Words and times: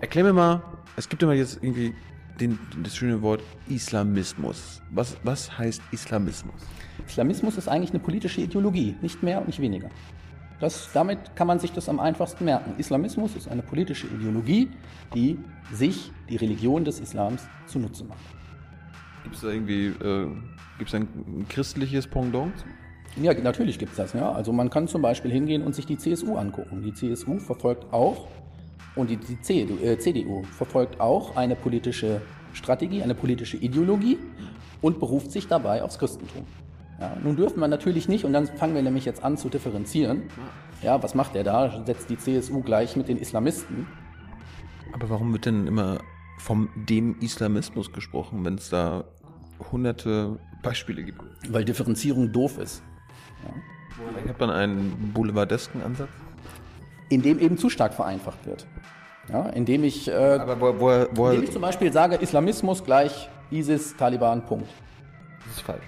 Erklär 0.00 0.24
mir 0.24 0.32
mal, 0.32 0.62
es 0.96 1.08
gibt 1.08 1.22
immer 1.22 1.34
jetzt 1.34 1.58
irgendwie 1.62 1.94
den, 2.40 2.58
das 2.82 2.96
schöne 2.96 3.20
Wort 3.20 3.42
Islamismus. 3.68 4.80
Was, 4.90 5.16
was 5.24 5.58
heißt 5.58 5.82
Islamismus? 5.92 6.54
Islamismus 7.06 7.58
ist 7.58 7.68
eigentlich 7.68 7.90
eine 7.90 7.98
politische 7.98 8.40
Ideologie, 8.40 8.96
nicht 9.02 9.22
mehr 9.22 9.38
und 9.40 9.48
nicht 9.48 9.60
weniger. 9.60 9.90
Das, 10.58 10.90
damit 10.92 11.36
kann 11.36 11.46
man 11.46 11.58
sich 11.58 11.72
das 11.72 11.88
am 11.88 12.00
einfachsten 12.00 12.44
merken. 12.46 12.74
Islamismus 12.78 13.36
ist 13.36 13.48
eine 13.48 13.62
politische 13.62 14.06
Ideologie, 14.06 14.70
die 15.14 15.38
sich 15.72 16.12
die 16.28 16.36
Religion 16.36 16.84
des 16.84 17.00
Islams 17.00 17.46
zunutze 17.66 18.04
macht. 18.04 18.20
Gibt 19.24 19.36
es 19.36 19.42
da 19.42 19.48
irgendwie 19.48 19.86
äh, 19.86 20.28
gibt's 20.78 20.94
ein, 20.94 21.02
ein 21.02 21.46
christliches 21.48 22.06
Pendant? 22.06 22.54
Ja, 23.20 23.34
natürlich 23.34 23.78
gibt 23.78 23.92
es 23.92 23.98
das. 23.98 24.12
Ja. 24.14 24.32
Also 24.32 24.52
man 24.52 24.70
kann 24.70 24.88
zum 24.88 25.02
Beispiel 25.02 25.30
hingehen 25.30 25.62
und 25.62 25.74
sich 25.74 25.84
die 25.84 25.98
CSU 25.98 26.36
angucken. 26.36 26.82
Die 26.82 26.94
CSU 26.94 27.38
verfolgt 27.38 27.92
auch 27.92 28.28
und 28.96 29.10
die, 29.10 29.16
die 29.16 29.40
CDU, 29.40 29.76
äh, 29.84 29.98
CDU 29.98 30.42
verfolgt 30.42 31.00
auch 31.00 31.36
eine 31.36 31.56
politische 31.56 32.20
Strategie, 32.52 33.02
eine 33.02 33.14
politische 33.14 33.56
Ideologie 33.56 34.18
und 34.82 34.98
beruft 34.98 35.30
sich 35.30 35.46
dabei 35.46 35.82
aufs 35.82 35.98
Christentum. 35.98 36.44
Ja, 37.00 37.16
nun 37.22 37.36
dürfen 37.36 37.60
wir 37.60 37.68
natürlich 37.68 38.08
nicht, 38.08 38.24
und 38.24 38.32
dann 38.32 38.46
fangen 38.46 38.74
wir 38.74 38.82
nämlich 38.82 39.06
jetzt 39.06 39.24
an 39.24 39.38
zu 39.38 39.48
differenzieren. 39.48 40.24
Ja, 40.82 41.02
was 41.02 41.14
macht 41.14 41.34
er 41.34 41.44
da? 41.44 41.82
Setzt 41.86 42.10
die 42.10 42.18
CSU 42.18 42.60
gleich 42.60 42.96
mit 42.96 43.08
den 43.08 43.16
Islamisten. 43.16 43.86
Aber 44.92 45.08
warum 45.08 45.32
wird 45.32 45.46
denn 45.46 45.66
immer 45.66 46.00
vom 46.38 46.68
dem 46.74 47.18
Islamismus 47.20 47.92
gesprochen, 47.92 48.44
wenn 48.44 48.54
es 48.56 48.68
da 48.70 49.04
hunderte 49.72 50.38
Beispiele 50.62 51.02
gibt? 51.02 51.22
Weil 51.48 51.64
Differenzierung 51.64 52.32
doof 52.32 52.58
ist. 52.58 52.82
Ja. 53.44 54.28
Hat 54.28 54.40
man 54.40 54.50
einen 54.50 55.12
boulevardesken 55.14 55.82
Ansatz? 55.82 56.08
In 57.08 57.22
dem 57.22 57.38
eben 57.38 57.58
zu 57.58 57.70
stark 57.70 57.94
vereinfacht 57.94 58.46
wird. 58.46 58.66
Ja, 59.28 59.48
indem 59.50 59.84
ich, 59.84 60.08
äh, 60.08 60.40
wo, 60.60 60.80
wo, 60.80 61.06
wo, 61.12 61.28
indem 61.28 61.44
ich 61.44 61.52
zum 61.52 61.62
Beispiel 61.62 61.92
sage, 61.92 62.16
Islamismus 62.16 62.84
gleich 62.84 63.28
ISIS, 63.50 63.96
Taliban, 63.96 64.44
Punkt. 64.46 64.68
Das 65.44 65.56
ist 65.56 65.62
falsch. 65.62 65.84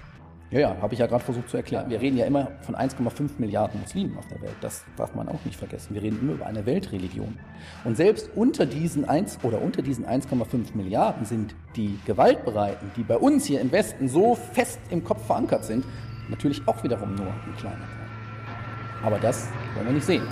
Ja, 0.53 0.59
ja, 0.59 0.77
habe 0.83 0.93
ich 0.93 0.99
ja 0.99 1.07
gerade 1.07 1.23
versucht 1.23 1.49
zu 1.49 1.57
erklären. 1.57 1.89
Wir 1.89 1.99
reden 1.99 2.15
ja 2.15 2.27
immer 2.27 2.51
von 2.61 2.75
1,5 2.75 3.31
Milliarden 3.39 3.81
Muslimen 3.81 4.15
auf 4.19 4.27
der 4.27 4.39
Welt. 4.39 4.53
Das 4.61 4.83
darf 4.97 5.15
man 5.15 5.27
auch 5.27 5.43
nicht 5.45 5.57
vergessen. 5.57 5.95
Wir 5.95 6.03
reden 6.03 6.19
immer 6.21 6.33
über 6.33 6.45
eine 6.45 6.63
Weltreligion. 6.67 7.39
Und 7.83 7.97
selbst 7.97 8.29
unter 8.35 8.67
diesen 8.67 9.03
1 9.03 9.39
oder 9.41 9.59
unter 9.59 9.81
diesen 9.81 10.05
1,5 10.05 10.75
Milliarden 10.75 11.25
sind 11.25 11.55
die 11.75 11.97
Gewaltbereiten, 12.05 12.91
die 12.95 13.01
bei 13.01 13.17
uns 13.17 13.45
hier 13.45 13.61
im 13.61 13.71
Westen 13.71 14.07
so 14.07 14.35
fest 14.35 14.79
im 14.91 15.03
Kopf 15.03 15.25
verankert 15.25 15.65
sind, 15.65 15.85
natürlich 16.29 16.61
auch 16.67 16.83
wiederum 16.83 17.15
nur 17.15 17.27
ein 17.27 17.55
kleiner 17.57 17.77
Teil. 17.77 19.05
Aber 19.05 19.17
das 19.17 19.47
wollen 19.73 19.87
wir 19.87 19.93
nicht 19.93 20.05
sehen. 20.05 20.23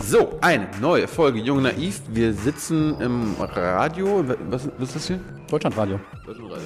So, 0.00 0.38
eine 0.40 0.68
neue 0.80 1.06
Folge 1.06 1.38
Jung 1.38 1.62
Naiv. 1.62 2.02
Wir 2.08 2.32
sitzen 2.32 2.98
im 3.00 3.34
Radio. 3.38 4.24
Was, 4.50 4.68
was 4.78 4.88
ist 4.88 4.96
das 4.96 5.06
hier? 5.08 5.20
Deutschlandradio. 5.50 6.00
Deutschlandradio. 6.24 6.64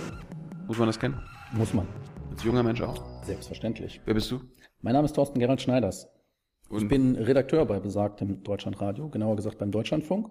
Muss 0.66 0.78
man 0.78 0.86
das 0.86 0.98
kennen? 0.98 1.20
Muss 1.53 1.75
man. 1.75 1.86
Als 2.30 2.44
junger 2.44 2.62
Mensch 2.62 2.80
auch? 2.83 3.03
Selbstverständlich. 3.25 4.00
Wer 4.05 4.14
bist 4.14 4.30
du? 4.30 4.41
Mein 4.80 4.94
Name 4.94 5.06
ist 5.06 5.14
Thorsten 5.14 5.38
Gerald 5.38 5.60
Schneiders. 5.60 6.08
Und? 6.69 6.83
Ich 6.83 6.88
bin 6.88 7.16
Redakteur 7.16 7.64
bei 7.66 7.80
besagtem 7.80 8.42
Deutschlandradio, 8.42 9.08
genauer 9.08 9.36
gesagt 9.36 9.58
beim 9.58 9.70
Deutschlandfunk. 9.70 10.30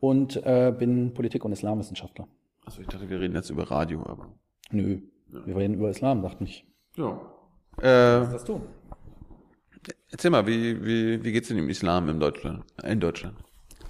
Und 0.00 0.36
äh, 0.44 0.72
bin 0.76 1.14
Politik- 1.14 1.44
und 1.44 1.52
Islamwissenschaftler. 1.52 2.28
Achso, 2.64 2.80
ich 2.80 2.86
dachte, 2.88 3.08
wir 3.08 3.20
reden 3.20 3.34
jetzt 3.34 3.50
über 3.50 3.70
Radio, 3.70 4.02
aber. 4.06 4.32
Nö, 4.70 5.00
ja. 5.32 5.46
wir 5.46 5.56
reden 5.56 5.74
über 5.74 5.90
Islam, 5.90 6.22
dachte 6.22 6.44
ich. 6.44 6.66
Ja. 6.96 7.18
Äh, 7.78 8.20
Was 8.20 8.32
hast 8.34 8.48
du? 8.48 8.60
Erzähl 10.10 10.30
mal, 10.30 10.46
wie, 10.46 10.84
wie, 10.84 11.22
wie 11.22 11.32
geht's 11.32 11.48
denn 11.48 11.58
im 11.58 11.68
Islam 11.68 12.08
in 12.08 12.18
Deutschland? 12.18 12.64
In 12.82 12.98
Deutschland? 12.98 13.36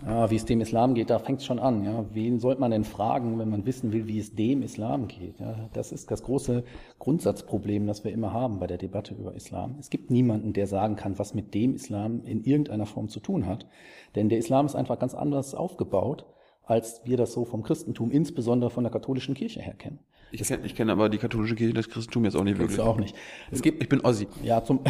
Ja, 0.05 0.31
wie 0.31 0.37
es 0.37 0.45
dem 0.45 0.61
Islam 0.61 0.95
geht, 0.95 1.11
da 1.11 1.19
fängt 1.19 1.41
es 1.41 1.47
schon 1.47 1.59
an. 1.59 1.85
Ja. 1.85 2.05
Wen 2.13 2.39
sollte 2.39 2.61
man 2.61 2.71
denn 2.71 2.85
fragen, 2.85 3.39
wenn 3.39 3.51
man 3.51 3.67
wissen 3.67 3.93
will, 3.93 4.07
wie 4.07 4.19
es 4.19 4.35
dem 4.35 4.63
Islam 4.63 5.09
geht? 5.09 5.41
Ja, 5.41 5.69
das 5.73 5.91
ist 5.91 6.11
das 6.11 6.23
große 6.23 6.65
Grundsatzproblem, 6.99 7.87
das 7.87 8.05
wir 8.05 8.13
immer 8.13 8.33
haben 8.33 8.61
bei 8.61 8.67
der 8.67 8.79
Debatte 8.79 9.15
über 9.15 9.35
Islam. 9.35 9.77
Es 9.81 9.91
gibt 9.91 10.11
niemanden, 10.11 10.53
der 10.53 10.67
sagen 10.69 10.95
kann, 10.95 11.19
was 11.19 11.35
mit 11.35 11.53
dem 11.55 11.75
Islam 11.75 12.23
in 12.25 12.45
irgendeiner 12.45 12.87
Form 12.87 13.09
zu 13.09 13.19
tun 13.19 13.47
hat. 13.47 13.67
Denn 14.15 14.29
der 14.29 14.39
Islam 14.39 14.67
ist 14.67 14.77
einfach 14.77 14.99
ganz 14.99 15.15
anders 15.15 15.55
aufgebaut, 15.55 16.27
als 16.65 17.01
wir 17.05 17.17
das 17.17 17.33
so 17.33 17.45
vom 17.45 17.63
Christentum, 17.63 18.11
insbesondere 18.11 18.71
von 18.71 18.85
der 18.85 18.93
katholischen 18.93 19.35
Kirche 19.35 19.61
her 19.61 19.75
kennen. 19.75 19.99
Ich 20.31 20.43
kenne 20.43 20.67
ich 20.67 20.75
kenn 20.75 20.91
aber 20.91 21.09
die 21.09 21.19
katholische 21.19 21.55
Kirche, 21.55 21.75
das 21.75 21.89
Christentum 21.89 22.25
jetzt 22.25 22.37
auch 22.37 22.45
nicht 22.45 22.59
wirklich. 22.59 22.79
auch 22.81 22.99
nicht. 22.99 23.17
Es 23.51 23.63
gibt, 23.63 23.83
ich 23.83 23.89
bin 23.89 24.03
Ossi. 24.03 24.29
Ja, 24.43 24.63
zum 24.63 24.81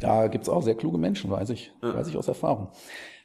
Da 0.00 0.28
gibt's 0.28 0.48
auch 0.48 0.62
sehr 0.62 0.74
kluge 0.74 0.98
Menschen, 0.98 1.30
weiß 1.30 1.50
ich, 1.50 1.72
ja. 1.82 1.94
weiß 1.94 2.08
ich 2.08 2.16
aus 2.16 2.28
Erfahrung. 2.28 2.68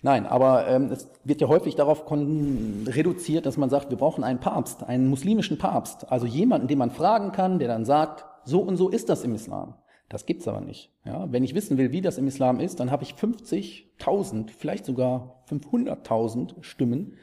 Nein, 0.02 0.26
aber 0.26 0.68
ähm, 0.68 0.92
es 0.92 1.10
wird 1.24 1.42
ja 1.42 1.48
häufig 1.48 1.76
darauf 1.76 2.06
reduziert, 2.12 3.46
dass 3.46 3.58
man 3.58 3.70
sagt, 3.70 3.90
wir 3.90 3.98
brauchen 3.98 4.24
einen 4.24 4.40
Papst, 4.40 4.84
einen 4.84 5.08
muslimischen 5.08 5.58
Papst, 5.58 6.12
also 6.12 6.26
jemanden, 6.26 6.68
den 6.68 6.78
man 6.78 6.92
fragen 6.92 7.32
kann, 7.32 7.60
der 7.60 7.68
dann 7.68 7.86
sagt, 7.86 8.26
so 8.44 8.62
und 8.62 8.78
so 8.78 8.90
ist 8.90 9.10
das 9.10 9.24
im 9.24 9.34
Islam. 9.34 9.76
Das 10.10 10.28
gibt's 10.28 10.48
aber 10.48 10.62
nicht. 10.62 10.92
Ja, 11.06 11.32
wenn 11.32 11.44
ich 11.44 11.56
wissen 11.56 11.78
will, 11.78 11.92
wie 11.92 12.02
das 12.02 12.20
im 12.20 12.28
Islam 12.28 12.60
ist, 12.60 12.80
dann 12.80 12.92
habe 12.92 13.04
ich 13.04 13.14
50.000, 13.14 14.52
vielleicht 14.56 14.86
sogar 14.86 15.44
500.000 15.50 16.62
Stimmen, 16.62 17.16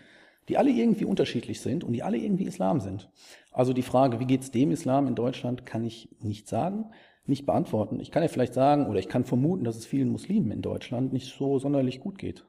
die 0.49 0.59
alle 0.59 0.71
irgendwie 0.71 1.05
unterschiedlich 1.05 1.61
sind 1.61 1.85
und 1.85 1.93
die 1.93 2.03
alle 2.03 2.17
irgendwie 2.17 2.47
Islam 2.47 2.81
sind. 2.81 3.09
Also 3.53 3.73
die 3.73 3.83
Frage, 3.83 4.19
wie 4.19 4.27
geht's 4.27 4.51
dem 4.51 4.73
Islam 4.73 5.07
in 5.07 5.15
Deutschland, 5.15 5.65
kann 5.67 5.85
ich 5.85 6.09
nicht 6.21 6.49
sagen 6.49 6.87
nicht 7.27 7.47
beantworten. 7.47 8.01
Ich 8.01 8.11
kann 8.11 8.23
ja 8.23 8.29
vielleicht 8.29 8.55
sagen 8.55 8.87
oder 8.87 8.99
ich 8.99 9.09
kann 9.09 9.25
vermuten, 9.25 9.65
dass 9.65 9.77
es 9.77 9.87
vielen 9.87 10.09
Muslimen 10.09 10.51
in 10.51 10.63
Deutschland 10.63 11.13
nicht 11.13 11.35
so 11.37 11.59
sonderlich 11.59 12.01
gut 12.01 12.19
geht. 12.19 12.45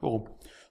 Warum? 0.00 0.26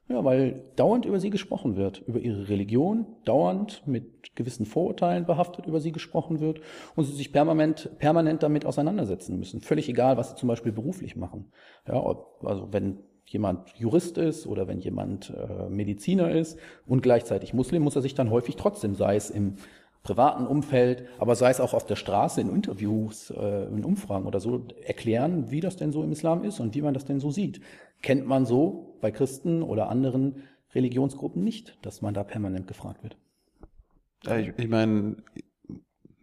Ja, 0.10 0.26
weil 0.26 0.66
dauernd 0.76 1.06
über 1.06 1.20
sie 1.20 1.30
gesprochen 1.30 1.78
wird, 1.78 2.00
über 2.06 2.20
ihre 2.20 2.50
Religion, 2.50 3.06
dauernd 3.24 3.88
mit 3.88 4.36
gewissen 4.36 4.66
Vorurteilen 4.66 5.26
behaftet 5.26 5.68
über 5.68 5.80
sie 5.80 5.94
gesprochen 5.94 6.42
wird 6.42 6.60
und 6.96 7.06
sie 7.06 7.14
sich 7.14 7.32
permanent, 7.32 7.92
permanent 7.98 8.44
damit 8.44 8.66
auseinandersetzen 8.66 9.38
müssen. 9.38 9.62
Völlig 9.62 9.88
egal, 9.88 10.18
was 10.18 10.32
sie 10.32 10.36
zum 10.36 10.48
Beispiel 10.48 10.74
beruflich 10.74 11.16
machen. 11.16 11.52
Ja, 11.88 12.04
also 12.42 12.74
wenn 12.74 13.00
jemand 13.26 13.70
Jurist 13.78 14.18
ist 14.18 14.48
oder 14.48 14.68
wenn 14.68 14.82
jemand 14.82 15.30
äh, 15.30 15.70
Mediziner 15.70 16.32
ist 16.32 16.60
und 16.86 17.02
gleichzeitig 17.02 17.54
Muslim, 17.54 17.84
muss 17.84 17.96
er 17.96 18.02
sich 18.02 18.16
dann 18.16 18.32
häufig 18.32 18.58
trotzdem, 18.58 18.96
sei 18.96 19.16
es 19.16 19.30
im 19.30 19.56
privaten 20.04 20.48
Umfeld, 20.48 21.06
aber 21.20 21.36
sei 21.36 21.52
es 21.52 21.60
auch 21.60 21.74
auf 21.74 21.86
der 21.86 21.96
Straße 21.96 22.42
in 22.42 22.50
Interviews, 22.50 23.30
äh, 23.32 23.66
in 23.66 23.86
Umfragen 23.86 24.26
oder 24.26 24.40
so, 24.40 24.66
erklären, 24.84 25.52
wie 25.52 25.60
das 25.60 25.78
denn 25.78 25.92
so 25.92 26.04
im 26.04 26.12
Islam 26.12 26.44
ist 26.44 26.60
und 26.60 26.74
wie 26.74 26.82
man 26.82 26.94
das 26.94 27.06
denn 27.06 27.20
so 27.20 27.32
sieht. 27.32 27.62
Kennt 28.02 28.26
man 28.26 28.46
so 28.46 28.98
bei 29.02 29.12
Christen 29.12 29.62
oder 29.62 29.90
anderen 29.90 30.44
Religionsgruppen 30.74 31.44
nicht, 31.44 31.78
dass 31.84 32.02
man 32.02 32.14
da 32.14 32.24
permanent 32.24 32.68
gefragt 32.68 33.04
wird. 33.04 33.18
Ja, 34.24 34.38
ich, 34.38 34.54
ich 34.58 34.70
meine, 34.70 35.18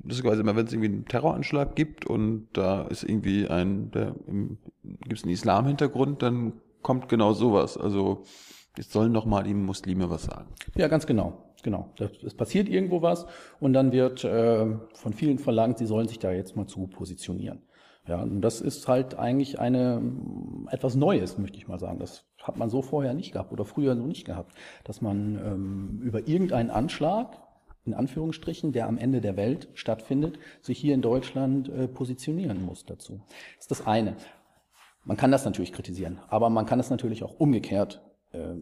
das 0.03 0.19
ist 0.19 0.22
quasi 0.22 0.41
immer, 0.41 0.56
wenn 0.56 0.67
es 0.67 0.72
irgendwie 0.72 0.88
einen 0.88 1.05
Terroranschlag 1.05 1.77
gibt 1.77 2.06
und 2.06 2.49
da 2.55 2.83
ist 2.83 3.05
irgendwie 3.05 3.49
ein, 3.49 3.91
da 3.91 4.15
gibt 4.25 5.12
es 5.12 5.25
einen 5.25 5.33
Islam-Hintergrund, 5.33 6.22
dann 6.22 6.55
kommt 6.83 7.09
genau 7.09 7.33
sowas. 7.33 7.77
Also 7.77 8.25
es 8.77 8.91
sollen 8.93 9.12
doch 9.12 9.27
mal 9.27 9.43
die 9.43 9.55
Muslime 9.55 10.09
was 10.11 10.25
sagen. 10.25 10.49
Ja, 10.77 10.88
ganz 10.88 11.06
genau. 11.06 11.48
Genau, 11.69 11.93
es 12.25 12.33
passiert 12.33 12.67
irgendwo 12.67 13.03
was 13.03 13.27
und 13.61 13.75
dann 13.75 13.93
wird 13.93 14.25
äh, 14.25 14.65
von 14.95 15.12
vielen 15.12 15.39
verlangt, 15.39 15.77
sie 15.77 15.84
sollen 15.84 16.09
sich 16.09 16.19
da 16.19 16.33
jetzt 16.33 16.56
mal 16.56 16.67
zu 16.67 16.87
positionieren. 16.87 17.61
Ja, 18.06 18.23
und 18.23 18.41
das 18.41 18.62
ist 18.62 18.89
halt 18.89 19.19
eigentlich 19.19 19.59
eine 19.61 20.01
etwas 20.71 20.95
Neues, 20.95 21.37
möchte 21.37 21.59
ich 21.59 21.69
mal 21.69 21.79
sagen. 21.79 21.99
Das 21.99 22.25
hat 22.43 22.56
man 22.56 22.71
so 22.71 22.81
vorher 22.81 23.12
nicht 23.12 23.33
gehabt 23.33 23.53
oder 23.53 23.67
früher 23.67 23.97
so 23.97 24.06
nicht 24.06 24.25
gehabt, 24.25 24.55
dass 24.84 25.03
man 25.03 25.39
ähm, 25.45 26.01
über 26.03 26.27
irgendeinen 26.27 26.71
Anschlag 26.71 27.39
in 27.85 27.93
Anführungsstrichen, 27.93 28.73
der 28.73 28.87
am 28.87 28.97
Ende 28.97 29.21
der 29.21 29.37
Welt 29.37 29.69
stattfindet, 29.75 30.39
sich 30.62 30.79
hier 30.79 30.95
in 30.95 31.03
Deutschland 31.03 31.69
äh, 31.69 31.87
positionieren 31.87 32.65
muss 32.65 32.87
dazu. 32.87 33.21
Das 33.56 33.67
ist 33.67 33.71
das 33.73 33.87
eine. 33.87 34.17
Man 35.05 35.19
kann 35.19 35.31
das 35.31 35.45
natürlich 35.45 35.75
kritisieren, 35.75 36.19
aber 36.29 36.49
man 36.49 36.65
kann 36.65 36.81
es 36.81 36.89
natürlich 36.89 37.23
auch 37.23 37.39
umgekehrt 37.39 38.07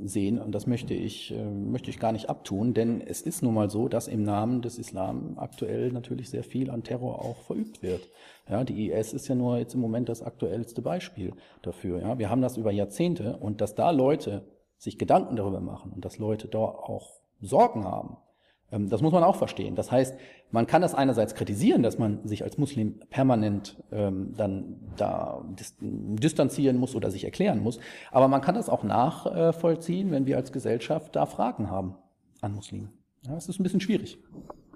sehen 0.01 0.39
und 0.39 0.53
das 0.53 0.67
möchte 0.67 0.95
ich, 0.95 1.33
äh, 1.33 1.45
möchte 1.45 1.91
ich 1.91 1.99
gar 1.99 2.13
nicht 2.13 2.31
abtun, 2.31 2.73
denn 2.73 3.01
es 3.01 3.21
ist 3.21 3.43
nun 3.43 3.55
mal 3.55 3.69
so, 3.69 3.89
dass 3.89 4.07
im 4.07 4.23
Namen 4.23 4.63
des 4.63 4.79
Islam 4.79 5.39
aktuell 5.39 5.91
natürlich 5.91 6.31
sehr 6.31 6.45
viel 6.45 6.71
an 6.71 6.85
Terror 6.85 7.25
auch 7.25 7.43
verübt 7.43 7.83
wird. 7.83 8.09
Ja, 8.49 8.63
die 8.63 8.91
IS 8.91 9.13
ist 9.13 9.27
ja 9.27 9.35
nur 9.35 9.59
jetzt 9.59 9.75
im 9.75 9.81
Moment 9.81 10.09
das 10.09 10.23
aktuellste 10.23 10.83
Beispiel 10.83 11.33
dafür. 11.63 12.01
Ja, 12.01 12.19
wir 12.19 12.31
haben 12.31 12.43
das 12.43 12.57
über 12.57 12.71
Jahrzehnte 12.71 13.39
und 13.39 13.61
dass 13.61 13.75
da 13.75 13.91
Leute 13.91 14.47
sich 14.79 14.99
Gedanken 14.99 15.37
darüber 15.37 15.61
machen 15.61 15.93
und 15.93 16.05
dass 16.05 16.19
Leute 16.19 16.47
da 16.47 16.59
auch 16.59 17.21
Sorgen 17.41 17.85
haben, 17.85 18.17
ähm, 18.17 18.25
das 18.71 19.01
muss 19.01 19.13
man 19.13 19.23
auch 19.23 19.37
verstehen. 19.37 19.77
Das 19.77 19.93
heißt, 19.93 20.17
man 20.51 20.67
kann 20.67 20.83
das 20.83 20.95
einerseits 20.95 21.35
kritisieren, 21.35 21.83
dass 21.83 21.99
man 21.99 22.27
sich 22.27 22.43
als 22.43 22.59
Muslim 22.59 23.01
permanent 23.11 23.77
ähm, 23.93 24.35
dann 24.37 24.77
da 24.97 25.45
dis 25.59 25.77
distanzieren 25.81 26.77
muss 26.77 26.95
oder 26.95 27.11
sich 27.11 27.25
erklären 27.25 27.63
muss, 27.63 27.79
aber 28.11 28.29
man 28.29 28.41
kann 28.41 28.55
das 28.55 28.69
auch 28.69 28.83
nachvollziehen, 28.83 30.11
wenn 30.11 30.27
wir 30.27 30.37
als 30.37 30.53
Gesellschaft 30.53 31.15
da 31.15 31.27
Fragen 31.27 31.71
haben 31.71 31.95
an 32.41 32.55
Muslimen. 32.55 32.93
Ja, 33.27 33.35
das 33.35 33.49
ist 33.49 33.61
ein 33.61 33.63
bisschen 33.63 33.81
schwierig. 33.81 34.19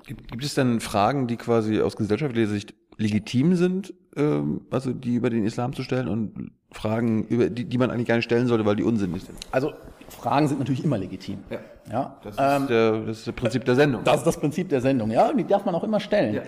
Gibt, 0.07 0.31
gibt 0.31 0.45
es 0.45 0.55
denn 0.55 0.81
Fragen, 0.81 1.27
die 1.27 1.37
quasi 1.37 1.81
aus 1.81 1.97
gesellschaftlicher 1.97 2.49
Sicht 2.49 2.75
legitim 2.97 3.55
sind, 3.55 3.95
ähm, 4.17 4.63
also 4.71 4.93
die 4.93 5.15
über 5.15 5.31
den 5.31 5.45
Islam 5.45 5.75
zu 5.75 5.83
stellen 5.83 6.09
und 6.09 6.53
Fragen, 6.73 7.25
über 7.25 7.51
die, 7.51 7.65
die 7.65 7.79
man 7.79 7.91
eigentlich 7.91 8.07
gar 8.07 8.17
nicht 8.17 8.25
stellen 8.25 8.47
sollte, 8.47 8.65
weil 8.65 8.77
die 8.77 8.85
unsinnig 8.85 9.25
sind. 9.25 9.37
Also 9.51 9.73
Fragen 10.09 10.49
sind 10.49 10.59
natürlich 10.59 10.85
immer 10.85 10.99
legitim. 10.99 11.39
Ja. 11.51 11.59
Ja, 11.91 12.17
Das 12.23 12.35
ist, 12.35 12.41
ähm, 12.41 12.67
der, 12.69 13.01
das 13.01 13.19
ist 13.19 13.27
das 13.27 13.35
Prinzip 13.35 13.65
der 13.65 13.75
Sendung. 13.75 14.05
das 14.05 14.19
ist 14.19 14.27
das 14.27 14.39
Prinzip 14.39 14.69
der 14.69 14.81
Sendung, 14.81 15.11
ja, 15.11 15.29
und 15.29 15.39
die 15.39 15.45
darf 15.45 15.65
man 15.65 15.75
auch 15.75 15.83
immer 15.83 15.99
stellen. 15.99 16.35
Ja. 16.35 16.43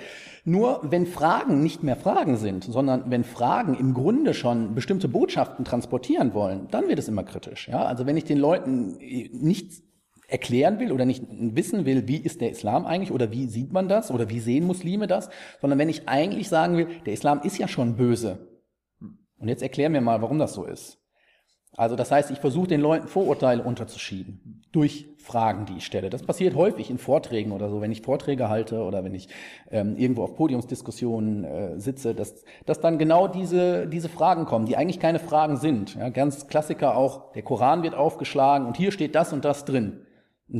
Nur 0.45 0.81
wenn 0.83 1.07
Fragen 1.07 1.63
nicht 1.63 1.83
mehr 1.83 1.97
Fragen 1.97 2.37
sind, 2.37 2.65
sondern 2.65 3.05
wenn 3.11 3.25
Fragen 3.25 3.75
im 3.75 3.95
Grunde 3.95 4.35
schon 4.35 4.75
bestimmte 4.75 5.09
Botschaften 5.09 5.65
transportieren 5.65 6.35
wollen, 6.35 6.69
dann 6.71 6.89
wird 6.89 6.99
es 6.99 7.09
immer 7.09 7.25
kritisch. 7.25 7.69
Ja, 7.69 7.85
also 7.85 8.07
wenn 8.07 8.17
ich 8.17 8.25
den 8.25 8.39
Leuten 8.39 8.99
nicht 9.33 9.83
erklären 10.33 10.81
will 10.81 10.93
oder 10.93 11.05
nicht 11.05 11.23
wissen 11.29 11.85
will, 11.85 12.09
wie 12.09 12.17
ist 12.17 12.41
der 12.41 12.51
Islam 12.51 12.87
eigentlich 12.87 13.13
oder 13.13 13.31
wie 13.31 13.47
sieht 13.47 13.73
man 13.73 13.89
das 13.89 14.11
oder 14.11 14.31
wie 14.31 14.41
sehen 14.41 14.67
Muslime 14.67 15.07
das, 15.07 15.29
sondern 15.61 15.79
wenn 15.79 15.91
ich 15.91 16.09
eigentlich 16.09 16.49
sagen 16.49 16.77
will, 16.77 16.89
der 17.05 17.13
Islam 17.13 17.43
ist 17.43 17.59
ja 17.59 17.69
schon 17.69 17.97
böse. 17.97 18.49
Und 19.39 19.49
jetzt 19.49 19.63
erklär 19.63 19.91
mir 19.91 20.01
mal, 20.01 20.23
warum 20.23 20.39
das 20.39 20.55
so 20.55 20.65
ist. 20.65 20.99
Also 21.77 21.97
das 21.97 22.11
heißt, 22.11 22.31
ich 22.31 22.39
versuche 22.39 22.69
den 22.69 22.81
Leuten 22.81 23.09
Vorurteile 23.09 23.63
unterzuschieben 23.63 24.63
durch 24.73 25.09
Fragen, 25.19 25.67
die 25.67 25.79
ich 25.79 25.87
stelle. 25.87 26.11
Das 26.11 26.23
passiert 26.23 26.55
häufig 26.55 26.91
in 26.91 26.99
Vorträgen 26.99 27.53
oder 27.53 27.71
so, 27.71 27.81
wenn 27.81 27.93
ich 27.93 28.03
Vorträge 28.03 28.49
halte 28.49 28.83
oder 28.83 29.05
wenn 29.05 29.15
ich 29.15 29.29
ähm, 29.71 29.97
irgendwo 29.97 30.23
auf 30.23 30.35
Podiumsdiskussionen 30.35 31.45
äh, 31.45 31.81
sitze, 31.81 32.15
dass, 32.15 32.45
dass 32.67 32.81
dann 32.81 32.99
genau 32.99 33.27
diese, 33.27 33.87
diese 33.87 34.09
Fragen 34.09 34.45
kommen, 34.45 34.67
die 34.67 34.77
eigentlich 34.77 35.01
keine 35.01 35.19
Fragen 35.19 35.57
sind. 35.57 35.95
Ja, 35.95 36.11
ganz 36.11 36.47
Klassiker 36.47 36.97
auch, 36.97 37.33
der 37.33 37.43
Koran 37.43 37.83
wird 37.83 37.95
aufgeschlagen 37.95 38.67
und 38.67 38.77
hier 38.77 38.93
steht 38.93 39.15
das 39.15 39.33
und 39.33 39.45
das 39.45 39.65
drin. 39.65 40.07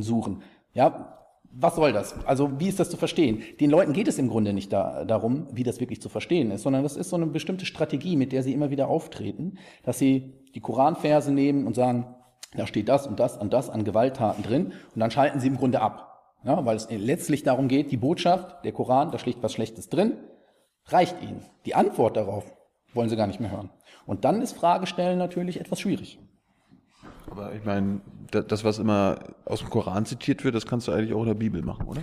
Suchen. 0.01 0.41
Ja, 0.73 1.19
was 1.55 1.75
soll 1.75 1.93
das? 1.93 2.15
Also 2.25 2.59
wie 2.59 2.67
ist 2.67 2.79
das 2.79 2.89
zu 2.89 2.97
verstehen? 2.97 3.43
Den 3.59 3.69
Leuten 3.69 3.93
geht 3.93 4.07
es 4.07 4.17
im 4.17 4.27
Grunde 4.27 4.53
nicht 4.53 4.73
da, 4.73 5.05
darum, 5.05 5.47
wie 5.51 5.63
das 5.63 5.79
wirklich 5.79 6.01
zu 6.01 6.09
verstehen 6.09 6.49
ist, 6.51 6.63
sondern 6.63 6.81
das 6.81 6.97
ist 6.97 7.09
so 7.09 7.15
eine 7.15 7.27
bestimmte 7.27 7.65
Strategie, 7.65 8.15
mit 8.15 8.31
der 8.31 8.41
sie 8.41 8.53
immer 8.53 8.71
wieder 8.71 8.87
auftreten, 8.87 9.59
dass 9.83 9.99
sie 9.99 10.33
die 10.55 10.61
Koranverse 10.61 11.31
nehmen 11.31 11.67
und 11.67 11.75
sagen, 11.75 12.15
da 12.55 12.65
steht 12.65 12.89
das 12.89 13.05
und 13.05 13.19
das 13.19 13.37
und 13.37 13.53
das 13.53 13.69
an 13.69 13.83
Gewalttaten 13.83 14.43
drin 14.43 14.73
und 14.93 14.99
dann 14.99 15.11
schalten 15.11 15.39
sie 15.39 15.47
im 15.47 15.57
Grunde 15.57 15.81
ab. 15.81 16.09
Ja, 16.43 16.65
weil 16.65 16.75
es 16.75 16.87
letztlich 16.89 17.43
darum 17.43 17.67
geht, 17.67 17.91
die 17.91 17.97
Botschaft, 17.97 18.65
der 18.65 18.73
Koran, 18.73 19.11
da 19.11 19.19
schlicht 19.19 19.41
was 19.41 19.53
Schlechtes 19.53 19.89
drin, 19.89 20.17
reicht 20.87 21.21
ihnen. 21.21 21.45
Die 21.65 21.75
Antwort 21.75 22.17
darauf 22.17 22.53
wollen 22.93 23.09
sie 23.09 23.15
gar 23.15 23.27
nicht 23.27 23.39
mehr 23.39 23.51
hören. 23.51 23.69
Und 24.05 24.25
dann 24.25 24.41
ist 24.41 24.53
Fragestellen 24.53 25.17
natürlich 25.17 25.59
etwas 25.59 25.79
schwierig. 25.79 26.19
Aber 27.35 27.51
ich 27.55 27.65
meine, 27.65 28.01
da- 28.29 28.41
das, 28.43 28.63
was 28.63 28.77
immer 28.77 29.17
aus 29.45 29.61
dem 29.61 29.71
Koran 29.71 30.05
zitiert 30.05 30.43
wird, 30.43 30.53
das 30.53 30.67
kannst 30.67 30.87
du 30.87 30.91
eigentlich 30.91 31.13
auch 31.13 31.21
in 31.21 31.27
der 31.29 31.33
Bibel 31.33 31.63
machen, 31.63 31.87
oder? 31.87 32.01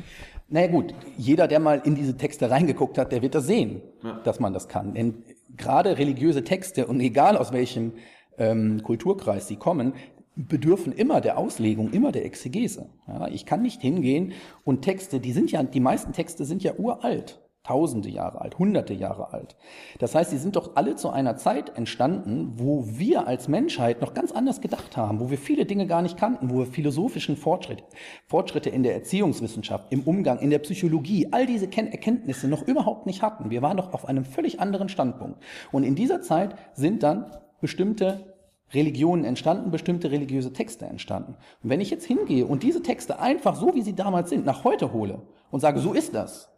Naja 0.48 0.66
gut, 0.66 0.92
jeder, 1.16 1.46
der 1.46 1.60
mal 1.60 1.80
in 1.84 1.94
diese 1.94 2.16
Texte 2.16 2.50
reingeguckt 2.50 2.98
hat, 2.98 3.12
der 3.12 3.22
wird 3.22 3.36
das 3.36 3.46
sehen, 3.46 3.80
dass 4.24 4.40
man 4.40 4.52
das 4.52 4.66
kann. 4.66 4.94
Denn 4.94 5.22
gerade 5.56 5.98
religiöse 5.98 6.42
Texte, 6.42 6.88
und 6.88 6.98
egal 6.98 7.36
aus 7.36 7.52
welchem 7.52 7.92
ähm, 8.38 8.82
Kulturkreis 8.82 9.46
sie 9.46 9.54
kommen, 9.54 9.92
bedürfen 10.34 10.92
immer 10.92 11.20
der 11.20 11.38
Auslegung, 11.38 11.90
immer 11.92 12.10
der 12.10 12.24
Exegese. 12.24 12.86
Ja, 13.06 13.28
ich 13.28 13.46
kann 13.46 13.62
nicht 13.62 13.80
hingehen 13.80 14.32
und 14.64 14.82
Texte, 14.82 15.20
die 15.20 15.32
sind 15.32 15.52
ja, 15.52 15.62
die 15.62 15.80
meisten 15.80 16.12
Texte 16.12 16.44
sind 16.44 16.64
ja 16.64 16.74
uralt. 16.76 17.40
Tausende 17.62 18.08
Jahre 18.08 18.40
alt, 18.40 18.58
hunderte 18.58 18.94
Jahre 18.94 19.34
alt. 19.34 19.54
Das 19.98 20.14
heißt, 20.14 20.30
sie 20.30 20.38
sind 20.38 20.56
doch 20.56 20.76
alle 20.76 20.96
zu 20.96 21.10
einer 21.10 21.36
Zeit 21.36 21.76
entstanden, 21.76 22.54
wo 22.56 22.86
wir 22.86 23.26
als 23.26 23.48
Menschheit 23.48 24.00
noch 24.00 24.14
ganz 24.14 24.32
anders 24.32 24.62
gedacht 24.62 24.96
haben, 24.96 25.20
wo 25.20 25.28
wir 25.28 25.36
viele 25.36 25.66
Dinge 25.66 25.86
gar 25.86 26.00
nicht 26.00 26.16
kannten, 26.16 26.48
wo 26.48 26.60
wir 26.60 26.66
philosophischen 26.66 27.36
Fortschritt, 27.36 27.84
Fortschritte 28.26 28.70
in 28.70 28.82
der 28.82 28.94
Erziehungswissenschaft, 28.94 29.92
im 29.92 30.04
Umgang, 30.04 30.38
in 30.38 30.48
der 30.48 30.60
Psychologie, 30.60 31.28
all 31.32 31.44
diese 31.44 31.68
Ken 31.68 31.88
Erkenntnisse 31.88 32.48
noch 32.48 32.66
überhaupt 32.66 33.04
nicht 33.04 33.20
hatten. 33.20 33.50
Wir 33.50 33.60
waren 33.60 33.76
doch 33.76 33.92
auf 33.92 34.06
einem 34.06 34.24
völlig 34.24 34.58
anderen 34.58 34.88
Standpunkt. 34.88 35.42
Und 35.70 35.84
in 35.84 35.94
dieser 35.94 36.22
Zeit 36.22 36.54
sind 36.72 37.02
dann 37.02 37.30
bestimmte 37.60 38.34
Religionen 38.72 39.24
entstanden, 39.24 39.70
bestimmte 39.70 40.10
religiöse 40.10 40.54
Texte 40.54 40.86
entstanden. 40.86 41.34
Und 41.62 41.68
wenn 41.68 41.80
ich 41.80 41.90
jetzt 41.90 42.06
hingehe 42.06 42.46
und 42.46 42.62
diese 42.62 42.82
Texte 42.82 43.18
einfach 43.18 43.56
so, 43.56 43.74
wie 43.74 43.82
sie 43.82 43.94
damals 43.94 44.30
sind, 44.30 44.46
nach 44.46 44.64
heute 44.64 44.92
hole 44.92 45.22
und 45.50 45.60
sage, 45.60 45.80
so 45.80 45.92
ist 45.92 46.14
das, 46.14 46.50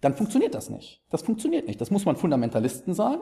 dann 0.00 0.14
funktioniert 0.14 0.54
das 0.54 0.70
nicht. 0.70 1.02
Das 1.10 1.22
funktioniert 1.22 1.66
nicht. 1.66 1.80
Das 1.80 1.90
muss 1.90 2.04
man 2.04 2.16
Fundamentalisten 2.16 2.94
sagen. 2.94 3.20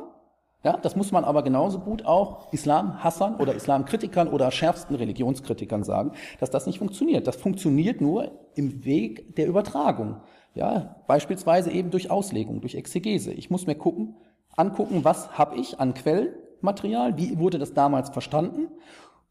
Ja, 0.65 0.77
das 0.77 0.97
muss 0.97 1.13
man 1.13 1.25
aber 1.25 1.43
genauso 1.43 1.79
gut 1.79 2.05
auch 2.05 2.53
Islamhassern 2.53 3.37
oder 3.37 3.55
Islamkritikern 3.55 4.27
oder 4.27 4.51
schärfsten 4.51 4.97
Religionskritikern 4.97 5.85
sagen, 5.85 6.13
dass 6.41 6.51
das 6.51 6.67
nicht 6.67 6.79
funktioniert. 6.79 7.29
Das 7.29 7.37
funktioniert 7.37 8.01
nur 8.01 8.33
im 8.57 8.85
Weg 8.85 9.37
der 9.37 9.47
Übertragung. 9.47 10.21
Ja, 10.55 10.97
beispielsweise 11.07 11.71
eben 11.71 11.91
durch 11.91 12.11
Auslegung, 12.11 12.61
durch 12.61 12.75
Exegese. 12.75 13.33
Ich 13.33 13.51
muss 13.51 13.69
mir 13.69 13.77
gucken, 13.77 14.17
angucken, 14.57 15.05
was 15.05 15.39
habe 15.39 15.57
ich 15.57 15.79
an 15.79 15.95
Quellmaterial, 15.95 17.17
wie 17.17 17.39
wurde 17.39 17.59
das 17.59 17.73
damals 17.73 18.11
verstanden 18.11 18.67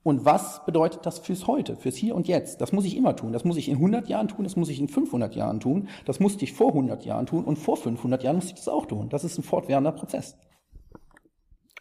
und 0.08 0.24
was 0.24 0.64
bedeutet 0.64 1.06
das 1.06 1.20
fürs 1.20 1.48
Heute, 1.48 1.76
fürs 1.76 1.98
Hier 1.98 2.16
und 2.16 2.30
Jetzt? 2.30 2.62
Das 2.62 2.72
muss 2.72 2.86
ich 2.86 2.96
immer 2.96 3.14
tun. 3.18 3.34
Das 3.34 3.44
muss 3.44 3.58
ich 3.58 3.68
in 3.68 3.76
100 3.76 4.08
Jahren 4.08 4.30
tun, 4.30 4.46
das 4.46 4.56
muss 4.56 4.70
ich 4.70 4.80
in 4.80 4.88
500 4.88 5.36
Jahren 5.36 5.60
tun, 5.60 5.90
das 6.06 6.22
musste 6.22 6.46
ich 6.46 6.54
vor 6.54 6.70
100 6.70 7.04
Jahren 7.04 7.26
tun 7.26 7.44
und 7.44 7.58
vor 7.58 7.76
500 7.76 8.24
Jahren 8.24 8.38
musste 8.38 8.52
ich 8.52 8.56
das 8.56 8.70
auch 8.70 8.86
tun. 8.86 9.10
Das 9.10 9.26
ist 9.26 9.38
ein 9.38 9.44
fortwährender 9.44 9.92
Prozess. 9.92 10.38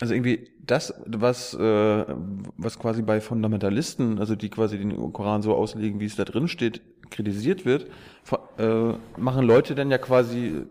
Also 0.01 0.13
irgendwie 0.13 0.51
das, 0.61 0.93
was, 1.07 1.55
äh, 1.55 2.05
was 2.57 2.81
quasi 2.81 3.03
bei 3.03 3.21
Fundamentalisten, 3.21 4.19
also 4.19 4.35
die 4.35 4.51
quasi 4.51 4.77
den 4.77 5.13
Koran 5.13 5.43
so 5.43 5.55
auslegen, 5.55 6.01
wie 6.01 6.07
es 6.07 6.17
da 6.17 6.25
drin 6.25 6.49
steht, 6.49 6.83
kritisiert 7.11 7.65
wird, 7.65 7.87
äh, 8.59 8.93
machen 9.17 9.47
Leute 9.47 9.77
dann 9.77 9.89
ja 9.89 9.99
quasi, 9.99 10.65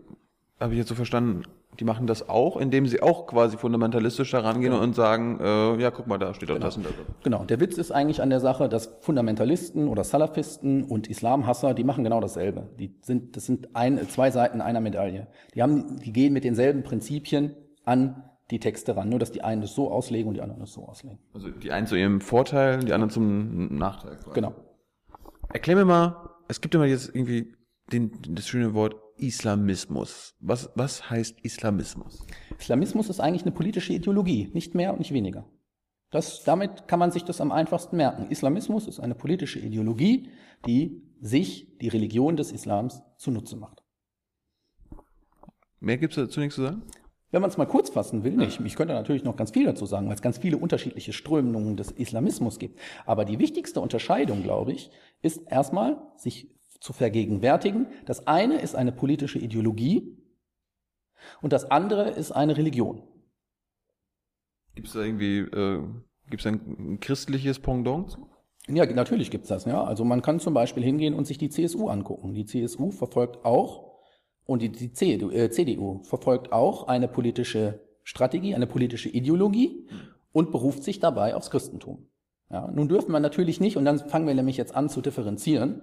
habe 0.60 0.74
ich 0.74 0.78
jetzt 0.78 0.90
so 0.90 0.94
verstanden, 0.94 1.44
die 1.78 1.84
machen 1.84 2.06
das 2.06 2.28
auch, 2.28 2.56
indem 2.56 2.86
sie 2.86 3.02
auch 3.02 3.26
quasi 3.26 3.56
fundamentalistisch 3.56 4.30
da 4.30 4.40
rangehen 4.40 4.72
und 4.72 4.94
sagen, 4.94 5.38
äh, 5.40 5.80
ja, 5.80 5.90
guck 5.90 6.06
mal, 6.06 6.18
da 6.18 6.34
steht 6.34 6.50
doch 6.50 6.58
das 6.58 6.76
und 6.76 6.86
das. 6.86 6.92
Genau, 7.22 7.44
der 7.44 7.60
Witz 7.60 7.78
ist 7.78 7.90
eigentlich 7.90 8.22
an 8.22 8.30
der 8.30 8.40
Sache, 8.40 8.68
dass 8.68 8.96
Fundamentalisten 9.00 9.88
oder 9.88 10.04
Salafisten 10.04 10.84
und 10.84 11.08
Islamhasser, 11.08 11.74
die 11.74 11.84
machen 11.84 12.04
genau 12.04 12.20
dasselbe. 12.20 12.68
Die 12.78 12.94
sind, 13.02 13.36
das 13.36 13.46
sind 13.46 13.74
ein, 13.74 14.08
zwei 14.08 14.30
Seiten 14.30 14.60
einer 14.60 14.80
Medaille. 14.80 15.26
Die 15.54 15.62
haben, 15.62 16.00
die 16.00 16.12
gehen 16.12 16.32
mit 16.32 16.44
denselben 16.44 16.82
Prinzipien 16.82 17.54
an 17.84 18.22
die 18.50 18.60
Texte 18.60 18.96
ran, 18.96 19.08
nur 19.08 19.18
dass 19.18 19.32
die 19.32 19.42
einen 19.42 19.60
das 19.60 19.74
so 19.74 19.90
auslegen 19.90 20.28
und 20.28 20.34
die 20.34 20.40
anderen 20.40 20.60
das 20.60 20.72
so 20.72 20.86
auslegen. 20.86 21.18
Also 21.34 21.50
die 21.50 21.72
einen 21.72 21.86
zu 21.86 21.96
ihrem 21.96 22.20
Vorteil, 22.20 22.78
die 22.80 22.92
anderen 22.92 23.10
zum 23.10 23.76
Nachteil. 23.76 24.16
Quasi. 24.16 24.34
Genau. 24.34 24.54
Erklär 25.52 25.76
mir 25.76 25.84
mal, 25.84 26.30
es 26.48 26.60
gibt 26.60 26.74
immer 26.74 26.84
jetzt 26.84 27.08
irgendwie 27.14 27.52
den, 27.92 28.12
das 28.30 28.46
schöne 28.46 28.74
Wort 28.74 28.96
Islamismus. 29.18 30.34
Was, 30.40 30.70
was 30.74 31.10
heißt 31.10 31.40
Islamismus? 31.42 32.24
Islamismus 32.58 33.08
ist 33.08 33.20
eigentlich 33.20 33.42
eine 33.42 33.52
politische 33.52 33.92
Ideologie, 33.92 34.50
nicht 34.52 34.74
mehr 34.74 34.92
und 34.92 34.98
nicht 34.98 35.12
weniger. 35.12 35.46
Das, 36.10 36.44
damit 36.44 36.88
kann 36.88 36.98
man 36.98 37.10
sich 37.10 37.24
das 37.24 37.40
am 37.40 37.52
einfachsten 37.52 37.96
merken. 37.96 38.30
Islamismus 38.30 38.86
ist 38.86 39.00
eine 39.00 39.14
politische 39.14 39.58
Ideologie, 39.58 40.30
die 40.66 41.02
sich 41.20 41.76
die 41.78 41.88
Religion 41.88 42.36
des 42.36 42.52
Islams 42.52 43.02
zunutze 43.16 43.56
macht. 43.56 43.82
Mehr 45.80 45.98
gibt's 45.98 46.16
dazu 46.16 46.40
nichts 46.40 46.54
zu 46.56 46.62
sagen? 46.62 46.82
Wenn 47.32 47.42
man 47.42 47.50
es 47.50 47.58
mal 47.58 47.66
kurz 47.66 47.90
fassen 47.90 48.22
will, 48.24 48.36
nicht. 48.36 48.60
Ich 48.60 48.76
könnte 48.76 48.94
natürlich 48.94 49.24
noch 49.24 49.36
ganz 49.36 49.50
viel 49.50 49.66
dazu 49.66 49.84
sagen, 49.84 50.06
weil 50.06 50.14
es 50.14 50.22
ganz 50.22 50.38
viele 50.38 50.56
unterschiedliche 50.56 51.12
Strömungen 51.12 51.76
des 51.76 51.90
Islamismus 51.90 52.58
gibt. 52.58 52.78
Aber 53.04 53.24
die 53.24 53.38
wichtigste 53.38 53.80
Unterscheidung, 53.80 54.42
glaube 54.42 54.72
ich, 54.72 54.90
ist 55.22 55.42
erstmal, 55.50 56.00
sich 56.16 56.55
zu 56.80 56.92
vergegenwärtigen. 56.92 57.86
Das 58.06 58.26
eine 58.26 58.60
ist 58.60 58.74
eine 58.74 58.92
politische 58.92 59.38
Ideologie 59.38 60.16
und 61.42 61.52
das 61.52 61.70
andere 61.70 62.10
ist 62.10 62.32
eine 62.32 62.56
Religion. 62.56 63.02
Gibt's 64.74 64.92
da 64.92 65.00
irgendwie, 65.02 65.38
äh, 65.38 65.82
gibt's 66.28 66.46
ein, 66.46 66.60
ein 66.78 67.00
christliches 67.00 67.58
Pendant? 67.58 68.18
Ja, 68.68 68.84
natürlich 68.84 69.30
gibt's 69.30 69.48
das. 69.48 69.64
Ja, 69.64 69.84
also 69.84 70.04
man 70.04 70.22
kann 70.22 70.40
zum 70.40 70.52
Beispiel 70.54 70.82
hingehen 70.82 71.14
und 71.14 71.26
sich 71.26 71.38
die 71.38 71.48
CSU 71.48 71.88
angucken. 71.88 72.34
Die 72.34 72.44
CSU 72.44 72.90
verfolgt 72.90 73.44
auch 73.44 73.96
und 74.44 74.62
die, 74.62 74.70
die 74.70 74.92
CDU, 74.92 75.30
äh, 75.30 75.50
CDU 75.50 76.02
verfolgt 76.02 76.52
auch 76.52 76.88
eine 76.88 77.08
politische 77.08 77.80
Strategie, 78.02 78.54
eine 78.54 78.66
politische 78.66 79.08
Ideologie 79.08 79.88
und 80.32 80.52
beruft 80.52 80.82
sich 80.82 81.00
dabei 81.00 81.34
aufs 81.34 81.50
Christentum. 81.50 82.08
Ja, 82.50 82.70
nun 82.72 82.88
dürfen 82.88 83.10
wir 83.12 83.18
natürlich 83.20 83.60
nicht, 83.60 83.76
und 83.76 83.84
dann 83.84 83.98
fangen 83.98 84.26
wir 84.26 84.34
nämlich 84.34 84.56
jetzt 84.56 84.76
an 84.76 84.88
zu 84.88 85.00
differenzieren. 85.00 85.82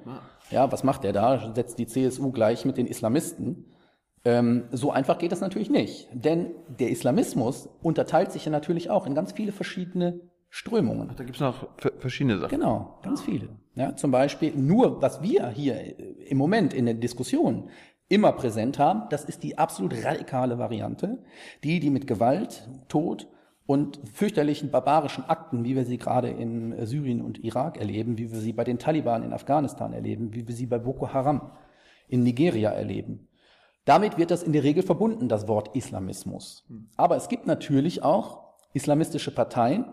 Ja, 0.49 0.71
was 0.71 0.83
macht 0.83 1.03
der 1.03 1.11
da? 1.11 1.51
Setzt 1.53 1.77
die 1.77 1.87
CSU 1.87 2.31
gleich 2.31 2.63
mit 2.63 2.77
den 2.77 2.87
Islamisten? 2.87 3.65
Ähm, 4.25 4.63
so 4.71 4.89
einfach 4.91 5.17
geht 5.17 5.33
das 5.33 5.41
natürlich 5.41 5.69
nicht. 5.69 6.07
Denn 6.13 6.51
der 6.79 6.89
Islamismus 6.89 7.67
unterteilt 7.81 8.31
sich 8.31 8.45
ja 8.45 8.51
natürlich 8.51 8.89
auch 8.89 9.05
in 9.05 9.13
ganz 9.15 9.33
viele 9.33 9.51
verschiedene 9.51 10.21
Strömungen. 10.49 11.11
Da 11.17 11.23
gibt's 11.25 11.41
noch 11.41 11.67
ver- 11.77 11.91
verschiedene 11.99 12.37
Sachen. 12.37 12.51
Genau, 12.57 12.99
ganz 13.03 13.21
viele. 13.21 13.49
Ja, 13.75 13.95
zum 13.97 14.11
Beispiel 14.11 14.53
nur, 14.55 15.01
was 15.01 15.21
wir 15.21 15.49
hier 15.49 15.75
äh, 15.75 15.91
im 16.29 16.37
Moment 16.37 16.73
in 16.73 16.85
der 16.85 16.93
Diskussion 16.95 17.69
immer 18.07 18.31
präsent 18.31 18.79
haben, 18.79 19.03
das 19.09 19.25
ist 19.25 19.43
die 19.43 19.57
absolut 19.57 19.93
radikale 20.05 20.57
Variante, 20.59 21.23
die, 21.63 21.79
die 21.81 21.89
mit 21.89 22.07
Gewalt, 22.07 22.69
Tod 22.87 23.27
und 23.65 23.99
fürchterlichen 24.11 24.71
barbarischen 24.71 25.23
Akten, 25.25 25.63
wie 25.63 25.75
wir 25.75 25.85
sie 25.85 25.97
gerade 25.97 26.29
in 26.29 26.73
äh, 26.73 26.85
Syrien 26.85 27.21
und 27.21 27.43
Irak 27.43 27.77
erleben, 27.77 28.17
wie 28.17 28.31
wir 28.31 28.39
sie 28.39 28.53
bei 28.53 28.63
den 28.63 28.79
Taliban 28.79 29.23
in 29.23 29.33
Afghanistan 29.33 29.93
erleben, 29.93 30.33
wie 30.33 30.47
wir 30.47 30.55
sie 30.55 30.65
bei 30.65 30.79
Boko 30.79 31.13
Haram 31.13 31.51
in 32.07 32.23
Nigeria 32.23 32.71
erleben, 32.71 33.27
Damit 33.85 34.17
wird 34.17 34.31
das 34.31 34.43
in 34.43 34.53
der 34.53 34.63
Regel 34.63 34.83
verbunden, 34.83 35.27
das 35.27 35.47
Wort 35.47 35.75
Islamismus. 35.75 36.65
Aber 36.95 37.17
es 37.17 37.27
gibt 37.27 37.47
natürlich 37.47 38.03
auch 38.03 38.43
islamistische 38.73 39.33
Parteien, 39.33 39.85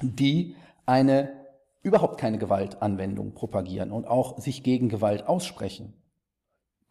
die 0.00 0.54
eine 0.86 1.32
überhaupt 1.82 2.18
keine 2.18 2.38
Gewaltanwendung 2.38 3.34
propagieren 3.34 3.90
und 3.90 4.06
auch 4.06 4.38
sich 4.38 4.62
gegen 4.62 4.88
Gewalt 4.88 5.26
aussprechen. 5.28 5.94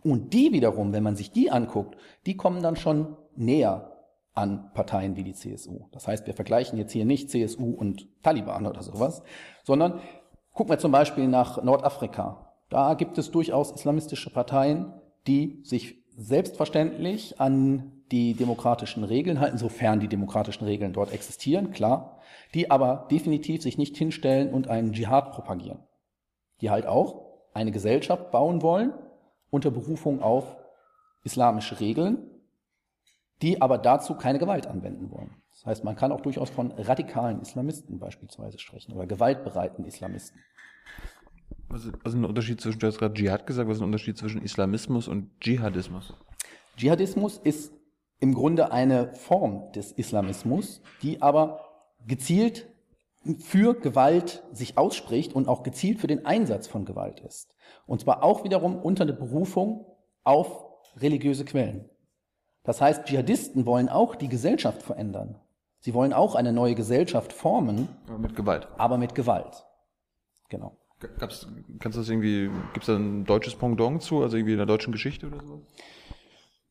Und 0.04 0.34
die 0.34 0.52
wiederum, 0.52 0.92
wenn 0.92 1.04
man 1.04 1.16
sich 1.16 1.32
die 1.32 1.50
anguckt, 1.50 1.98
die 2.26 2.36
kommen 2.36 2.62
dann 2.62 2.76
schon 2.76 3.16
näher 3.36 3.93
an 4.34 4.72
Parteien 4.74 5.16
wie 5.16 5.24
die 5.24 5.34
CSU. 5.34 5.86
Das 5.92 6.08
heißt, 6.08 6.26
wir 6.26 6.34
vergleichen 6.34 6.78
jetzt 6.78 6.92
hier 6.92 7.06
nicht 7.06 7.30
CSU 7.30 7.72
und 7.72 8.08
Taliban 8.24 8.66
oder 8.66 8.82
sowas, 8.82 9.22
sondern 9.64 10.00
gucken 10.54 10.72
wir 10.74 10.80
zum 10.80 10.92
Beispiel 10.92 11.28
nach 11.28 11.62
Nordafrika. 11.64 12.54
Da 12.70 12.96
gibt 12.96 13.18
es 13.18 13.32
durchaus 13.32 13.72
islamistische 13.72 14.32
Parteien, 14.32 14.94
die 15.28 15.62
sich 15.64 16.04
selbstverständlich 16.16 17.40
an 17.40 18.04
die 18.12 18.34
demokratischen 18.34 19.04
Regeln 19.04 19.40
halten, 19.40 19.58
sofern 19.58 20.00
die 20.00 20.08
demokratischen 20.08 20.66
Regeln 20.66 20.94
dort 20.94 21.12
existieren, 21.12 21.72
klar, 21.72 22.20
die 22.54 22.70
aber 22.70 23.08
definitiv 23.10 23.62
sich 23.62 23.78
nicht 23.78 23.98
hinstellen 23.98 24.54
und 24.54 24.68
einen 24.68 24.94
Dschihad 24.94 25.32
propagieren. 25.32 25.80
Die 26.62 26.70
halt 26.70 26.86
auch 26.86 27.26
eine 27.54 27.72
Gesellschaft 27.72 28.32
bauen 28.32 28.62
wollen 28.62 28.94
unter 29.50 29.72
Berufung 29.72 30.22
auf 30.22 30.58
islamische 31.24 31.80
Regeln, 31.80 32.18
die 33.44 33.62
aber 33.62 33.78
dazu 33.78 34.16
keine 34.16 34.40
Gewalt 34.40 34.68
anwenden 34.68 35.12
wollen. 35.12 35.36
Das 35.52 35.66
heißt, 35.66 35.84
man 35.84 35.98
kann 35.98 36.14
auch 36.14 36.22
durchaus 36.22 36.50
von 36.50 36.72
radikalen 36.72 37.42
Islamisten 37.42 38.00
beispielsweise 38.00 38.58
sprechen 38.58 38.94
oder 38.94 39.06
gewaltbereiten 39.06 39.84
Islamisten. 39.84 40.40
Was 41.68 41.84
ist, 41.86 41.94
was 42.04 42.14
ist 42.14 42.20
ein 42.20 42.26
Unterschied 42.26 42.62
zwischen, 42.62 42.80
du 42.80 42.88
hast 42.88 43.00
gerade 43.00 43.14
Dschihad 43.14 43.46
gesagt, 43.46 43.68
was 43.68 43.78
ist 43.78 43.82
ein 43.82 43.88
Unterschied 43.88 44.18
zwischen 44.18 44.42
Islamismus 44.42 45.10
und 45.10 45.30
Dschihadismus? 45.42 46.14
Dschihadismus 46.78 47.38
ist 47.38 47.74
im 48.22 48.34
Grunde 48.34 48.72
eine 48.72 49.14
Form 49.14 49.74
des 49.74 49.92
Islamismus, 49.92 50.82
die 51.02 51.22
aber 51.22 51.60
gezielt 52.08 52.70
für 53.40 53.74
Gewalt 53.74 54.44
sich 54.54 54.78
ausspricht 54.78 55.34
und 55.34 55.50
auch 55.50 55.64
gezielt 55.64 56.00
für 56.00 56.08
den 56.08 56.26
Einsatz 56.26 56.68
von 56.68 56.86
Gewalt 56.86 57.20
ist. 57.20 57.58
Und 57.88 58.00
zwar 58.00 58.24
auch 58.24 58.46
wiederum 58.46 58.78
unter 58.78 59.06
der 59.06 59.14
Berufung 59.14 59.86
auf 60.24 60.64
religiöse 60.96 61.44
Quellen. 61.44 61.90
Das 62.64 62.82
heißt, 62.82 63.06
Dschihadisten 63.06 63.66
wollen 63.66 63.90
auch 63.90 64.16
die 64.16 64.30
Gesellschaft 64.30 64.82
verändern. 64.82 65.36
Sie 65.80 65.94
wollen 65.94 66.14
auch 66.14 66.36
eine 66.36 66.54
neue 66.54 66.76
Gesellschaft 66.76 67.34
formen. 67.34 67.90
Aber 68.08 68.18
mit 68.18 68.36
Gewalt. 68.36 68.70
Aber 68.78 68.98
mit 68.98 69.16
Gewalt. 69.16 69.66
Genau. 70.50 70.78
Gab's, 71.20 71.48
kannst 71.80 71.98
du 71.98 72.02
das 72.02 72.10
irgendwie, 72.10 72.50
gibt 72.72 72.84
es 72.84 72.86
da 72.86 72.96
ein 72.96 73.26
deutsches 73.26 73.56
Pendant 73.56 74.02
zu, 74.02 74.22
also 74.22 74.38
irgendwie 74.38 74.54
in 74.54 74.60
der 74.60 74.66
deutschen 74.66 74.94
Geschichte 74.94 75.28
oder 75.28 75.44
so? 75.46 75.62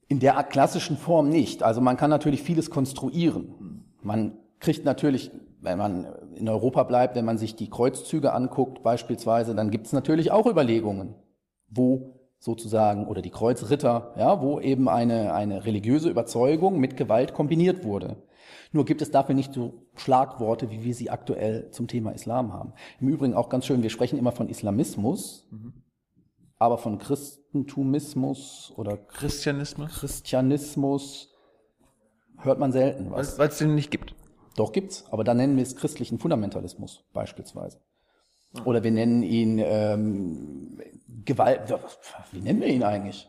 In 0.08 0.20
der 0.20 0.42
klassischen 0.44 0.96
Form 0.96 1.28
nicht. 1.28 1.62
Also 1.62 1.82
man 1.82 1.98
kann 1.98 2.08
natürlich 2.08 2.42
vieles 2.42 2.70
konstruieren. 2.70 3.84
Man 4.00 4.38
kriegt 4.60 4.86
natürlich, 4.86 5.30
wenn 5.60 5.76
man 5.76 6.06
in 6.34 6.48
Europa 6.48 6.84
bleibt, 6.84 7.14
wenn 7.14 7.26
man 7.26 7.36
sich 7.36 7.56
die 7.56 7.68
Kreuzzüge 7.68 8.32
anguckt 8.32 8.82
beispielsweise, 8.82 9.54
dann 9.54 9.70
gibt 9.70 9.86
es 9.86 9.92
natürlich 9.92 10.30
auch 10.30 10.46
Überlegungen, 10.46 11.14
wo 11.68 12.11
sozusagen, 12.42 13.06
oder 13.06 13.22
die 13.22 13.30
Kreuzritter, 13.30 14.12
ja, 14.18 14.42
wo 14.42 14.58
eben 14.58 14.88
eine, 14.88 15.32
eine 15.32 15.64
religiöse 15.64 16.10
Überzeugung 16.10 16.80
mit 16.80 16.96
Gewalt 16.96 17.34
kombiniert 17.34 17.84
wurde. 17.84 18.16
Nur 18.72 18.84
gibt 18.84 19.00
es 19.00 19.12
dafür 19.12 19.36
nicht 19.36 19.54
so 19.54 19.74
Schlagworte, 19.94 20.68
wie 20.72 20.82
wir 20.82 20.92
sie 20.92 21.08
aktuell 21.08 21.70
zum 21.70 21.86
Thema 21.86 22.10
Islam 22.10 22.52
haben. 22.52 22.72
Im 23.00 23.08
Übrigen 23.08 23.34
auch 23.34 23.48
ganz 23.48 23.64
schön, 23.66 23.84
wir 23.84 23.90
sprechen 23.90 24.18
immer 24.18 24.32
von 24.32 24.48
Islamismus, 24.48 25.46
mhm. 25.52 25.72
aber 26.58 26.78
von 26.78 26.98
Christentumismus 26.98 28.72
oder 28.74 28.96
Christianismus? 28.96 29.92
Christianismus 29.92 31.32
hört 32.38 32.58
man 32.58 32.72
selten 32.72 33.12
was. 33.12 33.38
Weil 33.38 33.50
es 33.50 33.58
den 33.58 33.76
nicht 33.76 33.92
gibt. 33.92 34.16
Doch 34.56 34.72
gibt's, 34.72 35.04
aber 35.12 35.22
dann 35.22 35.36
nennen 35.36 35.54
wir 35.54 35.62
es 35.62 35.76
christlichen 35.76 36.18
Fundamentalismus 36.18 37.04
beispielsweise. 37.12 37.78
Oder 38.64 38.84
wir 38.84 38.90
nennen 38.90 39.22
ihn 39.22 39.58
ähm, 39.64 40.78
Gewalt. 41.24 41.74
Wie 42.32 42.40
nennen 42.40 42.60
wir 42.60 42.68
ihn 42.68 42.82
eigentlich? 42.82 43.28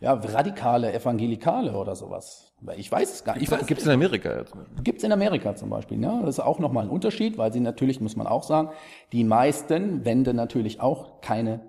Ja, 0.00 0.14
radikale 0.14 0.92
Evangelikale 0.92 1.76
oder 1.76 1.94
sowas. 1.94 2.54
Ich 2.76 2.90
weiß 2.90 3.12
es 3.12 3.24
gar 3.24 3.36
nicht. 3.36 3.50
Gibt 3.66 3.80
es 3.80 3.86
in 3.86 3.92
Amerika 3.92 4.38
jetzt? 4.38 4.54
Gibt 4.82 4.98
es 4.98 5.04
in 5.04 5.12
Amerika 5.12 5.54
zum 5.54 5.70
Beispiel. 5.70 6.02
Ja, 6.02 6.20
das 6.20 6.36
ist 6.36 6.40
auch 6.40 6.58
nochmal 6.58 6.84
ein 6.84 6.90
Unterschied, 6.90 7.36
weil 7.36 7.52
sie 7.52 7.60
natürlich, 7.60 8.00
muss 8.00 8.16
man 8.16 8.26
auch 8.26 8.42
sagen, 8.42 8.70
die 9.12 9.24
meisten 9.24 10.04
wenden 10.04 10.36
natürlich 10.36 10.80
auch 10.80 11.20
keine 11.20 11.60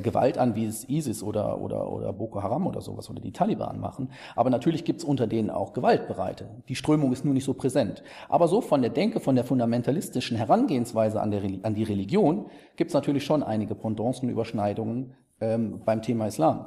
Gewalt 0.00 0.38
an, 0.38 0.54
wie 0.54 0.64
es 0.64 0.88
ISIS 0.88 1.22
oder, 1.22 1.60
oder, 1.60 1.90
oder 1.90 2.12
Boko 2.12 2.42
Haram 2.42 2.66
oder 2.66 2.80
sowas 2.80 3.10
oder 3.10 3.20
die 3.20 3.32
Taliban 3.32 3.80
machen. 3.80 4.10
Aber 4.36 4.50
natürlich 4.50 4.84
gibt 4.84 5.00
es 5.00 5.04
unter 5.04 5.26
denen 5.26 5.50
auch 5.50 5.72
Gewaltbereite. 5.72 6.48
Die 6.68 6.74
Strömung 6.74 7.12
ist 7.12 7.24
nur 7.24 7.34
nicht 7.34 7.44
so 7.44 7.54
präsent. 7.54 8.02
Aber 8.28 8.48
so 8.48 8.60
von 8.60 8.82
der 8.82 8.90
Denke, 8.90 9.20
von 9.20 9.34
der 9.34 9.44
fundamentalistischen 9.44 10.36
Herangehensweise 10.36 11.20
an, 11.20 11.30
der, 11.30 11.42
an 11.62 11.74
die 11.74 11.84
Religion 11.84 12.46
gibt 12.76 12.90
es 12.90 12.94
natürlich 12.94 13.24
schon 13.24 13.42
einige 13.42 13.74
Pendants 13.74 14.20
und 14.20 14.28
Überschneidungen 14.28 15.14
ähm, 15.40 15.80
beim 15.84 16.02
Thema 16.02 16.26
Islam. 16.26 16.66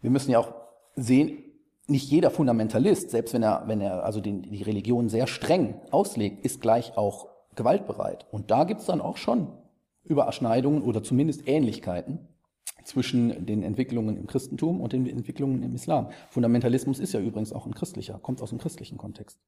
Wir 0.00 0.10
müssen 0.10 0.30
ja 0.30 0.38
auch 0.38 0.52
sehen, 0.94 1.38
nicht 1.86 2.10
jeder 2.10 2.30
Fundamentalist, 2.30 3.10
selbst 3.10 3.32
wenn 3.32 3.42
er, 3.42 3.64
wenn 3.66 3.80
er 3.80 4.04
also 4.04 4.20
den, 4.20 4.42
die 4.42 4.62
Religion 4.62 5.08
sehr 5.08 5.26
streng 5.26 5.80
auslegt, 5.90 6.44
ist 6.44 6.60
gleich 6.60 6.96
auch 6.98 7.28
gewaltbereit. 7.56 8.26
Und 8.30 8.50
da 8.50 8.64
gibt 8.64 8.80
es 8.80 8.86
dann 8.86 9.00
auch 9.00 9.16
schon 9.16 9.48
Überschneidungen 10.04 10.82
oder 10.82 11.02
zumindest 11.02 11.48
Ähnlichkeiten 11.48 12.27
zwischen 12.84 13.46
den 13.46 13.62
Entwicklungen 13.62 14.16
im 14.16 14.26
Christentum 14.26 14.80
und 14.80 14.92
den 14.92 15.06
Entwicklungen 15.06 15.62
im 15.62 15.74
Islam. 15.74 16.08
Fundamentalismus 16.30 16.98
ist 16.98 17.12
ja 17.12 17.20
übrigens 17.20 17.52
auch 17.52 17.66
ein 17.66 17.74
christlicher, 17.74 18.18
kommt 18.18 18.42
aus 18.42 18.50
dem 18.50 18.58
christlichen 18.58 18.96
Kontext. 18.96 19.38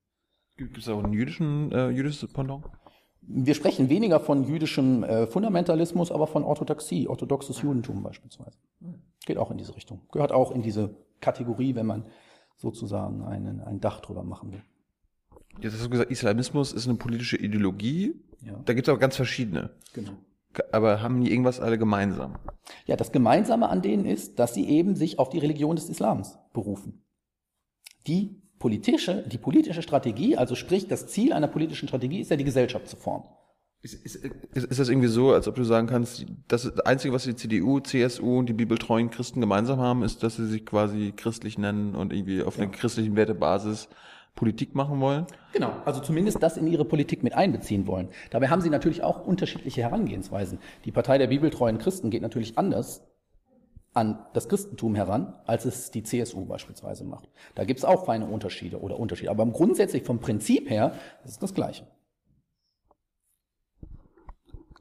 Gibt 0.56 0.76
es 0.76 0.88
auch 0.88 1.02
einen 1.02 1.12
jüdischen, 1.12 1.72
äh, 1.72 1.88
jüdisches 1.88 2.30
Pendant? 2.32 2.64
Wir 3.22 3.54
sprechen 3.54 3.88
weniger 3.88 4.20
von 4.20 4.44
jüdischem 4.44 5.04
äh, 5.04 5.26
Fundamentalismus, 5.26 6.10
aber 6.10 6.26
von 6.26 6.42
Orthodoxie, 6.42 7.08
orthodoxes 7.08 7.62
Judentum 7.62 8.02
beispielsweise. 8.02 8.58
Geht 9.26 9.38
auch 9.38 9.50
in 9.50 9.58
diese 9.58 9.74
Richtung. 9.74 10.00
Gehört 10.12 10.32
auch 10.32 10.50
in 10.52 10.62
diese 10.62 10.96
Kategorie, 11.20 11.74
wenn 11.74 11.86
man 11.86 12.06
sozusagen 12.56 13.22
einen, 13.22 13.60
ein 13.60 13.80
Dach 13.80 14.00
drüber 14.00 14.22
machen 14.22 14.52
will. 14.52 14.62
Jetzt 15.60 15.74
hast 15.74 15.84
du 15.84 15.90
gesagt, 15.90 16.10
Islamismus 16.10 16.72
ist 16.72 16.88
eine 16.88 16.96
politische 16.96 17.36
Ideologie. 17.36 18.14
Ja. 18.42 18.60
Da 18.64 18.72
gibt 18.72 18.86
es 18.86 18.90
aber 18.90 18.98
ganz 18.98 19.16
verschiedene. 19.16 19.70
Genau 19.92 20.12
aber 20.72 21.02
haben 21.02 21.20
die 21.20 21.30
irgendwas 21.30 21.60
alle 21.60 21.78
gemeinsam? 21.78 22.36
Ja, 22.86 22.96
das 22.96 23.12
Gemeinsame 23.12 23.68
an 23.68 23.82
denen 23.82 24.04
ist, 24.04 24.38
dass 24.38 24.54
sie 24.54 24.68
eben 24.68 24.96
sich 24.96 25.18
auf 25.18 25.28
die 25.28 25.38
Religion 25.38 25.76
des 25.76 25.88
Islams 25.88 26.38
berufen. 26.52 27.04
Die 28.06 28.42
politische, 28.58 29.24
die 29.26 29.38
politische 29.38 29.82
Strategie, 29.82 30.36
also 30.36 30.54
sprich, 30.54 30.88
das 30.88 31.06
Ziel 31.06 31.32
einer 31.32 31.48
politischen 31.48 31.88
Strategie 31.88 32.20
ist 32.20 32.30
ja, 32.30 32.36
die 32.36 32.44
Gesellschaft 32.44 32.88
zu 32.88 32.96
formen. 32.96 33.24
Ist, 33.82 33.94
ist, 33.94 34.16
ist, 34.16 34.66
ist 34.66 34.78
das 34.78 34.90
irgendwie 34.90 35.08
so, 35.08 35.32
als 35.32 35.48
ob 35.48 35.54
du 35.54 35.64
sagen 35.64 35.86
kannst, 35.86 36.26
das 36.48 36.78
Einzige, 36.80 37.14
was 37.14 37.24
die 37.24 37.34
CDU, 37.34 37.80
CSU 37.80 38.38
und 38.38 38.46
die 38.46 38.52
bibeltreuen 38.52 39.08
Christen 39.08 39.40
gemeinsam 39.40 39.78
haben, 39.80 40.02
ist, 40.02 40.22
dass 40.22 40.36
sie 40.36 40.46
sich 40.46 40.66
quasi 40.66 41.14
christlich 41.16 41.56
nennen 41.56 41.94
und 41.94 42.12
irgendwie 42.12 42.42
auf 42.42 42.58
ja. 42.58 42.64
einer 42.64 42.72
christlichen 42.72 43.16
Wertebasis 43.16 43.88
Politik 44.34 44.74
machen 44.74 45.00
wollen? 45.00 45.26
Genau, 45.52 45.72
also 45.84 46.00
zumindest 46.00 46.42
das 46.42 46.56
in 46.56 46.66
ihre 46.66 46.84
Politik 46.84 47.22
mit 47.22 47.34
einbeziehen 47.34 47.86
wollen. 47.86 48.08
Dabei 48.30 48.48
haben 48.48 48.62
sie 48.62 48.70
natürlich 48.70 49.02
auch 49.02 49.24
unterschiedliche 49.24 49.82
Herangehensweisen. 49.82 50.58
Die 50.84 50.92
Partei 50.92 51.18
der 51.18 51.26
bibeltreuen 51.26 51.78
Christen 51.78 52.10
geht 52.10 52.22
natürlich 52.22 52.56
anders 52.56 53.02
an 53.92 54.24
das 54.34 54.48
Christentum 54.48 54.94
heran, 54.94 55.34
als 55.46 55.64
es 55.64 55.90
die 55.90 56.02
CSU 56.02 56.44
beispielsweise 56.44 57.04
macht. 57.04 57.28
Da 57.54 57.64
gibt 57.64 57.80
es 57.80 57.84
auch 57.84 58.06
feine 58.06 58.26
Unterschiede 58.26 58.80
oder 58.80 58.98
Unterschiede. 58.98 59.30
Aber 59.30 59.44
grundsätzlich 59.46 60.04
vom 60.04 60.20
Prinzip 60.20 60.70
her 60.70 60.94
ist 61.24 61.32
es 61.32 61.38
das 61.38 61.54
Gleiche. 61.54 61.86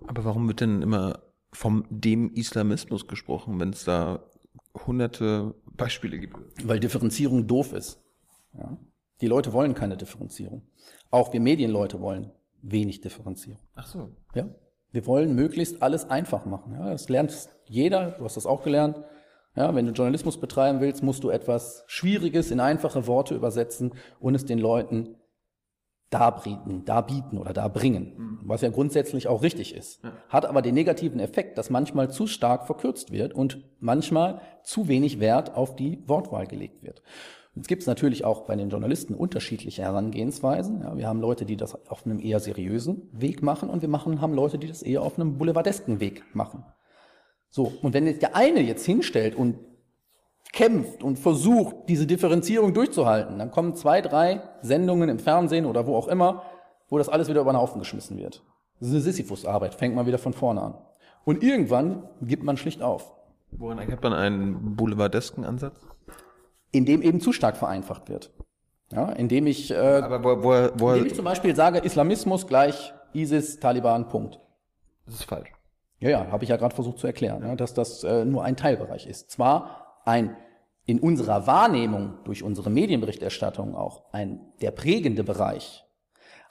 Aber 0.06 0.26
warum 0.26 0.48
wird 0.48 0.62
denn 0.62 0.82
immer 0.82 1.20
vom 1.52 1.86
dem 1.90 2.32
Islamismus 2.34 3.08
gesprochen, 3.08 3.60
wenn 3.60 3.70
es 3.70 3.84
da 3.84 4.24
hunderte 4.86 5.56
Beispiele 5.76 6.20
gibt? 6.20 6.38
Weil 6.64 6.80
Differenzierung 6.80 7.48
doof 7.48 7.74
ist. 7.74 8.00
Ja? 8.58 8.78
Die 9.22 9.28
Leute 9.28 9.54
wollen 9.54 9.74
keine 9.74 9.98
Differenzierung. 9.98 10.64
Auch 11.12 11.34
wir 11.34 11.40
Medienleute 11.40 12.02
wollen 12.02 12.32
wenig 12.62 13.02
Differenzierung. 13.02 13.60
Ach 13.76 13.88
so. 13.88 14.10
Ja. 14.34 14.48
Wir 14.92 15.06
wollen 15.06 15.36
möglichst 15.36 15.84
alles 15.84 16.10
einfach 16.10 16.46
machen. 16.46 16.74
Ja, 16.74 16.90
das 16.90 17.10
lernt 17.10 17.50
jeder. 17.66 18.12
Du 18.12 18.24
hast 18.24 18.38
das 18.38 18.46
auch 18.46 18.64
gelernt. 18.64 18.98
Ja, 19.56 19.76
wenn 19.76 19.86
du 19.86 19.92
Journalismus 19.92 20.40
betreiben 20.40 20.80
willst, 20.80 21.04
musst 21.04 21.24
du 21.24 21.30
etwas 21.30 21.84
Schwieriges 21.88 22.52
in 22.52 22.60
einfache 22.60 23.08
Worte 23.08 23.36
übersetzen 23.36 23.94
und 24.20 24.36
es 24.36 24.46
den 24.46 24.60
Leuten 24.60 25.16
darbieten, 26.10 26.86
darbieten 26.86 27.38
oder 27.38 27.54
darbringen, 27.54 28.14
mhm. 28.18 28.40
was 28.44 28.62
ja 28.62 28.70
grundsätzlich 28.70 29.28
auch 29.28 29.44
richtig 29.44 29.76
ist. 29.76 30.02
Hat 30.30 30.46
aber 30.46 30.62
den 30.62 30.74
negativen 30.74 31.20
Effekt, 31.20 31.58
dass 31.58 31.70
manchmal 31.70 32.10
zu 32.10 32.26
stark 32.26 32.66
verkürzt 32.66 33.12
wird 33.12 33.34
und 33.34 33.64
manchmal 33.80 34.42
zu 34.64 34.88
wenig 34.88 35.20
Wert 35.20 35.56
auf 35.56 35.76
die 35.76 36.04
Wortwahl 36.08 36.48
gelegt 36.48 36.82
wird. 36.82 37.04
Jetzt 37.60 37.68
gibt 37.68 37.82
es 37.82 37.88
natürlich 37.88 38.24
auch 38.24 38.46
bei 38.46 38.56
den 38.56 38.70
Journalisten 38.70 39.14
unterschiedliche 39.14 39.82
Herangehensweisen. 39.82 40.80
Ja, 40.82 40.96
wir 40.96 41.10
haben 41.10 41.20
Leute, 41.20 41.44
die 41.44 41.58
das 41.58 41.76
auf 41.90 42.06
einem 42.06 42.22
eher 42.22 42.40
seriösen 42.40 43.10
Weg 43.12 43.44
machen 43.44 43.70
und 43.70 43.82
wir 43.82 43.90
machen, 43.90 44.22
haben 44.22 44.34
Leute, 44.34 44.58
die 44.58 44.68
das 44.68 44.82
eher 44.82 45.02
auf 45.02 45.20
einem 45.20 45.38
boulevardesken 45.38 46.00
Weg 46.00 46.24
machen. 46.34 46.64
So, 47.50 47.74
und 47.82 47.94
wenn 47.94 48.08
jetzt 48.08 48.22
der 48.22 48.38
eine 48.38 48.62
jetzt 48.62 48.86
hinstellt 48.86 49.36
und 49.36 49.58
kämpft 50.54 51.04
und 51.04 51.20
versucht, 51.20 51.76
diese 51.90 52.08
Differenzierung 52.08 52.74
durchzuhalten, 52.74 53.38
dann 53.38 53.52
kommen 53.52 53.76
zwei, 53.76 54.00
drei 54.00 54.42
Sendungen 54.62 55.10
im 55.10 55.20
Fernsehen 55.20 55.66
oder 55.66 55.86
wo 55.86 55.98
auch 55.98 56.08
immer, 56.08 56.44
wo 56.88 56.98
das 56.98 57.10
alles 57.10 57.28
wieder 57.28 57.42
über 57.42 57.52
den 57.52 57.60
Haufen 57.60 57.80
geschmissen 57.80 58.18
wird. 58.18 58.42
Das 58.80 58.88
ist 58.88 58.94
eine 58.94 59.04
Sisyphus-Arbeit, 59.04 59.76
fängt 59.76 59.96
man 59.96 60.06
wieder 60.06 60.18
von 60.18 60.32
vorne 60.32 60.62
an. 60.62 60.76
Und 61.26 61.44
irgendwann 61.44 62.08
gibt 62.22 62.44
man 62.44 62.56
schlicht 62.56 62.82
auf. 62.82 63.12
Woran 63.52 63.80
erkennt 63.80 64.02
man 64.02 64.14
einen 64.14 64.78
boulevardesken 64.78 65.44
Ansatz? 65.44 65.82
Indem 66.72 67.02
eben 67.02 67.20
zu 67.20 67.34
stark 67.34 67.58
vereinfacht 67.58 68.10
wird. 68.10 68.32
Ja, 68.92 69.10
indem 69.12 69.48
ich, 69.48 69.72
äh, 69.72 69.76
Aber 69.76 70.24
wo, 70.24 70.44
wo, 70.44 70.70
wo, 70.76 70.92
indem 70.92 71.08
ich 71.08 71.16
zum 71.16 71.26
Beispiel 71.26 71.56
sage, 71.56 71.80
Islamismus 71.80 72.48
gleich 72.48 72.94
ISIS, 73.14 73.60
Taliban, 73.60 74.08
Punkt. 74.08 74.40
das 75.06 75.16
ist 75.16 75.24
falsch. 75.26 75.52
Ja, 76.00 76.10
ja, 76.10 76.32
habe 76.32 76.44
ich 76.44 76.50
ja 76.50 76.58
gerade 76.58 76.74
versucht 76.74 76.98
zu 77.00 77.08
erklären, 77.08 77.44
ja, 77.44 77.56
dass 77.56 77.74
das 77.74 78.04
äh, 78.04 78.26
nur 78.26 78.44
ein 78.44 78.56
Teilbereich 78.56 79.06
ist. 79.06 79.32
Zwar 79.32 80.02
ein 80.06 80.36
in 80.86 81.00
unserer 81.00 81.46
Wahrnehmung 81.46 82.18
durch 82.24 82.42
unsere 82.42 82.72
Medienberichterstattung 82.72 83.76
auch 83.76 84.12
ein 84.12 84.40
der 84.62 84.72
prägende 84.72 85.24
Bereich, 85.24 85.86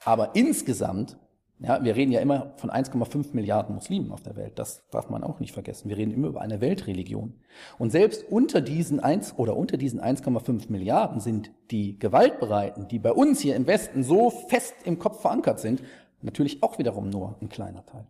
aber 0.04 0.34
insgesamt, 0.34 1.16
ja, 1.60 1.82
wir 1.82 1.96
reden 1.96 2.12
ja 2.12 2.20
immer 2.20 2.52
von 2.56 2.70
1,5 2.70 3.28
Milliarden 3.32 3.74
Muslimen 3.74 4.12
auf 4.12 4.22
der 4.22 4.36
Welt, 4.36 4.58
das 4.58 4.88
darf 4.90 5.10
man 5.10 5.24
auch 5.24 5.40
nicht 5.40 5.52
vergessen. 5.52 5.88
Wir 5.88 5.96
reden 5.96 6.12
immer 6.12 6.28
über 6.28 6.40
eine 6.40 6.60
Weltreligion. 6.60 7.34
Und 7.78 7.90
selbst 7.90 8.24
unter 8.30 8.60
diesen 8.60 9.00
1 9.00 9.38
oder 9.38 9.56
unter 9.56 9.76
diesen 9.76 10.00
1,5 10.00 10.70
Milliarden 10.70 11.20
sind 11.20 11.50
die 11.70 11.98
Gewaltbereiten, 11.98 12.86
die 12.86 13.00
bei 13.00 13.12
uns 13.12 13.40
hier 13.40 13.56
im 13.56 13.66
Westen 13.66 14.04
so 14.04 14.30
fest 14.30 14.74
im 14.84 15.00
Kopf 15.00 15.20
verankert 15.20 15.58
sind, 15.58 15.82
natürlich 16.22 16.62
auch 16.62 16.78
wiederum 16.78 17.10
nur 17.10 17.36
ein 17.40 17.48
kleiner 17.48 17.84
Teil. 17.86 18.06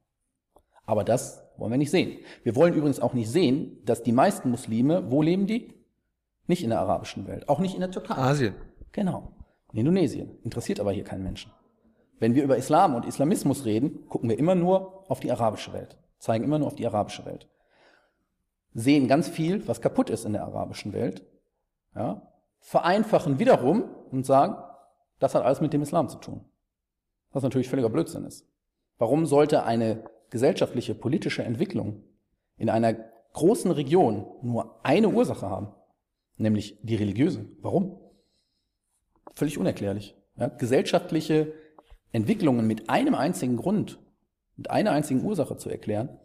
Aber 0.85 1.05
das 1.05 1.43
wollen 1.57 1.71
wir 1.71 1.79
nicht 1.79 1.91
sehen. 1.91 2.19
Wir 2.43 2.55
wollen 2.55 2.75
übrigens 2.75 3.01
auch 3.01 3.15
nicht 3.15 3.31
sehen, 3.31 3.79
dass 3.85 4.03
die 4.03 4.13
meisten 4.13 4.51
Muslime, 4.51 5.11
wo 5.11 5.23
leben 5.23 5.47
die? 5.47 5.75
Nicht 6.47 6.63
in 6.63 6.71
der 6.71 6.81
arabischen 6.81 7.27
Welt, 7.27 7.49
auch 7.49 7.61
nicht 7.61 7.75
in 7.75 7.81
der 7.81 7.91
Türkei. 7.91 8.15
Asien. 8.15 8.55
Genau. 8.93 9.33
In 9.73 9.81
Indonesien. 9.81 10.39
Interessiert 10.45 10.81
aber 10.81 10.93
hier 10.93 11.05
keinen 11.05 11.23
Menschen. 11.23 11.53
Wenn 12.19 12.35
wir 12.35 12.43
über 12.43 12.57
Islam 12.57 12.95
und 12.95 13.07
Islamismus 13.07 13.65
reden, 13.65 14.07
gucken 14.09 14.29
wir 14.29 14.39
immer 14.39 14.55
nur 14.55 15.05
auf 15.11 15.21
die 15.21 15.31
arabische 15.31 15.73
Welt, 15.73 15.97
zeigen 16.19 16.45
immer 16.45 16.59
nur 16.59 16.69
auf 16.69 16.75
die 16.75 16.87
arabische 16.87 17.25
Welt. 17.25 17.49
Sehen 18.75 19.09
ganz 19.09 19.29
viel, 19.29 19.67
was 19.67 19.81
kaputt 19.81 20.11
ist 20.11 20.25
in 20.25 20.33
der 20.33 20.45
arabischen 20.45 20.93
Welt, 20.93 21.25
ja, 21.95 22.23
vereinfachen 22.61 23.39
wiederum 23.39 23.85
und 24.11 24.27
sagen, 24.27 24.57
das 25.19 25.35
hat 25.35 25.45
alles 25.45 25.61
mit 25.61 25.73
dem 25.73 25.83
Islam 25.83 26.09
zu 26.09 26.19
tun. 26.19 26.45
Was 27.33 27.43
natürlich 27.43 27.69
völliger 27.69 27.91
Blödsinn 27.91 28.25
ist. 28.25 28.47
Warum 28.99 29.27
sollte 29.27 29.65
eine 29.65 30.05
gesellschaftliche, 30.31 30.95
politische 30.95 31.43
Entwicklung 31.43 32.03
in 32.57 32.69
einer 32.69 32.95
großen 33.33 33.71
Region 33.71 34.27
nur 34.43 34.81
eine 34.85 35.09
Ursache 35.09 35.49
haben? 35.49 35.73
Nämlich 36.37 36.79
die 36.83 36.97
religiöse. 36.97 37.47
Warum? 37.61 37.99
Völlig 39.35 39.59
unerklärlich. 39.59 40.17
Ja, 40.37 40.49
gesellschaftliche 40.49 41.53
Entwicklungen 42.13 42.67
mit 42.67 42.91
einem 42.91 43.15
einzigen 43.15 43.57
Grund, 43.57 43.99
mit 44.57 44.71
einer 44.71 44.93
einzigen 44.93 45.25
Ursache 45.25 45.57
zu 45.57 45.71
erklären, 45.71 46.19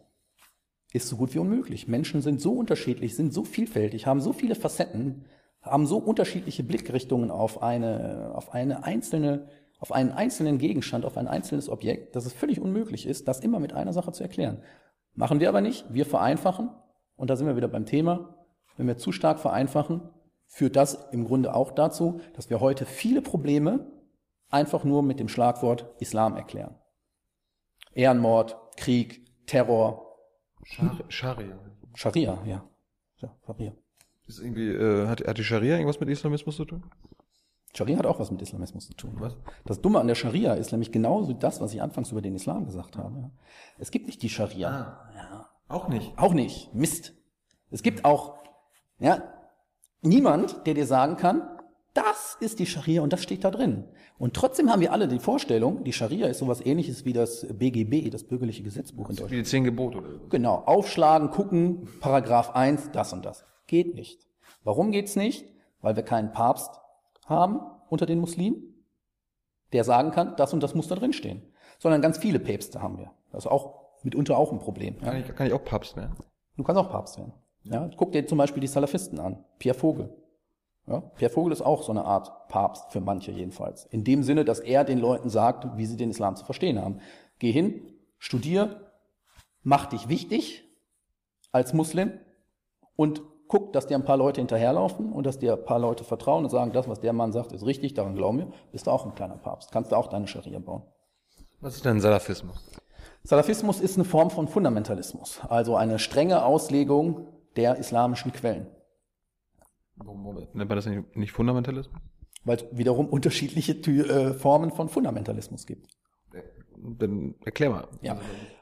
ist 0.92 1.08
so 1.08 1.16
gut 1.16 1.34
wie 1.34 1.38
unmöglich. 1.38 1.88
Menschen 1.88 2.22
sind 2.22 2.40
so 2.40 2.52
unterschiedlich, 2.52 3.16
sind 3.16 3.34
so 3.34 3.44
vielfältig, 3.44 4.06
haben 4.06 4.20
so 4.20 4.32
viele 4.32 4.54
Facetten, 4.54 5.24
haben 5.60 5.86
so 5.86 5.98
unterschiedliche 5.98 6.62
Blickrichtungen 6.62 7.30
auf 7.30 7.62
eine, 7.62 8.32
auf 8.34 8.54
eine 8.54 8.84
einzelne, 8.84 9.48
auf 9.80 9.92
einen 9.92 10.12
einzelnen 10.12 10.58
Gegenstand, 10.58 11.04
auf 11.04 11.16
ein 11.16 11.26
einzelnes 11.26 11.68
Objekt, 11.68 12.14
dass 12.14 12.26
es 12.26 12.32
völlig 12.32 12.60
unmöglich 12.60 13.06
ist, 13.06 13.26
das 13.28 13.40
immer 13.40 13.58
mit 13.58 13.72
einer 13.72 13.92
Sache 13.92 14.12
zu 14.12 14.22
erklären. 14.22 14.62
Machen 15.14 15.40
wir 15.40 15.48
aber 15.48 15.60
nicht. 15.60 15.84
Wir 15.92 16.06
vereinfachen. 16.06 16.70
Und 17.16 17.30
da 17.30 17.36
sind 17.36 17.46
wir 17.46 17.56
wieder 17.56 17.68
beim 17.68 17.86
Thema. 17.86 18.34
Wenn 18.76 18.86
wir 18.86 18.96
zu 18.96 19.12
stark 19.12 19.38
vereinfachen, 19.38 20.02
führt 20.46 20.76
das 20.76 21.08
im 21.12 21.24
Grunde 21.24 21.54
auch 21.54 21.72
dazu, 21.72 22.20
dass 22.34 22.50
wir 22.50 22.60
heute 22.60 22.84
viele 22.86 23.22
Probleme 23.22 23.86
einfach 24.50 24.84
nur 24.84 25.02
mit 25.02 25.20
dem 25.20 25.28
Schlagwort 25.28 25.86
Islam 25.98 26.36
erklären. 26.36 26.76
Ehrenmord, 27.94 28.56
Krieg, 28.76 29.26
Terror. 29.46 30.16
Scharia. 31.08 31.58
Scharia, 31.94 32.42
ja. 32.44 32.64
ja 33.18 33.36
Scharia. 33.46 33.72
Ist 34.26 34.40
irgendwie, 34.40 34.70
äh, 34.70 35.06
hat, 35.06 35.26
hat 35.26 35.38
die 35.38 35.44
Scharia 35.44 35.74
irgendwas 35.74 36.00
mit 36.00 36.08
Islamismus 36.08 36.56
zu 36.56 36.64
tun? 36.64 36.84
Scharia 37.74 37.98
hat 37.98 38.06
auch 38.06 38.20
was 38.20 38.30
mit 38.30 38.40
Islamismus 38.40 38.86
zu 38.86 38.94
tun. 38.94 39.16
Was? 39.18 39.36
Das 39.64 39.80
Dumme 39.80 40.00
an 40.00 40.06
der 40.06 40.14
Scharia 40.14 40.54
ist 40.54 40.72
nämlich 40.72 40.92
genauso 40.92 41.32
das, 41.32 41.60
was 41.60 41.74
ich 41.74 41.82
anfangs 41.82 42.12
über 42.12 42.22
den 42.22 42.34
Islam 42.34 42.64
gesagt 42.64 42.96
habe. 42.96 43.18
Ja. 43.18 43.30
Es 43.78 43.90
gibt 43.90 44.06
nicht 44.06 44.22
die 44.22 44.30
Scharia. 44.30 44.68
Ah. 44.68 45.14
Ja. 45.14 45.48
Auch 45.68 45.88
nicht. 45.88 46.16
Auch 46.16 46.32
nicht. 46.32 46.72
Mist. 46.72 47.14
Es 47.70 47.82
gibt 47.82 48.04
auch 48.04 48.44
ja, 48.98 49.22
niemand, 50.02 50.66
der 50.66 50.74
dir 50.74 50.86
sagen 50.86 51.16
kann, 51.16 51.53
das 51.94 52.36
ist 52.40 52.58
die 52.58 52.66
Scharia 52.66 53.02
und 53.02 53.12
das 53.12 53.22
steht 53.22 53.44
da 53.44 53.50
drin. 53.50 53.84
Und 54.18 54.34
trotzdem 54.34 54.70
haben 54.70 54.80
wir 54.80 54.92
alle 54.92 55.08
die 55.08 55.18
Vorstellung, 55.18 55.84
die 55.84 55.92
Scharia 55.92 56.26
ist 56.26 56.38
sowas 56.38 56.64
ähnliches 56.64 57.04
wie 57.04 57.12
das 57.12 57.46
BGB, 57.48 58.10
das 58.10 58.24
bürgerliche 58.24 58.62
Gesetzbuch 58.62 59.08
in 59.08 59.16
Wie 59.16 59.20
Deutschland. 59.20 59.46
die 59.46 59.48
zehn 59.48 59.64
Gebote 59.64 59.98
oder. 59.98 60.08
Genau, 60.28 60.56
aufschlagen, 60.56 61.30
gucken, 61.30 61.88
Paragraph 62.00 62.50
1, 62.50 62.90
das 62.92 63.12
und 63.12 63.24
das. 63.24 63.44
Geht 63.66 63.94
nicht. 63.94 64.26
Warum 64.64 64.90
geht's 64.90 65.16
nicht? 65.16 65.46
Weil 65.80 65.96
wir 65.96 66.02
keinen 66.02 66.32
Papst 66.32 66.80
haben 67.26 67.60
unter 67.88 68.06
den 68.06 68.18
Muslimen, 68.18 68.84
der 69.72 69.84
sagen 69.84 70.10
kann, 70.10 70.36
das 70.36 70.52
und 70.52 70.62
das 70.62 70.74
muss 70.74 70.88
da 70.88 70.94
drin 70.94 71.12
stehen. 71.12 71.42
Sondern 71.78 72.02
ganz 72.02 72.18
viele 72.18 72.38
Päpste 72.38 72.82
haben 72.82 72.98
wir. 72.98 73.12
Das 73.32 73.44
ist 73.44 73.50
auch 73.50 73.84
mitunter 74.02 74.36
auch 74.38 74.52
ein 74.52 74.58
Problem. 74.58 74.96
Ja. 75.00 75.10
Kann 75.10 75.20
ich, 75.20 75.34
kann 75.34 75.46
ich 75.46 75.52
auch 75.52 75.64
Papst 75.64 75.96
werden? 75.96 76.16
Du 76.56 76.62
kannst 76.62 76.80
auch 76.80 76.90
Papst 76.90 77.18
werden. 77.18 77.32
Ja, 77.64 77.90
guck 77.96 78.12
dir 78.12 78.26
zum 78.26 78.38
Beispiel 78.38 78.60
die 78.60 78.66
Salafisten 78.66 79.18
an. 79.18 79.44
Pierre 79.58 79.76
Vogel. 79.78 80.10
Ja, 80.86 81.00
Pierre 81.00 81.32
Vogel 81.32 81.52
ist 81.52 81.62
auch 81.62 81.82
so 81.82 81.92
eine 81.92 82.04
Art 82.04 82.48
Papst, 82.48 82.92
für 82.92 83.00
manche 83.00 83.32
jedenfalls. 83.32 83.86
In 83.86 84.04
dem 84.04 84.22
Sinne, 84.22 84.44
dass 84.44 84.60
er 84.60 84.84
den 84.84 84.98
Leuten 84.98 85.30
sagt, 85.30 85.76
wie 85.76 85.86
sie 85.86 85.96
den 85.96 86.10
Islam 86.10 86.36
zu 86.36 86.44
verstehen 86.44 86.80
haben. 86.80 87.00
Geh 87.38 87.52
hin, 87.52 87.82
studier, 88.18 88.92
mach 89.62 89.86
dich 89.86 90.08
wichtig 90.08 90.64
als 91.52 91.72
Muslim 91.72 92.12
und 92.96 93.22
guck, 93.48 93.72
dass 93.72 93.86
dir 93.86 93.96
ein 93.96 94.04
paar 94.04 94.16
Leute 94.16 94.40
hinterherlaufen 94.40 95.12
und 95.12 95.24
dass 95.24 95.38
dir 95.38 95.54
ein 95.54 95.64
paar 95.64 95.78
Leute 95.78 96.04
vertrauen 96.04 96.44
und 96.44 96.50
sagen, 96.50 96.72
das, 96.72 96.88
was 96.88 97.00
der 97.00 97.12
Mann 97.12 97.32
sagt, 97.32 97.52
ist 97.52 97.64
richtig, 97.64 97.94
daran 97.94 98.14
glauben 98.14 98.38
wir, 98.38 98.52
bist 98.72 98.86
du 98.86 98.90
auch 98.90 99.06
ein 99.06 99.14
kleiner 99.14 99.36
Papst. 99.36 99.72
Kannst 99.72 99.92
du 99.92 99.96
auch 99.96 100.08
deine 100.08 100.26
Scharia 100.26 100.58
bauen. 100.58 100.82
Was 101.60 101.76
ist 101.76 101.84
denn 101.84 102.00
Salafismus? 102.00 102.62
Salafismus 103.22 103.80
ist 103.80 103.96
eine 103.96 104.04
Form 104.04 104.30
von 104.30 104.48
Fundamentalismus, 104.48 105.40
also 105.48 105.76
eine 105.76 105.98
strenge 105.98 106.44
Auslegung 106.44 107.26
der 107.56 107.76
islamischen 107.76 108.32
Quellen, 108.32 108.66
nennt 109.96 110.68
man 110.68 110.76
das 110.76 110.86
nicht, 110.86 111.16
nicht 111.16 111.32
Fundamentalismus? 111.32 112.00
weil 112.44 112.58
es 112.58 112.64
wiederum 112.72 113.08
unterschiedliche 113.08 113.72
Tü- 113.72 114.06
äh, 114.06 114.34
Formen 114.34 114.70
von 114.70 114.88
Fundamentalismus 114.88 115.66
gibt. 115.66 115.88
Dann 116.76 117.34
erklär 117.44 117.70
mal. 117.70 117.88
Ja. 118.02 118.20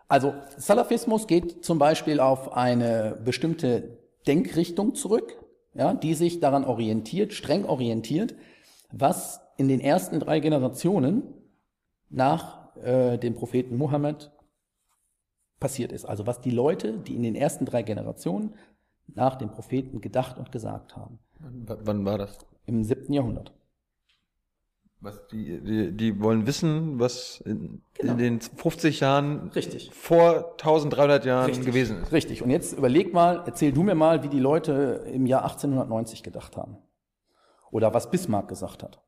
Also 0.09 0.35
Salafismus 0.57 1.27
geht 1.27 1.64
zum 1.64 1.79
Beispiel 1.79 2.21
auf 2.21 2.53
eine 2.53 3.18
bestimmte 3.25 3.99
Denkrichtung 4.27 4.95
zurück, 4.95 5.42
ja, 5.75 5.95
die 5.95 6.14
sich 6.14 6.38
daran 6.38 6.64
orientiert, 6.64 7.33
streng 7.33 7.64
orientiert, 7.64 8.35
was 8.92 9.40
in 9.57 9.68
den 9.68 9.81
ersten 9.81 10.21
drei 10.21 10.38
Generationen 10.38 11.23
nach 12.11 12.77
äh, 12.77 13.18
dem 13.18 13.35
Propheten 13.35 13.77
Mohammed 13.77 14.31
passiert 15.59 15.92
ist. 15.92 16.05
Also 16.05 16.27
was 16.27 16.40
die 16.40 16.51
Leute, 16.51 16.99
die 16.99 17.16
in 17.16 17.23
den 17.23 17.35
ersten 17.35 17.64
drei 17.64 17.83
Generationen 17.83 18.55
nach 19.14 19.37
dem 19.37 19.51
Propheten 19.51 20.01
gedacht 20.01 20.38
und 20.38 20.53
gesagt 20.53 20.96
haben. 20.96 21.18
W 21.38 21.75
wann 21.85 22.05
war 22.05 22.18
das? 22.18 22.38
Im 22.66 22.85
siebten 22.85 23.12
Jahrhundert. 23.12 23.53
Was 25.01 25.27
die, 25.29 25.61
die, 25.61 25.92
die 25.96 26.20
wollen 26.22 26.46
wissen, 26.46 27.01
was 27.01 27.40
in, 27.44 27.83
Genau. 27.94 28.12
in 28.12 28.18
den 28.18 28.40
50 28.40 29.01
Jahren 29.01 29.48
Richtig. 29.48 29.90
vor 29.92 30.53
1300 30.53 31.25
Jahren 31.25 31.46
Richtig. 31.46 31.66
gewesen 31.66 32.03
ist. 32.03 32.12
Richtig. 32.12 32.42
Und 32.42 32.51
jetzt 32.51 32.79
überleg 32.79 33.12
mal, 33.12 33.42
erzähl 33.44 33.72
du 33.72 33.83
mir 33.83 33.96
mal, 33.96 34.22
wie 34.22 34.29
die 34.29 34.38
Leute 34.38 35.05
im 35.12 35.27
Jahr 35.27 35.42
1890 35.42 36.22
gedacht 36.22 36.57
haben. 36.57 36.77
Oder 37.72 37.92
was 37.92 38.11
Bismarck 38.12 38.46
gesagt 38.48 38.85
hat. 38.85 39.01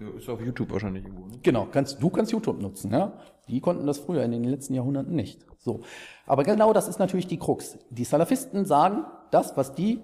Ja, 0.00 0.08
Ist 0.10 0.28
auf 0.28 0.40
YouTube 0.42 0.70
wahrscheinlich 0.70 1.04
irgendwo. 1.04 1.26
Ne? 1.26 1.38
Genau, 1.42 1.66
kannst, 1.72 2.02
du 2.02 2.10
kannst 2.10 2.30
YouTube 2.30 2.60
nutzen, 2.60 2.92
ja. 2.92 3.14
Die 3.48 3.60
konnten 3.60 3.86
das 3.86 3.98
früher 3.98 4.22
in 4.24 4.32
den 4.32 4.44
letzten 4.44 4.74
Jahrhunderten 4.74 5.16
nicht. 5.16 5.46
So. 5.56 5.80
Aber 6.26 6.42
genau 6.44 6.74
das 6.74 6.88
ist 6.88 6.98
natürlich 6.98 7.26
die 7.26 7.38
Krux. 7.38 7.78
Die 7.88 8.04
Salafisten 8.04 8.66
sagen 8.66 9.04
das, 9.30 9.56
was 9.56 9.74
die 9.74 10.00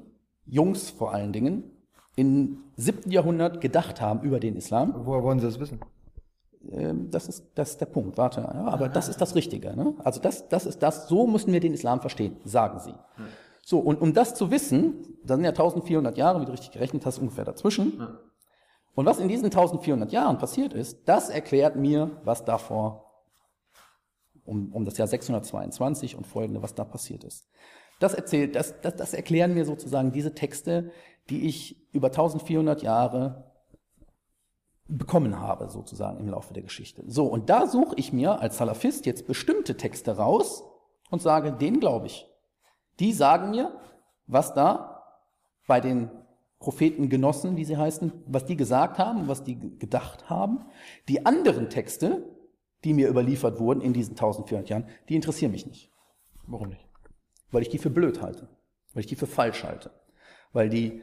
Jungs 0.47 0.91
vor 0.91 1.13
allen 1.13 1.33
Dingen 1.33 1.65
im 2.17 2.65
siebten 2.77 3.11
Jahrhundert 3.11 3.61
gedacht 3.61 4.01
haben 4.01 4.21
über 4.23 4.41
den 4.41 4.57
Islam. 4.57 4.95
Woher 5.05 5.23
wollen 5.23 5.41
Sie 5.41 5.47
das 5.47 5.59
wissen? 5.59 5.81
Ähm, 6.71 7.11
das 7.11 7.29
ist, 7.29 7.45
das 7.55 7.71
ist 7.71 7.81
der 7.81 7.87
Punkt, 7.87 8.17
warte. 8.19 8.41
Ja, 8.41 8.67
aber 8.67 8.89
das 8.89 9.09
ist 9.09 9.21
das 9.21 9.35
Richtige. 9.35 9.77
Ne? 9.77 9.95
Also 10.05 10.21
das, 10.21 10.49
das 10.49 10.67
ist 10.67 10.83
das, 10.83 11.09
so 11.09 11.27
müssen 11.27 11.53
wir 11.53 11.61
den 11.61 11.75
Islam 11.75 12.01
verstehen, 12.01 12.37
sagen 12.45 12.79
sie. 12.81 12.95
So, 13.65 13.79
und 13.79 14.01
um 14.01 14.13
das 14.13 14.35
zu 14.35 14.51
wissen, 14.51 15.17
da 15.25 15.37
sind 15.37 15.45
ja 15.45 15.51
1400 15.51 16.17
Jahre, 16.19 16.41
wie 16.41 16.45
du 16.45 16.53
richtig 16.53 16.73
gerechnet 16.73 17.07
hast, 17.07 17.19
ungefähr 17.19 17.45
dazwischen. 17.45 17.99
Und 18.95 19.07
was 19.07 19.19
in 19.19 19.29
diesen 19.29 19.47
1400 19.47 20.13
Jahren 20.13 20.39
passiert 20.39 20.73
ist, 20.75 21.09
das 21.09 21.31
erklärt 21.31 21.75
mir, 21.75 22.11
was 22.25 22.45
davor, 22.45 23.11
um, 24.45 24.73
um 24.73 24.85
das 24.85 24.99
Jahr 24.99 25.09
622 25.09 26.17
und 26.17 26.27
folgende, 26.27 26.63
was 26.63 26.75
da 26.75 26.85
passiert 26.85 27.25
ist. 27.25 27.49
Das 28.05 28.13
erzählt, 28.13 28.55
das, 28.55 28.79
das, 28.83 28.97
das 28.97 29.15
erklären 29.15 29.55
mir 29.55 29.65
sozusagen 29.65 30.13
diese 30.13 30.35
Texte, 30.35 30.91
die 31.31 31.49
ich 31.49 31.89
über 31.95 32.09
1400 32.09 32.83
Jahre 32.83 33.51
bekommen 34.87 35.41
habe, 35.41 35.71
sozusagen 35.71 36.21
im 36.21 36.29
Laufe 36.29 36.53
der 36.53 36.65
Geschichte. 36.65 37.03
So, 37.07 37.25
und 37.25 37.49
da 37.49 37.67
suche 37.67 37.95
ich 37.97 38.13
mir 38.13 38.43
als 38.43 38.59
Salafist 38.59 39.07
jetzt 39.07 39.27
bestimmte 39.27 39.79
Texte 39.79 40.19
raus 40.19 40.65
und 41.09 41.23
sage, 41.23 41.53
denen 41.53 41.81
glaube 41.81 42.09
ich. 42.09 42.29
Die 43.01 43.15
sagen 43.15 43.53
mir, 43.53 43.75
was 44.27 44.53
da 44.53 45.03
bei 45.67 45.81
den 45.81 46.11
Prophetengenossen, 46.59 47.57
wie 47.57 47.65
sie 47.65 47.79
heißen, 47.79 48.13
was 48.27 48.45
die 48.45 48.59
gesagt 48.59 48.99
haben, 48.99 49.29
was 49.29 49.45
die 49.45 49.79
gedacht 49.79 50.29
haben. 50.29 50.67
Die 51.09 51.25
anderen 51.25 51.71
Texte, 51.71 52.23
die 52.85 52.93
mir 52.93 53.09
überliefert 53.09 53.59
wurden 53.61 53.81
in 53.81 53.95
diesen 53.95 54.13
1400 54.13 54.69
Jahren, 54.69 54.89
die 55.09 55.15
interessieren 55.15 55.53
mich 55.53 55.67
nicht. 55.67 55.91
Warum 56.47 56.69
nicht? 56.69 56.84
Weil 57.55 57.63
ich 57.63 57.71
die 57.71 57.79
für 57.79 57.91
blöd 57.91 58.21
halte. 58.21 58.49
Weil 58.93 59.01
ich 59.01 59.07
die 59.07 59.17
für 59.17 59.27
falsch 59.27 59.65
halte. 59.65 59.91
Weil 60.53 60.69
die 60.69 61.03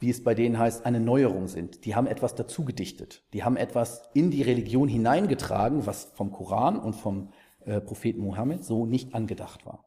wie 0.00 0.08
es 0.08 0.24
bei 0.24 0.34
denen 0.34 0.58
heißt, 0.58 0.86
eine 0.86 0.98
Neuerung 0.98 1.46
sind. 1.46 1.84
Die 1.84 1.94
haben 1.94 2.06
etwas 2.06 2.34
dazu 2.34 2.64
gedichtet. 2.64 3.22
Die 3.34 3.44
haben 3.44 3.56
etwas 3.56 4.02
in 4.14 4.30
die 4.30 4.42
Religion 4.42 4.88
hineingetragen, 4.88 5.86
was 5.86 6.12
vom 6.14 6.32
Koran 6.32 6.78
und 6.78 6.94
vom 6.94 7.32
äh, 7.66 7.80
Propheten 7.80 8.22
Mohammed 8.22 8.64
so 8.64 8.86
nicht 8.86 9.14
angedacht 9.14 9.66
war. 9.66 9.84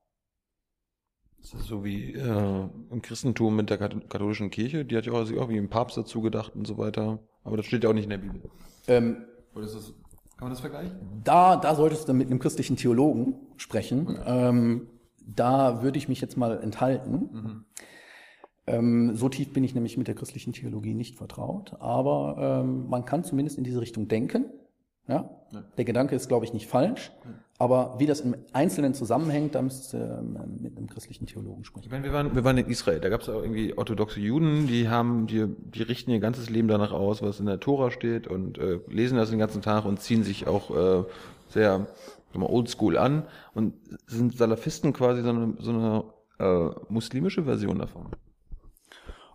Das 1.39 1.54
ist 1.56 1.65
so 1.65 1.84
wie 1.84 2.13
äh, 2.13 2.69
im 2.91 3.02
Christentum 3.02 3.56
mit 3.56 3.69
der 3.69 3.78
katholischen 3.80 4.49
Kirche, 4.52 4.86
die 4.86 4.95
hat 4.95 5.06
ja 5.06 5.13
auch, 5.13 5.30
auch 5.32 5.49
wie 5.49 5.58
ein 5.58 5.69
Papst 5.69 5.97
dazu 5.97 6.21
gedacht 6.21 6.56
und 6.56 6.65
so 6.65 6.78
weiter. 6.78 7.19
Aber 7.43 7.58
das 7.58 7.65
steht 7.65 7.84
ja 7.84 7.89
auch 7.89 7.93
nicht 7.93 8.06
in 8.06 8.12
der 8.12 8.17
Bibel. 8.19 8.41
Ähm, 8.88 9.26
Oder 9.56 9.65
ist 9.65 9.76
das, 9.76 9.88
kann 10.38 10.41
man 10.45 10.52
das 10.52 10.62
vergleichen? 10.62 10.95
Da, 11.23 11.58
da 11.58 11.76
solltest 11.76 12.08
du 12.08 12.13
mit 12.13 12.28
einem 12.28 12.39
christlichen 12.39 12.78
Theologen 12.78 13.36
sprechen. 13.58 14.08
Okay. 14.08 14.21
Ähm, 14.26 14.88
da 15.25 15.83
würde 15.83 15.97
ich 15.97 16.07
mich 16.07 16.21
jetzt 16.21 16.38
mal 16.38 16.59
enthalten. 16.62 17.29
Mhm. 17.31 17.65
Ähm, 18.65 19.15
so 19.15 19.27
tief 19.27 19.51
bin 19.51 19.63
ich 19.63 19.75
nämlich 19.75 19.97
mit 19.97 20.07
der 20.07 20.15
christlichen 20.15 20.53
Theologie 20.53 20.93
nicht 20.93 21.17
vertraut, 21.17 21.73
aber 21.79 22.62
ähm, 22.63 22.88
man 22.88 23.03
kann 23.03 23.23
zumindest 23.23 23.57
in 23.57 23.63
diese 23.63 23.81
Richtung 23.81 24.07
denken. 24.07 24.45
Ja? 25.07 25.29
ja. 25.51 25.63
Der 25.77 25.83
Gedanke 25.83 26.15
ist, 26.15 26.29
glaube 26.29 26.45
ich, 26.45 26.53
nicht 26.53 26.67
falsch, 26.67 27.12
ja. 27.25 27.31
aber 27.59 27.95
wie 27.99 28.05
das 28.05 28.21
im 28.21 28.36
Einzelnen 28.53 28.93
zusammenhängt, 28.93 29.53
da 29.55 29.62
müsste 29.62 30.21
ähm, 30.21 30.62
mit 30.62 30.77
einem 30.77 30.88
christlichen 30.88 31.25
Theologen 31.25 31.65
sprechen. 31.65 31.88
Ich 31.88 31.91
meine, 31.91 32.05
wir 32.05 32.13
waren, 32.13 32.33
wir 32.33 32.45
waren 32.45 32.57
in 32.57 32.67
Israel, 32.67 33.01
da 33.01 33.09
gab 33.09 33.19
es 33.19 33.27
auch 33.27 33.41
irgendwie 33.41 33.77
orthodoxe 33.77 34.21
Juden, 34.21 34.67
die 34.67 34.88
haben, 34.88 35.27
die, 35.27 35.45
die 35.45 35.83
richten 35.83 36.12
ihr 36.12 36.21
ganzes 36.21 36.49
Leben 36.49 36.69
danach 36.69 36.93
aus, 36.93 37.21
was 37.21 37.41
in 37.41 37.47
der 37.47 37.59
Tora 37.59 37.91
steht 37.91 38.27
und 38.27 38.57
äh, 38.59 38.79
lesen 38.88 39.17
das 39.17 39.29
den 39.29 39.39
ganzen 39.39 39.62
Tag 39.62 39.83
und 39.83 39.99
ziehen 39.99 40.23
sich 40.23 40.47
auch 40.47 40.71
äh, 40.71 41.03
sehr 41.49 41.88
oldschool 42.41 42.98
an 42.98 43.28
und 43.54 43.76
sind 44.08 44.36
Salafisten 44.36 44.93
quasi 44.93 45.22
so 45.22 45.30
eine, 45.30 45.54
so 45.60 45.72
eine 45.72 46.04
äh, 46.39 46.69
muslimische 46.89 47.43
Version 47.43 47.78
davon. 47.78 48.08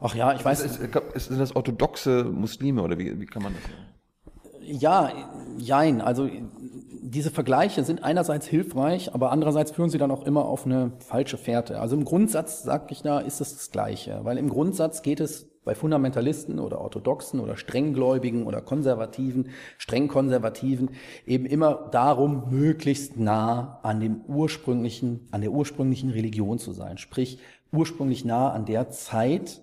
Ach 0.00 0.14
ja, 0.14 0.32
ich 0.34 0.44
weiß. 0.44 0.64
Ist, 0.64 0.80
ist, 1.14 1.28
sind 1.28 1.40
das 1.40 1.54
orthodoxe 1.54 2.24
Muslime 2.24 2.82
oder 2.82 2.98
wie, 2.98 3.20
wie 3.20 3.26
kann 3.26 3.42
man 3.42 3.54
das 3.54 3.62
sagen? 3.62 3.74
Ja, 4.60 5.12
jein. 5.56 6.00
Also 6.00 6.28
diese 7.00 7.30
Vergleiche 7.30 7.84
sind 7.84 8.04
einerseits 8.04 8.46
hilfreich, 8.46 9.14
aber 9.14 9.32
andererseits 9.32 9.70
führen 9.70 9.88
sie 9.88 9.98
dann 9.98 10.10
auch 10.10 10.24
immer 10.24 10.44
auf 10.44 10.66
eine 10.66 10.92
falsche 10.98 11.38
Fährte. 11.38 11.80
Also 11.80 11.96
im 11.96 12.04
Grundsatz, 12.04 12.62
sag 12.62 12.92
ich 12.92 13.02
da, 13.02 13.18
ist 13.20 13.40
es 13.40 13.54
das 13.54 13.70
Gleiche. 13.70 14.20
Weil 14.24 14.36
im 14.38 14.50
Grundsatz 14.50 15.02
geht 15.02 15.20
es 15.20 15.47
bei 15.68 15.74
Fundamentalisten 15.74 16.60
oder 16.60 16.80
Orthodoxen 16.80 17.40
oder 17.40 17.58
Strenggläubigen 17.58 18.46
oder 18.46 18.62
Konservativen, 18.62 19.50
streng 19.76 20.08
Konservativen 20.08 20.92
eben 21.26 21.44
immer 21.44 21.90
darum, 21.92 22.44
möglichst 22.48 23.18
nah 23.18 23.78
an 23.82 24.00
dem 24.00 24.22
ursprünglichen, 24.28 25.28
an 25.30 25.42
der 25.42 25.52
ursprünglichen 25.52 26.08
Religion 26.08 26.58
zu 26.58 26.72
sein. 26.72 26.96
Sprich, 26.96 27.38
ursprünglich 27.70 28.24
nah 28.24 28.50
an 28.50 28.64
der 28.64 28.88
Zeit, 28.88 29.60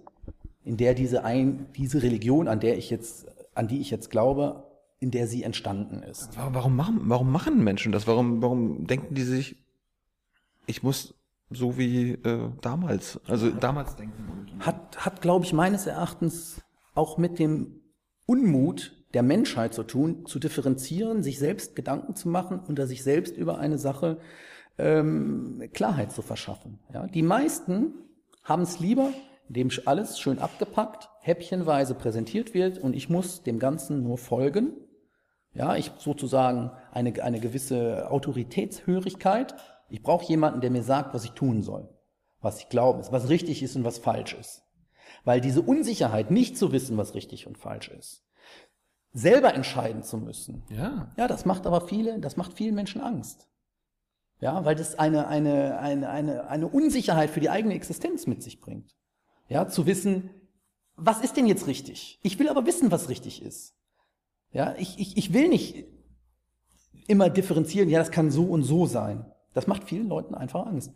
in 0.63 0.78
der 0.78 0.94
diese 0.94 1.24
ein, 1.24 1.65
diese 1.76 2.04
Religion, 2.04 2.48
an 2.48 2.60
der 2.60 2.78
ich 2.78 2.91
jetzt, 2.91 3.26
an 3.56 3.68
die 3.68 3.82
ich 3.82 3.89
jetzt 3.89 4.12
glaube, 4.12 4.62
in 5.00 5.10
der 5.10 5.26
sie 5.26 5.41
entstanden 5.41 6.04
ist. 6.04 6.30
Warum 6.38 6.76
machen, 6.76 7.00
warum 7.06 7.32
machen 7.32 7.63
Menschen 7.63 7.91
das? 7.91 8.06
Warum, 8.06 8.44
warum 8.44 8.86
denken 8.86 9.15
die 9.15 9.24
sich, 9.24 9.56
ich 10.68 10.84
muss 10.84 11.15
so 11.49 11.77
wie 11.77 12.12
äh, 12.12 12.49
damals, 12.62 13.19
also 13.27 13.49
damals 13.51 13.95
denken? 13.95 14.47
Hat, 14.60 15.05
hat, 15.05 15.21
glaube 15.21 15.45
ich, 15.45 15.53
meines 15.53 15.86
Erachtens 15.86 16.62
auch 16.95 17.17
mit 17.17 17.39
dem 17.39 17.81
Unmut 18.25 18.93
der 19.13 19.23
Menschheit 19.23 19.73
zu 19.73 19.84
tun, 19.84 20.25
zu 20.25 20.39
differenzieren, 20.39 21.23
sich 21.23 21.39
selbst 21.39 21.75
Gedanken 21.75 22.15
zu 22.15 22.27
machen, 22.29 22.60
unter 22.60 22.88
sich 22.88 23.03
selbst 23.03 23.38
über 23.38 23.60
eine 23.60 23.77
Sache 23.77 24.17
ähm, 24.77 25.69
Klarheit 25.73 26.12
zu 26.12 26.21
verschaffen. 26.21 26.79
Ja? 26.93 27.08
Die 27.08 27.21
meisten 27.21 27.93
haben 28.43 28.63
es 28.63 28.79
lieber, 28.79 29.12
in 29.47 29.53
dem 29.53 29.69
alles 29.86 30.19
schön 30.19 30.39
abgepackt, 30.39 31.10
häppchenweise 31.21 31.95
präsentiert 31.95 32.53
wird 32.53 32.77
und 32.77 32.95
ich 32.95 33.10
muss 33.10 33.43
dem 33.43 33.60
Ganzen 33.60 34.03
nur 34.03 34.17
folgen. 34.17 34.73
Ja, 35.53 35.77
ich 35.77 35.91
sozusagen 35.97 36.71
eine, 36.91 37.23
eine 37.23 37.39
gewisse 37.39 38.12
Autoritätshörigkeit. 38.12 39.55
Ich 39.89 40.02
brauche 40.04 40.26
jemanden, 40.26 40.62
der 40.62 40.71
mir 40.71 40.84
sagt, 40.84 41.13
was 41.13 41.26
ich 41.26 41.32
tun 41.32 41.62
soll, 41.62 41.89
was 42.41 42.60
ich 42.60 42.69
glaube, 42.69 43.06
was 43.12 43.30
richtig 43.30 43.63
ist 43.63 43.76
und 43.76 43.84
was 43.84 44.00
falsch 44.00 44.34
ist. 44.34 44.63
Weil 45.24 45.41
diese 45.41 45.62
Unsicherheit, 45.62 46.32
nicht 46.32 46.58
zu 46.58 46.71
wissen, 46.71 46.98
was 46.98 47.13
richtig 47.13 47.48
und 47.48 47.58
falsch 47.58 47.89
ist, 47.89 48.24
selber 49.13 49.54
entscheiden 49.54 50.04
zu 50.04 50.17
müssen. 50.17 50.63
Ja. 50.69 51.12
Ja, 51.17 51.28
das 51.28 51.45
macht 51.45 51.65
aber 51.65 51.82
viele, 51.82 52.19
das 52.19 52.38
macht 52.38 52.54
vielen 52.54 52.76
Menschen 52.76 53.02
Angst. 53.02 53.48
Ja, 54.41 54.65
weil 54.65 54.76
das 54.76 55.00
eine, 55.00 55.28
eine, 55.28 55.80
eine, 55.80 56.10
eine, 56.10 56.48
eine 56.48 56.67
Unsicherheit 56.67 57.30
für 57.30 57.39
die 57.39 57.50
eigene 57.50 57.74
Existenz 57.74 58.28
mit 58.28 58.43
sich 58.43 58.60
bringt. 58.60 58.95
Ja, 59.48 59.67
zu 59.67 59.86
wissen, 59.86 60.30
was 60.98 61.21
ist 61.21 61.38
denn 61.38 61.48
jetzt 61.48 61.67
richtig? 61.67 62.19
Ich 62.24 62.38
will 62.39 62.50
aber 62.50 62.65
wissen, 62.65 62.91
was 62.91 63.10
richtig 63.10 63.41
ist. 63.41 63.76
Ja, 64.52 64.76
ich, 64.78 65.00
ich, 65.00 65.17
ich 65.17 65.34
will 65.34 65.50
nicht 65.50 65.86
immer 67.08 67.30
differenzieren, 67.30 67.89
ja, 67.89 68.00
das 68.00 68.12
kann 68.12 68.32
so 68.32 68.45
und 68.45 68.63
so 68.63 68.86
sein. 68.86 69.26
Das 69.56 69.65
macht 69.65 69.86
vielen 69.86 70.08
Leuten 70.08 70.36
einfach 70.36 70.68
Angst. 70.68 70.94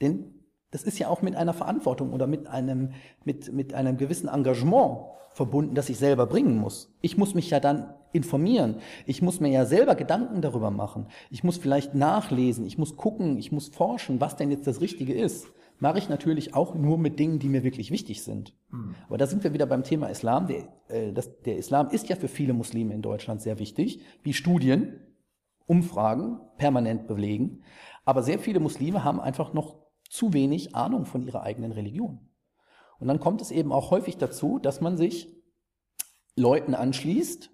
Denn 0.00 0.32
das 0.70 0.82
ist 0.82 0.98
ja 0.98 1.08
auch 1.08 1.20
mit 1.20 1.36
einer 1.36 1.52
Verantwortung 1.52 2.14
oder 2.14 2.26
mit 2.26 2.46
einem, 2.46 2.92
mit, 3.24 3.52
mit 3.52 3.74
einem 3.74 3.98
gewissen 3.98 4.28
Engagement 4.28 5.00
verbunden, 5.34 5.74
das 5.74 5.90
ich 5.90 5.98
selber 5.98 6.26
bringen 6.26 6.56
muss. 6.56 6.96
Ich 7.02 7.18
muss 7.18 7.34
mich 7.34 7.50
ja 7.50 7.60
dann 7.60 7.92
informieren. 8.12 8.76
Ich 9.04 9.20
muss 9.20 9.40
mir 9.40 9.50
ja 9.50 9.66
selber 9.66 9.94
Gedanken 9.94 10.40
darüber 10.40 10.70
machen. 10.70 11.08
Ich 11.28 11.44
muss 11.44 11.58
vielleicht 11.58 11.94
nachlesen. 11.94 12.64
Ich 12.64 12.78
muss 12.78 12.96
gucken. 12.96 13.36
Ich 13.36 13.52
muss 13.52 13.68
forschen, 13.68 14.20
was 14.22 14.36
denn 14.36 14.50
jetzt 14.50 14.66
das 14.66 14.80
Richtige 14.80 15.12
ist 15.12 15.46
mache 15.78 15.98
ich 15.98 16.08
natürlich 16.08 16.54
auch 16.54 16.74
nur 16.74 16.98
mit 16.98 17.18
Dingen, 17.18 17.38
die 17.38 17.48
mir 17.48 17.62
wirklich 17.62 17.90
wichtig 17.90 18.22
sind. 18.22 18.54
Mhm. 18.70 18.94
Aber 19.08 19.18
da 19.18 19.26
sind 19.26 19.44
wir 19.44 19.52
wieder 19.52 19.66
beim 19.66 19.82
Thema 19.82 20.08
Islam. 20.08 20.46
Der, 20.46 20.68
äh, 20.88 21.12
das, 21.12 21.40
der 21.42 21.56
Islam 21.56 21.90
ist 21.90 22.08
ja 22.08 22.16
für 22.16 22.28
viele 22.28 22.52
Muslime 22.52 22.94
in 22.94 23.02
Deutschland 23.02 23.40
sehr 23.42 23.58
wichtig, 23.58 24.00
wie 24.22 24.32
Studien, 24.32 25.00
Umfragen 25.66 26.40
permanent 26.58 27.06
belegen. 27.08 27.62
Aber 28.06 28.22
sehr 28.22 28.38
viele 28.38 28.60
Muslime 28.60 29.04
haben 29.04 29.20
einfach 29.20 29.52
noch 29.52 29.76
zu 30.08 30.32
wenig 30.32 30.74
Ahnung 30.74 31.04
von 31.04 31.22
ihrer 31.26 31.42
eigenen 31.42 31.72
Religion. 31.72 32.30
Und 32.98 33.08
dann 33.08 33.20
kommt 33.20 33.42
es 33.42 33.50
eben 33.50 33.72
auch 33.72 33.90
häufig 33.90 34.16
dazu, 34.16 34.58
dass 34.58 34.80
man 34.80 34.96
sich 34.96 35.28
Leuten 36.36 36.74
anschließt, 36.74 37.50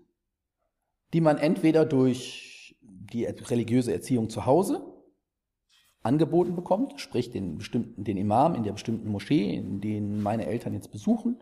die 1.15 1.21
man 1.21 1.39
entweder 1.39 1.85
durch 1.85 2.77
die 2.81 3.25
religiöse 3.25 3.93
Erziehung 3.93 4.31
zu 4.31 4.47
Hause 4.47 4.87
angeboten 6.03 6.55
bekommt, 6.55 7.01
sprich 7.01 7.31
den 7.31 7.59
bestimmten, 7.59 8.05
den 8.05 8.17
Imam 8.17 8.55
in 8.55 8.65
der 8.65 8.73
bestimmten 8.73 9.09
Moschee, 9.09 9.55
in 9.55 9.81
den 9.81 10.23
meine 10.23 10.47
Eltern 10.47 10.75
jetzt 10.75 10.91
besuchen, 10.91 11.41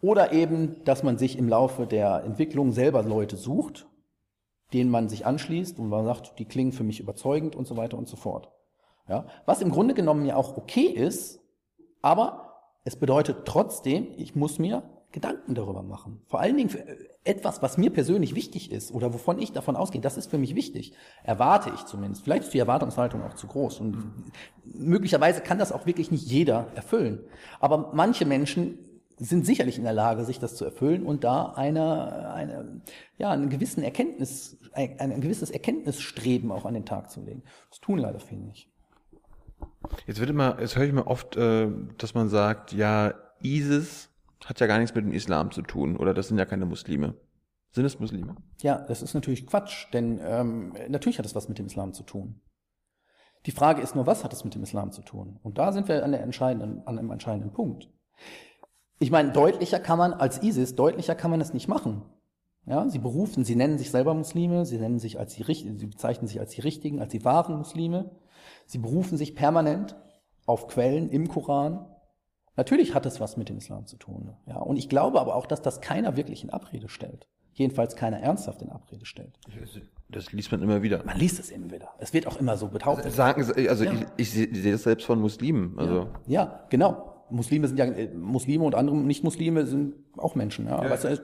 oder 0.00 0.32
eben, 0.32 0.82
dass 0.84 1.02
man 1.02 1.18
sich 1.18 1.38
im 1.38 1.48
Laufe 1.48 1.86
der 1.86 2.24
Entwicklung 2.24 2.72
selber 2.72 3.02
Leute 3.02 3.36
sucht, 3.36 3.86
denen 4.72 4.90
man 4.90 5.08
sich 5.08 5.26
anschließt 5.26 5.78
und 5.78 5.88
man 5.88 6.04
sagt, 6.04 6.38
die 6.38 6.44
klingen 6.44 6.72
für 6.72 6.84
mich 6.84 7.00
überzeugend 7.00 7.54
und 7.56 7.66
so 7.66 7.76
weiter 7.76 7.98
und 7.98 8.08
so 8.08 8.16
fort. 8.16 8.50
Ja, 9.08 9.26
was 9.44 9.60
im 9.60 9.70
Grunde 9.70 9.94
genommen 9.94 10.24
ja 10.24 10.36
auch 10.36 10.56
okay 10.56 10.86
ist, 10.86 11.40
aber 12.00 12.54
es 12.84 12.96
bedeutet 12.96 13.44
trotzdem, 13.44 14.08
ich 14.16 14.34
muss 14.34 14.58
mir 14.58 14.82
Gedanken 15.12 15.54
darüber 15.54 15.82
machen. 15.82 16.22
Vor 16.26 16.40
allen 16.40 16.56
Dingen 16.56 16.70
für 16.70 16.84
etwas, 17.22 17.62
was 17.62 17.78
mir 17.78 17.90
persönlich 17.90 18.34
wichtig 18.34 18.72
ist 18.72 18.92
oder 18.92 19.14
wovon 19.14 19.38
ich 19.38 19.52
davon 19.52 19.76
ausgehe, 19.76 20.00
das 20.00 20.16
ist 20.16 20.28
für 20.28 20.38
mich 20.38 20.56
wichtig. 20.56 20.92
Erwarte 21.22 21.70
ich 21.72 21.84
zumindest. 21.86 22.24
Vielleicht 22.24 22.44
ist 22.44 22.52
die 22.52 22.58
Erwartungshaltung 22.58 23.22
auch 23.22 23.34
zu 23.34 23.46
groß 23.46 23.80
und 23.80 24.12
möglicherweise 24.64 25.40
kann 25.40 25.58
das 25.58 25.70
auch 25.70 25.86
wirklich 25.86 26.10
nicht 26.10 26.26
jeder 26.26 26.66
erfüllen. 26.74 27.20
Aber 27.60 27.92
manche 27.94 28.26
Menschen 28.26 28.78
sind 29.16 29.46
sicherlich 29.46 29.78
in 29.78 29.84
der 29.84 29.92
Lage, 29.92 30.24
sich 30.24 30.38
das 30.38 30.56
zu 30.56 30.64
erfüllen 30.64 31.06
und 31.06 31.24
da 31.24 31.52
eine, 31.56 32.32
eine, 32.32 32.82
ja, 33.16 33.30
einen 33.30 33.48
gewissen 33.48 33.82
Erkenntnis, 33.82 34.58
ein, 34.72 34.98
ein 34.98 35.20
gewisses 35.20 35.50
Erkenntnisstreben 35.50 36.50
auch 36.50 36.64
an 36.64 36.74
den 36.74 36.84
Tag 36.84 37.10
zu 37.10 37.20
legen. 37.20 37.42
Das 37.70 37.80
tun 37.80 37.98
leider 37.98 38.20
viele 38.20 38.42
nicht. 38.42 38.70
Jetzt 40.06 40.20
wird 40.20 40.30
immer, 40.30 40.60
jetzt 40.60 40.76
höre 40.76 40.84
ich 40.84 40.92
mir 40.92 41.06
oft, 41.06 41.36
äh, 41.36 41.68
dass 41.98 42.14
man 42.14 42.28
sagt, 42.28 42.72
ja, 42.72 43.14
ISIS 43.42 44.10
hat 44.44 44.60
ja 44.60 44.66
gar 44.66 44.78
nichts 44.78 44.94
mit 44.94 45.04
dem 45.04 45.12
Islam 45.12 45.50
zu 45.50 45.62
tun 45.62 45.96
oder 45.96 46.14
das 46.14 46.28
sind 46.28 46.38
ja 46.38 46.44
keine 46.44 46.66
Muslime. 46.66 47.14
Sind 47.70 47.84
es 47.84 47.98
Muslime? 47.98 48.36
Ja, 48.62 48.78
das 48.78 49.02
ist 49.02 49.14
natürlich 49.14 49.46
Quatsch, 49.46 49.92
denn 49.92 50.20
ähm, 50.22 50.74
natürlich 50.88 51.18
hat 51.18 51.26
es 51.26 51.34
was 51.34 51.48
mit 51.48 51.58
dem 51.58 51.66
Islam 51.66 51.92
zu 51.92 52.04
tun. 52.04 52.40
Die 53.46 53.50
Frage 53.50 53.82
ist 53.82 53.94
nur, 53.94 54.06
was 54.06 54.24
hat 54.24 54.32
es 54.32 54.44
mit 54.44 54.54
dem 54.54 54.62
Islam 54.62 54.92
zu 54.92 55.02
tun? 55.02 55.38
Und 55.42 55.58
da 55.58 55.72
sind 55.72 55.88
wir 55.88 56.02
an, 56.02 56.12
der 56.12 56.22
entscheidenden, 56.22 56.86
an 56.86 56.98
einem 56.98 57.10
entscheidenden 57.10 57.52
Punkt. 57.52 57.90
Ich 58.98 59.10
meine, 59.10 59.32
deutlicher 59.32 59.80
kann 59.80 59.98
man 59.98 60.12
als 60.12 60.42
ISIS, 60.42 60.76
deutlicher 60.76 61.14
kann 61.14 61.30
man 61.30 61.40
es 61.40 61.52
nicht 61.52 61.68
machen. 61.68 62.02
Ja, 62.66 62.88
sie 62.88 62.98
berufen, 62.98 63.44
sie 63.44 63.56
nennen 63.56 63.76
sich 63.76 63.90
selber 63.90 64.14
Muslime, 64.14 64.64
sie 64.64 64.78
nennen 64.78 64.98
sich 64.98 65.18
als 65.18 65.34
die, 65.34 65.44
sie 65.44 65.86
bezeichnen 65.86 66.26
sich 66.26 66.40
als 66.40 66.52
die 66.52 66.62
richtigen, 66.62 67.00
als 67.00 67.12
die 67.12 67.24
wahren 67.24 67.56
Muslime. 67.56 68.10
Sie 68.66 68.78
berufen 68.78 69.18
sich 69.18 69.34
permanent 69.34 69.96
auf 70.46 70.68
Quellen 70.68 71.10
im 71.10 71.28
Koran. 71.28 71.86
Natürlich 72.56 72.94
hat 72.94 73.04
es 73.04 73.20
was 73.20 73.36
mit 73.36 73.48
dem 73.48 73.58
Islam 73.58 73.86
zu 73.86 73.96
tun. 73.96 74.34
Ja, 74.46 74.58
und 74.58 74.76
ich 74.76 74.88
glaube 74.88 75.20
aber 75.20 75.34
auch, 75.34 75.46
dass 75.46 75.60
das 75.60 75.80
keiner 75.80 76.16
wirklich 76.16 76.42
in 76.42 76.50
Abrede 76.50 76.88
stellt. 76.88 77.26
Jedenfalls 77.52 77.96
keiner 77.96 78.18
ernsthaft 78.18 78.62
in 78.62 78.70
Abrede 78.70 79.04
stellt. 79.04 79.38
Das 80.08 80.32
liest 80.32 80.50
man 80.50 80.62
immer 80.62 80.82
wieder. 80.82 81.04
Man 81.04 81.18
liest 81.18 81.38
es 81.38 81.50
immer 81.50 81.70
wieder. 81.70 81.90
Es 81.98 82.12
wird 82.12 82.26
auch 82.26 82.38
immer 82.38 82.56
so 82.56 82.68
behauptet. 82.68 83.12
Sagen, 83.12 83.44
also 83.68 83.84
ja. 83.84 83.92
ich, 83.92 84.06
ich, 84.16 84.30
sehe 84.30 84.72
das 84.72 84.82
selbst 84.82 85.04
von 85.04 85.20
Muslimen. 85.20 85.78
Also. 85.78 86.08
Ja, 86.26 86.42
ja 86.42 86.66
genau. 86.70 87.13
Muslime 87.30 87.68
sind 87.68 87.78
ja 87.78 87.86
äh, 87.86 88.08
Muslime 88.14 88.64
und 88.64 88.74
andere 88.74 88.96
Nicht-Muslime 88.96 89.66
sind 89.66 89.94
auch 90.16 90.34
Menschen. 90.34 90.66
Ja. 90.66 90.82
ja. 90.82 90.90
Weißt 90.90 91.04
du, 91.04 91.20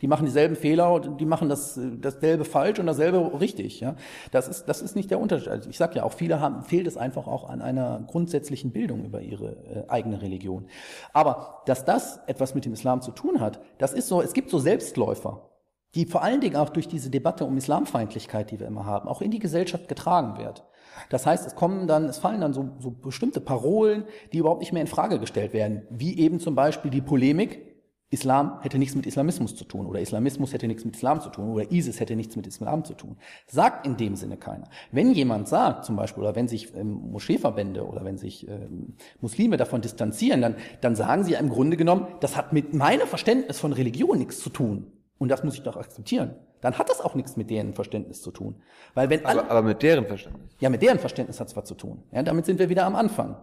die 0.00 0.06
machen 0.06 0.26
dieselben 0.26 0.56
Fehler 0.56 0.92
und 0.92 1.20
die 1.20 1.24
machen 1.24 1.48
das 1.48 1.78
dasselbe 2.00 2.44
falsch 2.44 2.78
und 2.78 2.86
dasselbe 2.86 3.40
richtig. 3.40 3.80
Ja. 3.80 3.96
Das 4.30 4.48
ist 4.48 4.66
das 4.66 4.82
ist 4.82 4.96
nicht 4.96 5.10
der 5.10 5.20
Unterschied. 5.20 5.48
Also 5.48 5.70
ich 5.70 5.78
sage 5.78 5.96
ja 5.96 6.04
auch, 6.04 6.12
viele 6.12 6.40
haben 6.40 6.62
fehlt 6.62 6.86
es 6.86 6.96
einfach 6.96 7.26
auch 7.26 7.48
an 7.48 7.62
einer 7.62 8.04
grundsätzlichen 8.06 8.72
Bildung 8.72 9.04
über 9.04 9.20
ihre 9.20 9.56
äh, 9.66 9.88
eigene 9.88 10.20
Religion. 10.22 10.66
Aber 11.12 11.62
dass 11.66 11.84
das 11.84 12.20
etwas 12.26 12.54
mit 12.54 12.64
dem 12.64 12.72
Islam 12.72 13.00
zu 13.00 13.12
tun 13.12 13.40
hat, 13.40 13.60
das 13.78 13.94
ist 13.94 14.08
so. 14.08 14.20
Es 14.20 14.32
gibt 14.32 14.50
so 14.50 14.58
Selbstläufer 14.58 15.50
die 15.94 16.06
vor 16.06 16.22
allen 16.22 16.40
Dingen 16.40 16.56
auch 16.56 16.70
durch 16.70 16.88
diese 16.88 17.10
Debatte 17.10 17.44
um 17.44 17.56
Islamfeindlichkeit, 17.56 18.50
die 18.50 18.60
wir 18.60 18.66
immer 18.66 18.86
haben, 18.86 19.08
auch 19.08 19.22
in 19.22 19.30
die 19.30 19.38
Gesellschaft 19.38 19.88
getragen 19.88 20.38
wird. 20.38 20.64
Das 21.10 21.26
heißt, 21.26 21.46
es 21.46 21.54
kommen 21.54 21.86
dann, 21.86 22.04
es 22.04 22.18
fallen 22.18 22.40
dann 22.40 22.52
so, 22.52 22.70
so 22.78 22.90
bestimmte 22.90 23.40
Parolen, 23.40 24.04
die 24.32 24.38
überhaupt 24.38 24.60
nicht 24.60 24.72
mehr 24.72 24.82
in 24.82 24.88
Frage 24.88 25.18
gestellt 25.18 25.52
werden, 25.52 25.82
wie 25.90 26.18
eben 26.18 26.40
zum 26.40 26.54
Beispiel 26.54 26.90
die 26.90 27.00
Polemik, 27.00 27.74
Islam 28.14 28.60
hätte 28.62 28.78
nichts 28.78 28.94
mit 28.94 29.06
Islamismus 29.06 29.56
zu 29.56 29.64
tun 29.64 29.86
oder 29.86 30.00
Islamismus 30.00 30.52
hätte 30.52 30.68
nichts 30.68 30.84
mit 30.84 30.94
Islam 30.94 31.20
zu 31.20 31.30
tun 31.30 31.50
oder 31.50 31.70
ISIS 31.72 31.98
hätte 31.98 32.14
nichts 32.14 32.36
mit 32.36 32.46
Islam 32.46 32.84
zu 32.84 32.94
tun. 32.94 33.16
Sagt 33.46 33.84
in 33.86 33.96
dem 33.96 34.14
Sinne 34.14 34.36
keiner. 34.36 34.68
Wenn 34.92 35.12
jemand 35.12 35.48
sagt, 35.48 35.84
zum 35.84 35.96
Beispiel, 35.96 36.22
oder 36.22 36.36
wenn 36.36 36.46
sich 36.46 36.74
ähm, 36.76 36.92
Moscheeverbände 37.10 37.84
oder 37.84 38.04
wenn 38.04 38.16
sich 38.16 38.48
ähm, 38.48 38.94
Muslime 39.20 39.56
davon 39.56 39.80
distanzieren, 39.80 40.40
dann, 40.40 40.54
dann 40.80 40.94
sagen 40.94 41.24
sie 41.24 41.32
ja 41.32 41.40
im 41.40 41.48
Grunde 41.48 41.76
genommen, 41.76 42.06
das 42.20 42.36
hat 42.36 42.52
mit 42.52 42.72
meinem 42.72 43.08
Verständnis 43.08 43.58
von 43.58 43.72
Religion 43.72 44.18
nichts 44.18 44.38
zu 44.38 44.50
tun. 44.50 44.93
Und 45.18 45.28
das 45.28 45.44
muss 45.44 45.54
ich 45.54 45.62
doch 45.62 45.76
akzeptieren. 45.76 46.34
Dann 46.60 46.78
hat 46.78 46.88
das 46.88 47.00
auch 47.00 47.14
nichts 47.14 47.36
mit 47.36 47.50
deren 47.50 47.74
Verständnis 47.74 48.22
zu 48.22 48.30
tun. 48.30 48.62
Weil 48.94 49.10
wenn 49.10 49.24
alle, 49.26 49.42
aber, 49.42 49.50
aber 49.50 49.62
mit 49.62 49.82
deren 49.82 50.06
Verständnis? 50.06 50.56
Ja, 50.60 50.70
mit 50.70 50.82
deren 50.82 50.98
Verständnis 50.98 51.38
hat 51.40 51.48
es 51.48 51.56
was 51.56 51.66
zu 51.66 51.74
tun. 51.74 52.02
Ja, 52.10 52.22
damit 52.22 52.46
sind 52.46 52.58
wir 52.58 52.68
wieder 52.68 52.86
am 52.86 52.96
Anfang. 52.96 53.36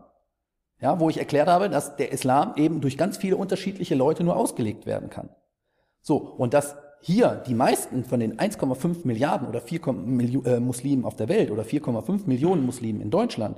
Ja, 0.80 1.00
wo 1.00 1.10
ich 1.10 1.20
erklärt 1.20 1.48
habe, 1.48 1.70
dass 1.70 1.96
der 1.96 2.12
Islam 2.12 2.54
eben 2.56 2.82
durch 2.82 2.98
ganz 2.98 3.18
viele 3.18 3.38
unterschiedliche 3.38 3.96
Leute 3.96 4.24
nur 4.24 4.36
ausgelegt 4.36 4.86
werden 4.86 5.10
kann. 5.10 5.30
So, 6.02 6.18
und 6.18 6.54
dass 6.54 6.76
hier 7.02 7.44
die 7.48 7.54
meisten 7.54 8.04
von 8.04 8.20
den 8.20 8.38
1,5 8.38 9.06
Milliarden 9.06 9.48
oder 9.48 9.62
4 9.62 9.94
Millionen 9.94 10.46
äh, 10.46 10.60
Muslimen 10.60 11.06
auf 11.06 11.16
der 11.16 11.30
Welt 11.30 11.52
oder 11.52 11.64
4,5 11.64 12.28
Millionen 12.28 12.66
Muslimen 12.66 13.02
in 13.02 13.10
Deutschland, 13.10 13.58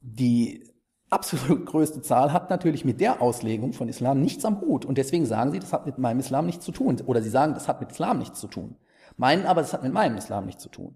die 0.00 0.70
absolut 1.10 1.66
größte 1.66 2.02
Zahl 2.02 2.32
hat 2.32 2.50
natürlich 2.50 2.84
mit 2.84 3.00
der 3.00 3.20
Auslegung 3.20 3.72
von 3.72 3.88
Islam 3.88 4.20
nichts 4.20 4.44
am 4.44 4.60
Hut. 4.60 4.84
Und 4.84 4.96
deswegen 4.96 5.26
sagen 5.26 5.52
sie, 5.52 5.58
das 5.58 5.72
hat 5.72 5.86
mit 5.86 5.98
meinem 5.98 6.20
Islam 6.20 6.46
nichts 6.46 6.64
zu 6.64 6.72
tun. 6.72 7.00
Oder 7.04 7.20
sie 7.22 7.30
sagen, 7.30 7.54
das 7.54 7.68
hat 7.68 7.80
mit 7.80 7.90
Islam 7.90 8.18
nichts 8.18 8.40
zu 8.40 8.46
tun. 8.46 8.76
Meinen 9.16 9.44
aber, 9.46 9.60
das 9.60 9.72
hat 9.72 9.82
mit 9.82 9.92
meinem 9.92 10.16
Islam 10.16 10.46
nichts 10.46 10.62
zu 10.62 10.68
tun. 10.68 10.94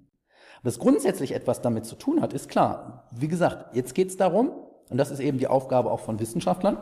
Dass 0.62 0.78
grundsätzlich 0.78 1.34
etwas 1.34 1.60
damit 1.60 1.84
zu 1.84 1.94
tun 1.94 2.22
hat, 2.22 2.32
ist 2.32 2.48
klar. 2.48 3.08
Wie 3.10 3.28
gesagt, 3.28 3.74
jetzt 3.74 3.94
geht 3.94 4.08
es 4.08 4.16
darum, 4.16 4.50
und 4.88 4.96
das 4.96 5.10
ist 5.10 5.20
eben 5.20 5.38
die 5.38 5.48
Aufgabe 5.48 5.90
auch 5.90 6.00
von 6.00 6.18
Wissenschaftlern, 6.20 6.78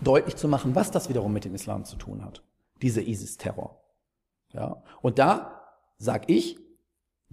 deutlich 0.00 0.36
zu 0.36 0.46
machen, 0.46 0.74
was 0.74 0.90
das 0.90 1.08
wiederum 1.08 1.32
mit 1.32 1.44
dem 1.44 1.54
Islam 1.54 1.84
zu 1.84 1.96
tun 1.96 2.24
hat. 2.24 2.42
Dieser 2.82 3.02
ISIS-Terror. 3.02 3.80
Ja. 4.52 4.82
Und 5.00 5.18
da 5.18 5.62
sag 5.98 6.28
ich, 6.30 6.58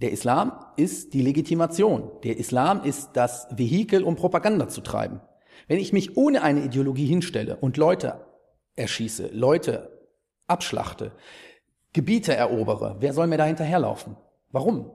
der 0.02 0.10
Islam 0.10 0.52
ist 0.76 1.14
die 1.14 1.22
Legitimation. 1.22 2.10
Der 2.24 2.36
Islam 2.36 2.82
ist 2.82 3.10
das 3.14 3.46
Vehikel, 3.50 4.02
um 4.02 4.16
Propaganda 4.16 4.68
zu 4.68 4.80
treiben. 4.80 5.20
Wenn 5.68 5.78
ich 5.78 5.92
mich 5.92 6.16
ohne 6.16 6.42
eine 6.42 6.64
Ideologie 6.64 7.06
hinstelle 7.06 7.56
und 7.56 7.76
Leute 7.76 8.26
erschieße, 8.74 9.30
Leute 9.32 10.08
abschlachte, 10.48 11.12
Gebiete 11.92 12.34
erobere, 12.34 12.96
wer 13.00 13.12
soll 13.12 13.26
mir 13.26 13.36
da 13.36 13.44
hinterherlaufen? 13.44 14.16
Warum? 14.50 14.90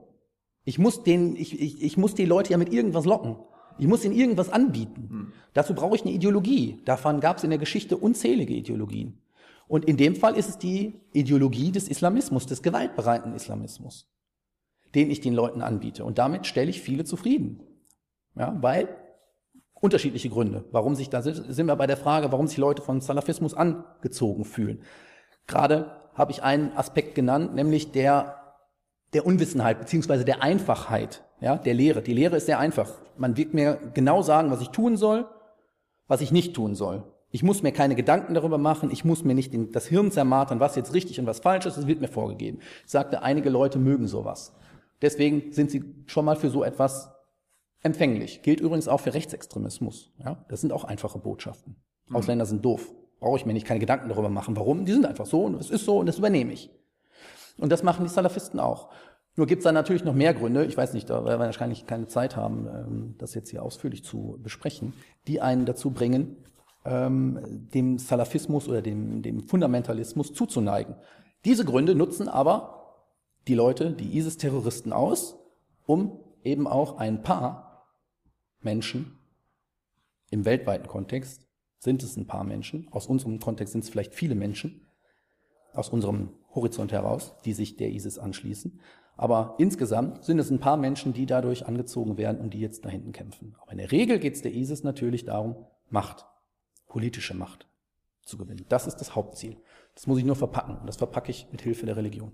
Ich 0.64 0.78
muss, 0.78 1.04
den, 1.04 1.36
ich, 1.36 1.58
ich, 1.58 1.82
ich 1.82 1.96
muss 1.96 2.14
die 2.14 2.24
Leute 2.24 2.50
ja 2.50 2.58
mit 2.58 2.72
irgendwas 2.72 3.04
locken. 3.04 3.36
Ich 3.78 3.86
muss 3.86 4.04
ihnen 4.04 4.14
irgendwas 4.14 4.50
anbieten. 4.50 5.08
Hm. 5.08 5.32
Dazu 5.54 5.74
brauche 5.74 5.94
ich 5.94 6.02
eine 6.02 6.10
Ideologie. 6.10 6.82
Davon 6.84 7.20
gab 7.20 7.38
es 7.38 7.44
in 7.44 7.50
der 7.50 7.58
Geschichte 7.58 7.96
unzählige 7.96 8.52
Ideologien. 8.52 9.22
Und 9.68 9.84
in 9.84 9.96
dem 9.96 10.16
Fall 10.16 10.36
ist 10.36 10.48
es 10.48 10.58
die 10.58 11.00
Ideologie 11.12 11.70
des 11.70 11.88
Islamismus, 11.88 12.46
des 12.46 12.62
gewaltbereiten 12.62 13.34
Islamismus 13.34 14.08
den 14.94 15.10
ich 15.10 15.20
den 15.20 15.34
Leuten 15.34 15.62
anbiete. 15.62 16.04
Und 16.04 16.18
damit 16.18 16.46
stelle 16.46 16.70
ich 16.70 16.80
viele 16.80 17.04
zufrieden. 17.04 17.60
Ja, 18.36 18.56
weil 18.60 18.88
unterschiedliche 19.74 20.28
Gründe. 20.28 20.64
Warum 20.72 20.94
sich 20.94 21.10
da 21.10 21.22
sind 21.22 21.66
wir 21.66 21.76
bei 21.76 21.86
der 21.86 21.96
Frage, 21.96 22.32
warum 22.32 22.46
sich 22.46 22.58
Leute 22.58 22.82
von 22.82 23.00
Salafismus 23.00 23.54
angezogen 23.54 24.44
fühlen. 24.44 24.82
Gerade 25.46 25.92
habe 26.14 26.32
ich 26.32 26.42
einen 26.42 26.72
Aspekt 26.76 27.14
genannt, 27.14 27.54
nämlich 27.54 27.92
der 27.92 28.38
der 29.14 29.26
Unwissenheit 29.26 29.78
beziehungsweise 29.78 30.24
der 30.24 30.42
Einfachheit, 30.42 31.24
ja, 31.40 31.56
der 31.56 31.74
Lehre. 31.74 32.02
Die 32.02 32.12
Lehre 32.12 32.36
ist 32.36 32.46
sehr 32.46 32.58
einfach. 32.58 32.90
Man 33.16 33.36
wird 33.36 33.54
mir 33.54 33.78
genau 33.94 34.22
sagen, 34.22 34.50
was 34.50 34.60
ich 34.60 34.68
tun 34.68 34.96
soll, 34.96 35.26
was 36.06 36.20
ich 36.20 36.32
nicht 36.32 36.54
tun 36.54 36.74
soll. 36.74 37.04
Ich 37.30 37.42
muss 37.42 37.62
mir 37.62 37.72
keine 37.72 37.94
Gedanken 37.94 38.34
darüber 38.34 38.58
machen, 38.58 38.90
ich 38.90 39.04
muss 39.04 39.22
mir 39.22 39.34
nicht 39.34 39.52
das 39.72 39.86
Hirn 39.86 40.10
zermartern, 40.10 40.60
was 40.60 40.76
jetzt 40.76 40.94
richtig 40.94 41.20
und 41.20 41.26
was 41.26 41.40
falsch 41.40 41.66
ist, 41.66 41.76
es 41.76 41.86
wird 41.86 42.00
mir 42.00 42.08
vorgegeben. 42.08 42.60
Ich 42.84 42.90
sagte, 42.90 43.22
einige 43.22 43.50
Leute 43.50 43.78
mögen 43.78 44.08
sowas. 44.08 44.54
Deswegen 45.02 45.52
sind 45.52 45.70
sie 45.70 45.84
schon 46.06 46.24
mal 46.24 46.36
für 46.36 46.50
so 46.50 46.64
etwas 46.64 47.10
empfänglich. 47.82 48.42
Gilt 48.42 48.60
übrigens 48.60 48.88
auch 48.88 49.00
für 49.00 49.14
Rechtsextremismus. 49.14 50.12
Ja, 50.18 50.44
das 50.48 50.60
sind 50.60 50.72
auch 50.72 50.84
einfache 50.84 51.18
Botschaften. 51.18 51.76
Mhm. 52.08 52.16
Ausländer 52.16 52.46
sind 52.46 52.64
doof. 52.64 52.92
Brauche 53.20 53.38
ich 53.38 53.46
mir 53.46 53.52
nicht 53.52 53.66
keine 53.66 53.80
Gedanken 53.80 54.08
darüber 54.08 54.28
machen. 54.28 54.56
Warum? 54.56 54.84
Die 54.84 54.92
sind 54.92 55.06
einfach 55.06 55.26
so 55.26 55.44
und 55.44 55.54
es 55.54 55.70
ist 55.70 55.84
so 55.84 55.98
und 55.98 56.06
das 56.06 56.18
übernehme 56.18 56.52
ich. 56.52 56.70
Und 57.58 57.70
das 57.70 57.82
machen 57.82 58.04
die 58.04 58.10
Salafisten 58.10 58.60
auch. 58.60 58.90
Nur 59.36 59.46
gibt 59.46 59.60
es 59.60 59.64
da 59.64 59.72
natürlich 59.72 60.04
noch 60.04 60.14
mehr 60.14 60.34
Gründe, 60.34 60.64
ich 60.64 60.76
weiß 60.76 60.94
nicht, 60.94 61.08
da 61.10 61.24
wir 61.24 61.38
wahrscheinlich 61.38 61.86
keine 61.86 62.08
Zeit 62.08 62.34
haben, 62.34 62.66
ähm, 62.66 63.14
das 63.18 63.34
jetzt 63.34 63.50
hier 63.50 63.62
ausführlich 63.62 64.02
zu 64.02 64.38
besprechen, 64.42 64.94
die 65.28 65.40
einen 65.40 65.64
dazu 65.64 65.92
bringen, 65.92 66.36
ähm, 66.84 67.38
dem 67.72 67.98
Salafismus 67.98 68.68
oder 68.68 68.82
dem, 68.82 69.22
dem 69.22 69.40
Fundamentalismus 69.46 70.32
zuzuneigen. 70.32 70.96
Diese 71.44 71.64
Gründe 71.64 71.94
nutzen 71.94 72.28
aber 72.28 72.77
die 73.48 73.54
Leute, 73.54 73.92
die 73.92 74.16
ISIS-Terroristen 74.16 74.92
aus, 74.92 75.38
um 75.86 76.20
eben 76.44 76.66
auch 76.66 76.98
ein 76.98 77.22
paar 77.22 77.86
Menschen 78.60 79.18
im 80.30 80.44
weltweiten 80.44 80.86
Kontext, 80.86 81.46
sind 81.78 82.02
es 82.02 82.16
ein 82.16 82.26
paar 82.26 82.44
Menschen, 82.44 82.88
aus 82.90 83.06
unserem 83.06 83.40
Kontext 83.40 83.72
sind 83.72 83.84
es 83.84 83.90
vielleicht 83.90 84.14
viele 84.14 84.34
Menschen, 84.34 84.86
aus 85.72 85.88
unserem 85.88 86.30
Horizont 86.54 86.92
heraus, 86.92 87.36
die 87.44 87.52
sich 87.52 87.76
der 87.76 87.90
ISIS 87.90 88.18
anschließen. 88.18 88.80
Aber 89.16 89.54
insgesamt 89.58 90.24
sind 90.24 90.38
es 90.38 90.50
ein 90.50 90.60
paar 90.60 90.76
Menschen, 90.76 91.12
die 91.12 91.26
dadurch 91.26 91.66
angezogen 91.66 92.18
werden 92.18 92.40
und 92.40 92.52
die 92.52 92.60
jetzt 92.60 92.84
da 92.84 92.88
hinten 92.88 93.12
kämpfen. 93.12 93.56
Aber 93.60 93.72
in 93.72 93.78
der 93.78 93.90
Regel 93.90 94.18
geht 94.18 94.34
es 94.34 94.42
der 94.42 94.54
ISIS 94.54 94.82
natürlich 94.84 95.24
darum, 95.24 95.56
Macht, 95.88 96.26
politische 96.86 97.34
Macht 97.34 97.66
zu 98.22 98.36
gewinnen. 98.36 98.66
Das 98.68 98.86
ist 98.86 98.96
das 98.96 99.14
Hauptziel. 99.14 99.56
Das 99.94 100.06
muss 100.06 100.18
ich 100.18 100.24
nur 100.24 100.36
verpacken. 100.36 100.76
Und 100.76 100.86
das 100.86 100.96
verpacke 100.96 101.30
ich 101.30 101.48
mit 101.50 101.62
Hilfe 101.62 101.86
der 101.86 101.96
Religion. 101.96 102.32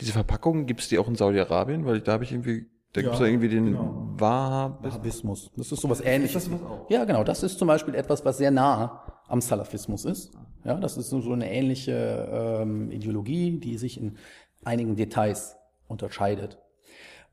Diese 0.00 0.12
Verpackungen 0.12 0.66
gibt 0.66 0.80
es 0.80 0.88
die 0.88 0.98
auch 0.98 1.08
in 1.08 1.14
Saudi-Arabien? 1.14 1.84
Weil 1.86 2.00
da 2.00 2.12
habe 2.12 2.24
ich 2.24 2.32
irgendwie, 2.32 2.66
da 2.92 3.00
ja, 3.00 3.08
gibt 3.08 3.20
es 3.20 3.26
irgendwie 3.26 3.48
den 3.48 3.66
genau. 3.66 4.14
Wahhabismus. 4.16 5.50
Das 5.56 5.72
ist 5.72 5.80
sowas 5.80 6.00
ähnliches. 6.00 6.44
Ist 6.44 6.52
das 6.52 6.62
auch? 6.62 6.90
Ja, 6.90 7.04
genau. 7.04 7.24
Das 7.24 7.42
ist 7.42 7.58
zum 7.58 7.68
Beispiel 7.68 7.94
etwas, 7.94 8.24
was 8.24 8.38
sehr 8.38 8.50
nah 8.50 9.02
am 9.28 9.40
Salafismus 9.40 10.04
ist. 10.04 10.32
Ja, 10.64 10.74
das 10.74 10.96
ist 10.96 11.10
so 11.10 11.32
eine 11.32 11.50
ähnliche 11.50 12.28
ähm, 12.62 12.90
Ideologie, 12.90 13.58
die 13.58 13.78
sich 13.78 14.00
in 14.00 14.16
einigen 14.64 14.96
Details 14.96 15.56
unterscheidet. 15.88 16.58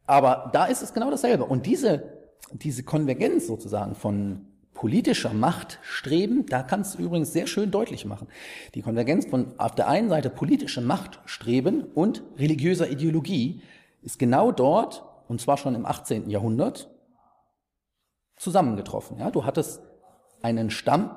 Aber 0.05 0.49
da 0.53 0.65
ist 0.65 0.83
es 0.83 0.93
genau 0.93 1.09
dasselbe. 1.09 1.45
Und 1.45 1.65
diese, 1.65 2.03
diese 2.51 2.83
Konvergenz 2.83 3.47
sozusagen 3.47 3.95
von 3.95 4.52
politischer 4.73 5.33
Machtstreben, 5.33 6.45
da 6.45 6.63
kannst 6.63 6.97
du 6.97 7.03
übrigens 7.03 7.31
sehr 7.31 7.47
schön 7.47 7.71
deutlich 7.71 8.05
machen. 8.05 8.27
Die 8.75 8.81
Konvergenz 8.81 9.25
von 9.25 9.57
auf 9.57 9.75
der 9.75 9.87
einen 9.87 10.09
Seite 10.09 10.29
politischem 10.29 10.85
Machtstreben 10.85 11.83
und 11.83 12.23
religiöser 12.37 12.89
Ideologie 12.89 13.61
ist 14.01 14.19
genau 14.19 14.51
dort, 14.51 15.03
und 15.27 15.39
zwar 15.39 15.57
schon 15.57 15.75
im 15.75 15.85
18. 15.85 16.29
Jahrhundert, 16.29 16.89
zusammengetroffen. 18.35 19.17
Ja, 19.19 19.31
du 19.31 19.45
hattest 19.45 19.81
einen 20.41 20.69
Stamm, 20.69 21.15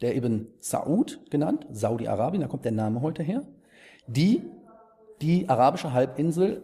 der 0.00 0.14
eben 0.14 0.48
Saud 0.60 1.20
genannt, 1.30 1.66
Saudi-Arabien, 1.70 2.40
da 2.40 2.48
kommt 2.48 2.64
der 2.64 2.72
Name 2.72 3.02
heute 3.02 3.22
her, 3.22 3.46
die 4.06 4.42
die 5.20 5.48
arabische 5.48 5.92
Halbinsel 5.92 6.62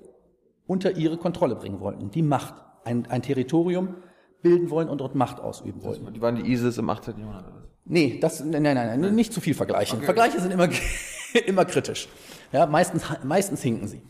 unter 0.66 0.92
ihre 0.92 1.18
Kontrolle 1.18 1.56
bringen 1.56 1.80
wollten. 1.80 2.10
Die 2.10 2.22
Macht, 2.22 2.54
ein, 2.84 3.06
ein 3.06 3.22
Territorium, 3.22 3.96
bilden 4.44 4.70
wollen 4.70 4.88
und 4.88 4.98
dort 4.98 5.14
Macht 5.16 5.40
ausüben 5.40 5.82
wollen. 5.82 6.12
Die 6.12 6.20
waren 6.20 6.36
die 6.36 6.52
ISIS 6.52 6.78
im 6.78 6.88
18. 6.88 7.18
Jahrhundert. 7.18 7.52
Nee, 7.86 8.18
das, 8.20 8.44
nein, 8.44 8.62
nein, 8.62 8.76
nein, 8.76 9.14
nicht 9.14 9.32
zu 9.32 9.40
viel 9.40 9.54
vergleichen. 9.54 9.96
Okay. 9.96 10.04
Vergleiche 10.04 10.40
sind 10.40 10.52
immer, 10.52 10.68
immer 11.46 11.64
kritisch. 11.64 12.08
Ja, 12.52 12.66
meistens, 12.66 13.02
meistens 13.24 13.62
hinken 13.62 13.88
sie. 13.88 14.02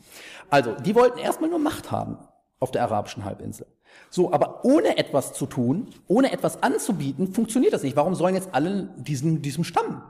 Also, 0.50 0.72
die 0.72 0.94
wollten 0.94 1.18
erstmal 1.18 1.48
nur 1.48 1.60
Macht 1.60 1.90
haben 1.90 2.18
auf 2.60 2.72
der 2.72 2.82
arabischen 2.82 3.24
Halbinsel. 3.24 3.66
So, 4.10 4.32
aber 4.32 4.64
ohne 4.64 4.98
etwas 4.98 5.34
zu 5.34 5.46
tun, 5.46 5.88
ohne 6.08 6.32
etwas 6.32 6.62
anzubieten, 6.62 7.32
funktioniert 7.32 7.72
das 7.72 7.82
nicht. 7.82 7.96
Warum 7.96 8.14
sollen 8.14 8.34
jetzt 8.34 8.50
alle 8.52 8.94
diesem, 8.96 9.40
diesem 9.40 9.62
Stamm 9.64 10.02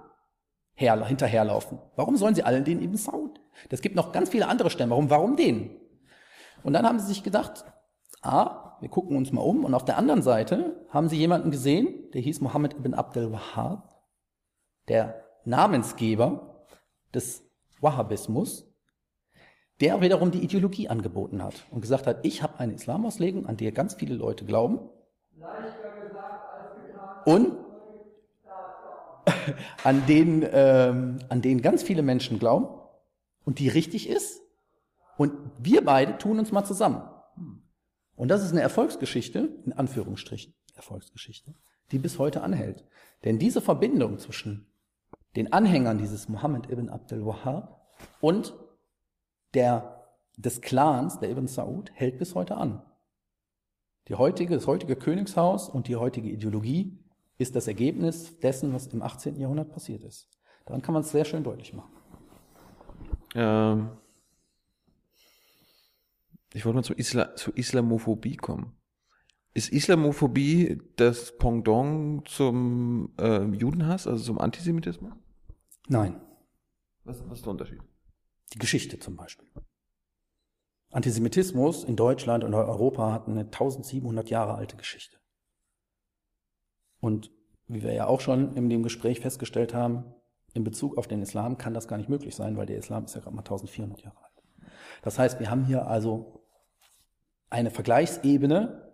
her, 0.74 1.04
hinterherlaufen? 1.06 1.78
Warum 1.96 2.16
sollen 2.16 2.34
sie 2.34 2.42
allen 2.42 2.64
den 2.64 2.80
eben 2.82 2.96
Saud? 2.96 3.40
Das 3.68 3.82
gibt 3.82 3.94
noch 3.94 4.12
ganz 4.12 4.30
viele 4.30 4.48
andere 4.48 4.70
Stämme. 4.70 4.92
Warum, 4.92 5.10
warum 5.10 5.36
den? 5.36 5.76
Und 6.62 6.72
dann 6.72 6.86
haben 6.86 6.98
sie 6.98 7.06
sich 7.06 7.22
gedacht, 7.22 7.64
ah, 8.22 8.63
wir 8.84 8.90
gucken 8.90 9.16
uns 9.16 9.32
mal 9.32 9.40
um. 9.40 9.64
Und 9.64 9.72
auf 9.72 9.86
der 9.86 9.96
anderen 9.96 10.20
Seite 10.20 10.76
haben 10.90 11.08
sie 11.08 11.16
jemanden 11.16 11.50
gesehen, 11.50 12.10
der 12.12 12.20
hieß 12.20 12.42
Mohammed 12.42 12.74
ibn 12.74 12.92
Abdel 12.92 13.32
Wahhab, 13.32 13.98
der 14.88 15.24
Namensgeber 15.46 16.66
des 17.14 17.42
Wahhabismus, 17.80 18.70
der 19.80 20.02
wiederum 20.02 20.30
die 20.30 20.44
Ideologie 20.44 20.90
angeboten 20.90 21.42
hat 21.42 21.64
und 21.70 21.80
gesagt 21.80 22.06
hat, 22.06 22.26
ich 22.26 22.42
habe 22.42 22.60
eine 22.60 22.74
Islamauslegung, 22.74 23.46
an 23.46 23.56
der 23.56 23.72
ganz 23.72 23.94
viele 23.94 24.16
Leute 24.16 24.44
glauben. 24.44 24.80
Und 27.24 27.56
an 29.82 30.06
denen, 30.06 30.46
ähm, 30.52 31.20
an 31.30 31.40
denen 31.40 31.62
ganz 31.62 31.82
viele 31.82 32.02
Menschen 32.02 32.38
glauben 32.38 32.68
und 33.46 33.60
die 33.60 33.68
richtig 33.68 34.10
ist. 34.10 34.42
Und 35.16 35.32
wir 35.58 35.82
beide 35.82 36.18
tun 36.18 36.38
uns 36.38 36.52
mal 36.52 36.66
zusammen. 36.66 37.00
Und 38.16 38.28
das 38.28 38.44
ist 38.44 38.52
eine 38.52 38.60
Erfolgsgeschichte, 38.60 39.48
in 39.64 39.72
Anführungsstrichen, 39.72 40.54
Erfolgsgeschichte, 40.74 41.54
die 41.90 41.98
bis 41.98 42.18
heute 42.18 42.42
anhält. 42.42 42.84
Denn 43.24 43.38
diese 43.38 43.60
Verbindung 43.60 44.18
zwischen 44.18 44.66
den 45.36 45.52
Anhängern 45.52 45.98
dieses 45.98 46.28
Muhammad 46.28 46.70
ibn 46.70 46.88
Abdel 46.88 47.26
Wahhab 47.26 47.80
und 48.20 48.54
der, 49.54 50.06
des 50.36 50.60
Clans, 50.60 51.18
der 51.20 51.30
Ibn 51.30 51.46
Saud, 51.46 51.90
hält 51.94 52.18
bis 52.18 52.34
heute 52.34 52.56
an. 52.56 52.82
Die 54.08 54.14
heutige, 54.14 54.54
das 54.54 54.66
heutige 54.66 54.96
Königshaus 54.96 55.68
und 55.68 55.88
die 55.88 55.96
heutige 55.96 56.28
Ideologie 56.28 56.98
ist 57.38 57.56
das 57.56 57.66
Ergebnis 57.66 58.38
dessen, 58.40 58.72
was 58.72 58.88
im 58.88 59.02
18. 59.02 59.40
Jahrhundert 59.40 59.72
passiert 59.72 60.04
ist. 60.04 60.28
Daran 60.66 60.82
kann 60.82 60.92
man 60.92 61.02
es 61.02 61.10
sehr 61.10 61.24
schön 61.24 61.42
deutlich 61.42 61.72
machen. 61.72 61.92
Ähm, 63.34 63.90
ich 66.54 66.64
wollte 66.64 66.76
mal 66.76 66.84
zur, 66.84 66.98
Isla 66.98 67.34
zur 67.34 67.56
Islamophobie 67.56 68.36
kommen. 68.36 68.76
Ist 69.54 69.72
Islamophobie 69.72 70.80
das 70.96 71.36
Pendant 71.36 72.26
zum 72.28 73.12
äh, 73.18 73.44
Judenhass, 73.44 74.06
also 74.06 74.24
zum 74.24 74.38
Antisemitismus? 74.38 75.12
Nein. 75.88 76.20
Was, 77.02 77.22
was 77.28 77.38
ist 77.38 77.44
der 77.44 77.50
Unterschied? 77.50 77.80
Die 78.52 78.58
Geschichte 78.58 78.98
zum 78.98 79.16
Beispiel. 79.16 79.48
Antisemitismus 80.92 81.82
in 81.82 81.96
Deutschland 81.96 82.44
und 82.44 82.54
Europa 82.54 83.12
hat 83.12 83.26
eine 83.26 83.40
1700 83.40 84.30
Jahre 84.30 84.54
alte 84.54 84.76
Geschichte. 84.76 85.18
Und 87.00 87.32
wie 87.66 87.82
wir 87.82 87.92
ja 87.92 88.06
auch 88.06 88.20
schon 88.20 88.54
in 88.56 88.70
dem 88.70 88.84
Gespräch 88.84 89.20
festgestellt 89.20 89.74
haben, 89.74 90.04
in 90.52 90.62
Bezug 90.62 90.96
auf 90.98 91.08
den 91.08 91.20
Islam 91.20 91.58
kann 91.58 91.74
das 91.74 91.88
gar 91.88 91.96
nicht 91.96 92.08
möglich 92.08 92.36
sein, 92.36 92.56
weil 92.56 92.66
der 92.66 92.78
Islam 92.78 93.06
ist 93.06 93.16
ja 93.16 93.20
gerade 93.20 93.34
mal 93.34 93.42
1400 93.42 94.02
Jahre 94.02 94.18
alt. 94.22 94.70
Das 95.02 95.18
heißt, 95.18 95.40
wir 95.40 95.50
haben 95.50 95.64
hier 95.64 95.88
also 95.88 96.43
eine 97.54 97.70
Vergleichsebene, 97.70 98.90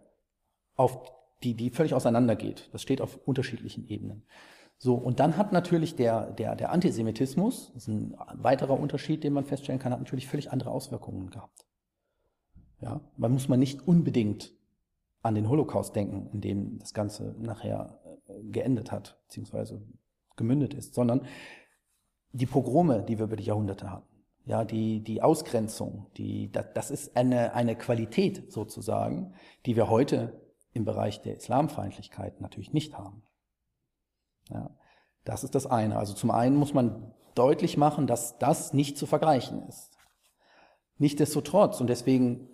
auf 0.77 1.11
die, 1.43 1.55
die 1.55 1.71
völlig 1.71 1.95
auseinandergeht. 1.95 2.69
Das 2.73 2.83
steht 2.83 3.01
auf 3.01 3.19
unterschiedlichen 3.27 3.87
Ebenen. 3.89 4.27
So, 4.77 4.95
und 4.95 5.19
dann 5.19 5.37
hat 5.37 5.53
natürlich 5.53 5.97
der, 5.97 6.31
der, 6.33 6.57
der 6.57 6.71
Antisemitismus, 6.71 7.73
das 7.73 7.83
ist 7.83 7.89
ein 7.89 8.17
weiterer 8.35 8.79
Unterschied, 8.79 9.25
den 9.25 9.33
man 9.33 9.45
feststellen 9.45 9.81
kann, 9.81 9.93
hat 9.93 10.01
natürlich 10.01 10.27
völlig 10.27 10.53
andere 10.53 10.71
Auswirkungen 10.71 11.31
gehabt. 11.31 11.67
Ja, 12.81 13.01
man 13.17 13.33
muss 13.33 13.49
man 13.49 13.59
nicht 13.59 13.87
unbedingt 13.87 14.53
an 15.23 15.35
den 15.35 15.49
Holocaust 15.49 15.97
denken, 15.97 16.29
in 16.33 16.41
dem 16.41 16.79
das 16.79 16.95
Ganze 16.95 17.35
nachher 17.39 18.01
äh, 18.27 18.43
geendet 18.51 18.91
hat, 18.91 19.21
beziehungsweise 19.27 19.83
gemündet 20.37 20.73
ist, 20.75 20.95
sondern 20.95 21.27
die 22.33 22.47
Pogrome, 22.47 23.03
die 23.03 23.19
wir 23.19 23.25
über 23.25 23.37
die 23.37 23.45
Jahrhunderte 23.45 23.91
hatten, 23.91 24.20
ja, 24.45 24.65
die, 24.65 25.01
die 25.01 25.23
Ausgrenzung, 25.23 26.07
die, 26.17 26.51
das 26.51 26.91
ist 26.91 27.17
eine, 27.17 27.55
eine 27.55 27.77
Qualität 27.77 28.51
sozusagen, 28.53 29.35
die 29.67 29.77
wir 29.77 29.89
heute 29.89 30.41
im 30.73 30.85
Bereich 30.85 31.23
der 31.23 31.37
Islamfeindlichkeit 31.37 32.41
natürlich 32.41 32.73
nicht 32.73 32.97
haben. 32.97 33.23
Ja, 34.49 34.71
das 35.25 35.45
ist 35.45 35.55
das 35.55 35.67
eine. 35.67 35.99
Also 35.99 36.15
zum 36.15 36.31
einen 36.31 36.57
muss 36.57 36.75
man 36.75 37.15
deutlich 37.35 37.77
machen, 37.77 38.07
dass 38.07 38.39
das 38.39 38.73
nicht 38.73 38.99
zu 38.99 39.07
vergleichen 39.07 39.63
ist. 39.69 39.97
Nichtsdestotrotz, 40.99 41.81
und 41.81 41.89
deswegen 41.89 42.49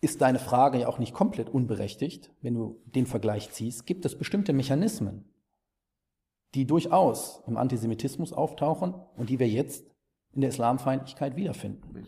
ist 0.00 0.20
deine 0.20 0.38
Frage 0.38 0.80
ja 0.80 0.88
auch 0.88 0.98
nicht 0.98 1.14
komplett 1.14 1.48
unberechtigt, 1.48 2.30
wenn 2.42 2.54
du 2.54 2.82
den 2.84 3.06
Vergleich 3.06 3.50
ziehst, 3.50 3.86
gibt 3.86 4.04
es 4.04 4.18
bestimmte 4.18 4.52
Mechanismen, 4.52 5.32
die 6.54 6.66
durchaus 6.66 7.42
im 7.46 7.56
Antisemitismus 7.56 8.32
auftauchen 8.32 8.94
und 9.16 9.30
die 9.30 9.38
wir 9.38 9.48
jetzt 9.48 9.86
in 10.36 10.42
der 10.42 10.50
Islamfeindlichkeit 10.50 11.34
wiederfinden. 11.34 12.06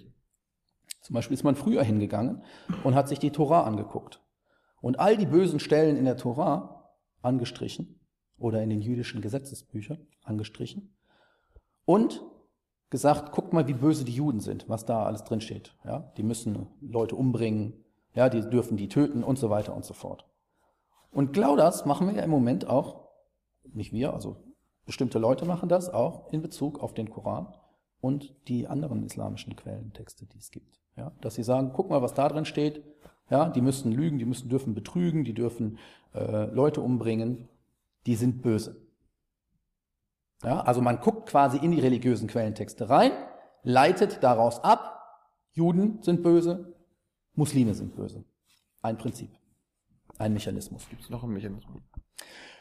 Zum 1.01 1.15
Beispiel 1.15 1.35
ist 1.35 1.45
man 1.45 1.57
früher 1.57 1.83
hingegangen 1.83 2.43
und 2.85 2.95
hat 2.95 3.09
sich 3.09 3.19
die 3.19 3.31
Tora 3.31 3.63
angeguckt 3.63 4.23
und 4.81 5.01
all 5.01 5.17
die 5.17 5.27
bösen 5.27 5.59
Stellen 5.59 5.97
in 5.97 6.05
der 6.05 6.19
Tora 6.19 6.93
angestrichen 7.23 7.99
oder 8.37 8.63
in 8.63 8.71
den 8.71 8.83
jüdischen 8.83 9.23
Gesetzesbüchern 9.23 10.07
angestrichen 10.23 10.95
und 11.87 12.23
gesagt, 12.91 13.33
guckt 13.33 13.53
mal, 13.53 13.67
wie 13.67 13.75
böse 13.75 14.05
die 14.05 14.13
Juden 14.13 14.41
sind, 14.41 14.69
was 14.69 14.85
da 14.85 15.05
alles 15.05 15.25
drin 15.25 15.41
steht. 15.41 15.75
Ja, 15.85 16.13
die 16.17 16.23
müssen 16.23 16.69
Leute 16.81 17.17
umbringen, 17.17 17.85
ja, 18.15 18.29
die 18.29 18.43
dürfen 18.43 18.77
die 18.77 18.89
töten 18.89 19.25
und 19.25 19.39
so 19.39 19.51
weiter 19.51 19.75
und 19.75 19.85
so 19.85 19.95
fort. 19.95 20.27
Und 21.11 21.33
genau 21.33 21.57
das 21.57 21.87
machen 21.87 22.07
wir 22.07 22.15
ja 22.15 22.23
im 22.23 22.31
Moment 22.31 22.67
auch, 22.67 23.09
nicht 23.73 23.93
wir, 23.93 24.13
also 24.13 24.37
bestimmte 24.85 25.19
Leute 25.19 25.47
machen 25.47 25.69
das 25.69 25.89
auch 25.89 26.31
in 26.33 26.43
Bezug 26.43 26.81
auf 26.81 26.93
den 26.93 27.09
Koran 27.11 27.55
und 28.01 28.35
die 28.49 28.67
anderen 28.67 29.03
islamischen 29.05 29.57
Quellentexte, 29.57 30.27
die 30.27 30.39
es 30.39 30.51
gibt. 30.51 30.81
Ja, 30.97 31.13
dass 31.21 31.35
sie 31.35 31.43
sagen, 31.43 31.73
guck 31.75 31.91
mal, 31.91 32.03
was 32.03 32.15
da 32.15 32.29
drin 32.29 32.45
steht. 32.45 32.83
Ja, 33.31 33.49
die 33.49 33.61
müssen 33.61 33.93
lügen, 33.93 34.19
die 34.19 34.25
müssen 34.25 34.49
dürfen 34.49 34.75
betrügen, 34.75 35.25
die 35.25 35.35
dürfen 35.35 35.79
äh, 36.15 36.47
Leute 36.47 36.81
umbringen, 36.81 37.49
die 38.07 38.17
sind 38.17 38.43
böse. 38.43 38.81
Ja, 40.43 40.61
also 40.61 40.81
man 40.81 41.01
guckt 41.01 41.29
quasi 41.29 41.59
in 41.59 41.73
die 41.73 41.81
religiösen 41.81 42.29
Quellentexte 42.29 42.89
rein, 42.89 43.13
leitet 43.63 44.23
daraus 44.23 44.63
ab, 44.63 44.99
Juden 45.53 46.03
sind 46.03 46.23
böse, 46.23 46.75
Muslime 47.35 47.75
sind 47.75 47.95
böse. 47.97 48.25
Ein 48.83 48.97
Prinzip, 48.97 49.31
ein 50.19 50.33
Mechanismus. 50.33 50.89
Gibt 50.89 51.03
es 51.03 51.11
noch 51.11 51.25
einen 51.25 51.33
Mechanismus? 51.33 51.83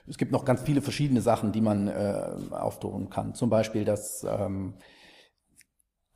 Es 0.08 0.17
gibt 0.17 0.32
noch 0.32 0.45
ganz 0.45 0.62
viele 0.62 0.82
verschiedene 0.82 1.21
Sachen, 1.21 1.52
die 1.52 1.62
man 1.62 1.88
äh, 1.88 2.32
auftun 2.52 3.10
kann. 3.10 3.36
Zum 3.36 3.50
Beispiel, 3.50 3.86
dass 3.86 4.23
ähm, 4.23 4.73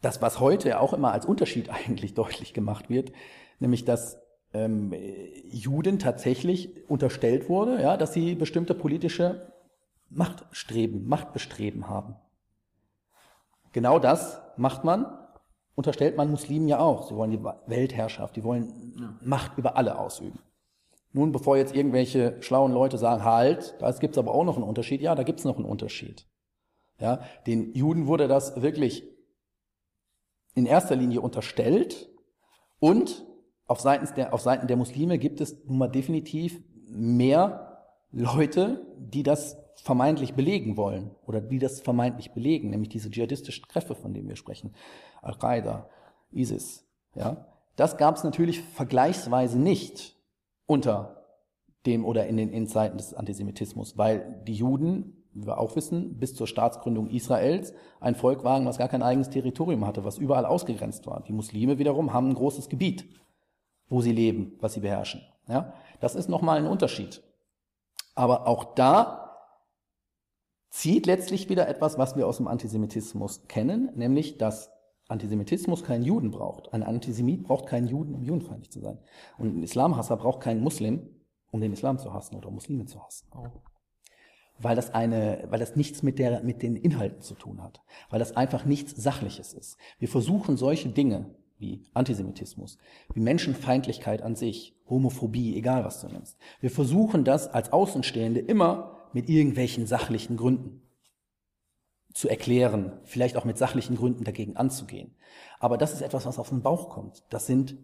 das, 0.02 0.22
was 0.22 0.40
heute 0.40 0.80
auch 0.80 0.94
immer 0.94 1.12
als 1.12 1.26
Unterschied 1.26 1.70
eigentlich 1.88 2.14
deutlich 2.14 2.54
gemacht 2.54 2.90
wird, 2.90 3.12
nämlich 3.60 3.86
dass 3.86 4.20
ähm, 4.54 4.94
Juden 5.50 6.00
tatsächlich 6.00 6.90
unterstellt 6.90 7.48
wurde, 7.48 7.82
ja, 7.82 7.96
dass 7.98 8.14
sie 8.14 8.36
bestimmte 8.36 8.74
politische 8.74 9.54
Machtstreben, 10.10 11.08
Machtbestreben 11.08 11.88
haben. 11.88 12.16
Genau 13.72 13.98
das 13.98 14.42
macht 14.58 14.84
man, 14.84 15.06
unterstellt 15.76 16.18
man 16.18 16.30
Muslimen 16.30 16.68
ja 16.68 16.80
auch. 16.80 17.08
Sie 17.08 17.16
wollen 17.16 17.32
die 17.32 17.44
Weltherrschaft, 17.68 18.36
die 18.36 18.44
wollen 18.44 18.94
ja. 19.00 19.14
Macht 19.22 19.58
über 19.58 19.78
alle 19.78 19.98
ausüben. 19.98 20.40
Nun, 21.14 21.32
bevor 21.32 21.58
jetzt 21.58 21.76
irgendwelche 21.76 22.42
schlauen 22.42 22.72
Leute 22.72 22.98
sagen, 22.98 23.24
halt, 23.24 23.76
da 23.80 23.92
gibt's 23.92 24.18
aber 24.18 24.34
auch 24.34 24.44
noch 24.44 24.56
einen 24.56 24.66
Unterschied. 24.66 25.02
Ja, 25.02 25.16
da 25.16 25.24
gibt's 25.24 25.44
noch 25.44 25.58
einen 25.58 25.66
Unterschied. 25.66 26.26
Ja, 27.00 27.22
den 27.48 27.74
Juden 27.74 28.08
wurde 28.08 28.28
das 28.28 28.62
wirklich 28.62 29.04
in 30.56 30.66
erster 30.66 30.96
Linie 30.96 31.22
unterstellt 31.22 32.10
und 32.80 33.26
auf 33.68 33.80
Seiten 33.80 34.08
der, 34.16 34.34
auf 34.34 34.42
Seiten 34.42 34.68
der 34.68 34.76
Muslime 34.78 35.18
gibt 35.18 35.40
es 35.40 35.64
nun 35.66 35.78
mal 35.78 35.88
definitiv 35.88 36.62
mehr 36.88 37.86
Leute, 38.12 38.86
die 38.98 39.24
das 39.24 39.58
vermeintlich 39.76 40.34
belegen 40.34 40.78
wollen 40.78 41.12
oder 41.26 41.42
die 41.42 41.58
das 41.58 41.80
vermeintlich 41.80 42.34
belegen, 42.34 42.70
nämlich 42.70 42.90
diese 42.90 43.10
dschihadistischen 43.10 43.68
Kräfte, 43.68 43.96
von 43.96 44.14
denen 44.14 44.28
wir 44.28 44.36
sprechen, 44.36 44.74
Al-Qaida, 45.22 45.90
ISIS. 46.32 46.86
Ja, 47.16 47.48
das 47.76 47.98
gab 47.98 48.16
es 48.16 48.24
natürlich 48.24 48.62
vergleichsweise 48.62 49.58
nicht 49.58 50.16
unter 50.66 51.26
dem 51.86 52.06
oder 52.06 52.28
in 52.28 52.38
den 52.38 52.50
in 52.50 52.68
Zeiten 52.68 52.98
des 52.98 53.14
Antisemitismus, 53.14 53.98
weil 53.98 54.44
die 54.46 54.54
Juden 54.54 55.21
wie 55.34 55.46
wir 55.46 55.58
auch 55.58 55.76
wissen, 55.76 56.18
bis 56.18 56.36
zur 56.36 56.48
Staatsgründung 56.48 57.10
Israels 57.10 57.74
ein 58.00 58.16
Volk 58.16 58.44
waren, 58.44 58.66
was 58.66 58.78
gar 58.78 58.90
kein 58.90 59.04
eigenes 59.04 59.30
Territorium 59.30 59.86
hatte, 59.86 60.04
was 60.04 60.18
überall 60.18 60.46
ausgegrenzt 60.46 61.08
war. 61.08 61.24
Die 61.24 61.34
Muslime 61.34 61.80
wiederum 61.80 62.14
haben 62.14 62.30
ein 62.30 62.36
großes 62.36 62.70
Gebiet, 62.70 63.06
wo 63.90 64.02
sie 64.02 64.12
leben, 64.12 64.58
was 64.60 64.74
sie 64.74 64.82
beherrschen. 64.82 65.22
Ja, 65.48 65.74
das 66.00 66.16
ist 66.16 66.30
nochmal 66.30 66.58
ein 66.58 66.68
Unterschied. 66.68 67.24
Aber 68.16 68.48
auch 68.48 68.76
da 68.76 69.22
zieht 70.70 71.06
letztlich 71.06 71.50
wieder 71.50 71.68
etwas, 71.68 71.98
was 71.98 72.16
wir 72.16 72.28
aus 72.28 72.38
dem 72.38 72.48
Antisemitismus 72.48 73.48
kennen, 73.48 73.92
nämlich 73.96 74.38
dass 74.38 74.72
Antisemitismus 75.08 75.84
keinen 75.84 76.04
Juden 76.04 76.32
braucht. 76.32 76.74
Ein 76.74 76.84
Antisemit 76.84 77.44
braucht 77.44 77.68
keinen 77.68 77.88
Juden, 77.88 78.16
um 78.16 78.24
judenfeindlich 78.24 78.72
zu 78.72 78.80
sein. 78.80 78.98
Und 79.38 79.58
ein 79.58 79.64
Islamhasser 79.64 80.16
braucht 80.16 80.42
keinen 80.42 80.62
Muslim, 80.62 81.10
um 81.52 81.60
den 81.60 81.74
Islam 81.74 82.00
zu 82.00 82.14
hassen 82.14 82.38
oder 82.38 82.50
Muslime 82.50 82.86
zu 82.86 83.04
hassen. 83.04 83.28
Oh. 83.36 83.71
Weil 84.62 84.76
das 84.76 84.94
eine, 84.94 85.48
weil 85.50 85.60
das 85.60 85.76
nichts 85.76 86.04
mit 86.04 86.20
der, 86.20 86.44
mit 86.44 86.62
den 86.62 86.76
Inhalten 86.76 87.22
zu 87.22 87.34
tun 87.36 87.62
hat. 87.62 87.82
Weil 88.10 88.20
das 88.20 88.36
einfach 88.36 88.66
nichts 88.66 88.96
Sachliches 88.96 89.54
ist. 89.54 89.78
Wir 90.00 90.08
versuchen 90.08 90.58
solche 90.58 90.90
Dinge 90.90 91.34
wie 91.58 91.84
Antisemitismus, 91.94 92.78
wie 93.14 93.22
Menschenfeindlichkeit 93.22 94.22
an 94.22 94.36
sich, 94.36 94.76
Homophobie, 94.90 95.56
egal 95.56 95.86
was 95.86 96.02
du 96.02 96.08
nennst. 96.08 96.38
Wir 96.60 96.72
versuchen 96.72 97.24
das 97.24 97.48
als 97.48 97.72
Außenstehende 97.72 98.40
immer 98.40 98.98
mit 99.14 99.30
irgendwelchen 99.30 99.86
sachlichen 99.86 100.38
Gründen 100.38 100.82
zu 102.14 102.28
erklären, 102.28 103.00
vielleicht 103.04 103.38
auch 103.38 103.46
mit 103.46 103.58
sachlichen 103.58 103.96
Gründen 103.96 104.24
dagegen 104.24 104.58
anzugehen. 104.58 105.16
Aber 105.60 105.78
das 105.78 105.94
ist 105.94 106.02
etwas, 106.02 106.26
was 106.26 106.40
auf 106.40 106.50
den 106.50 106.62
Bauch 106.62 106.90
kommt. 106.90 107.24
Das 107.30 107.46
sind, 107.46 107.78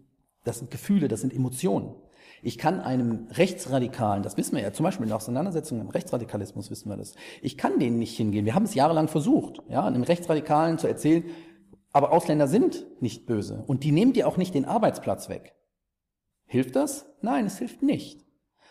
das 0.44 0.58
sind 0.58 0.70
Gefühle, 0.70 1.08
das 1.08 1.20
sind 1.22 1.32
Emotionen. 1.32 1.94
Ich 2.42 2.58
kann 2.58 2.80
einem 2.80 3.28
Rechtsradikalen, 3.30 4.22
das 4.22 4.36
wissen 4.36 4.56
wir 4.56 4.62
ja, 4.62 4.72
zum 4.72 4.84
Beispiel 4.84 5.04
in 5.04 5.08
der 5.08 5.16
Auseinandersetzung 5.16 5.80
im 5.80 5.88
Rechtsradikalismus 5.88 6.70
wissen 6.70 6.88
wir 6.88 6.96
das, 6.96 7.14
ich 7.42 7.58
kann 7.58 7.78
denen 7.78 7.98
nicht 7.98 8.16
hingehen. 8.16 8.44
Wir 8.44 8.54
haben 8.54 8.64
es 8.64 8.74
jahrelang 8.74 9.08
versucht, 9.08 9.62
ja, 9.68 9.84
einem 9.84 10.02
Rechtsradikalen 10.02 10.78
zu 10.78 10.86
erzählen, 10.86 11.24
aber 11.92 12.12
Ausländer 12.12 12.48
sind 12.48 12.86
nicht 13.00 13.26
böse 13.26 13.64
und 13.66 13.82
die 13.84 13.92
nehmen 13.92 14.12
dir 14.12 14.28
auch 14.28 14.36
nicht 14.36 14.54
den 14.54 14.64
Arbeitsplatz 14.64 15.28
weg. 15.28 15.54
Hilft 16.46 16.76
das? 16.76 17.06
Nein, 17.20 17.46
es 17.46 17.58
hilft 17.58 17.82
nicht. 17.82 18.24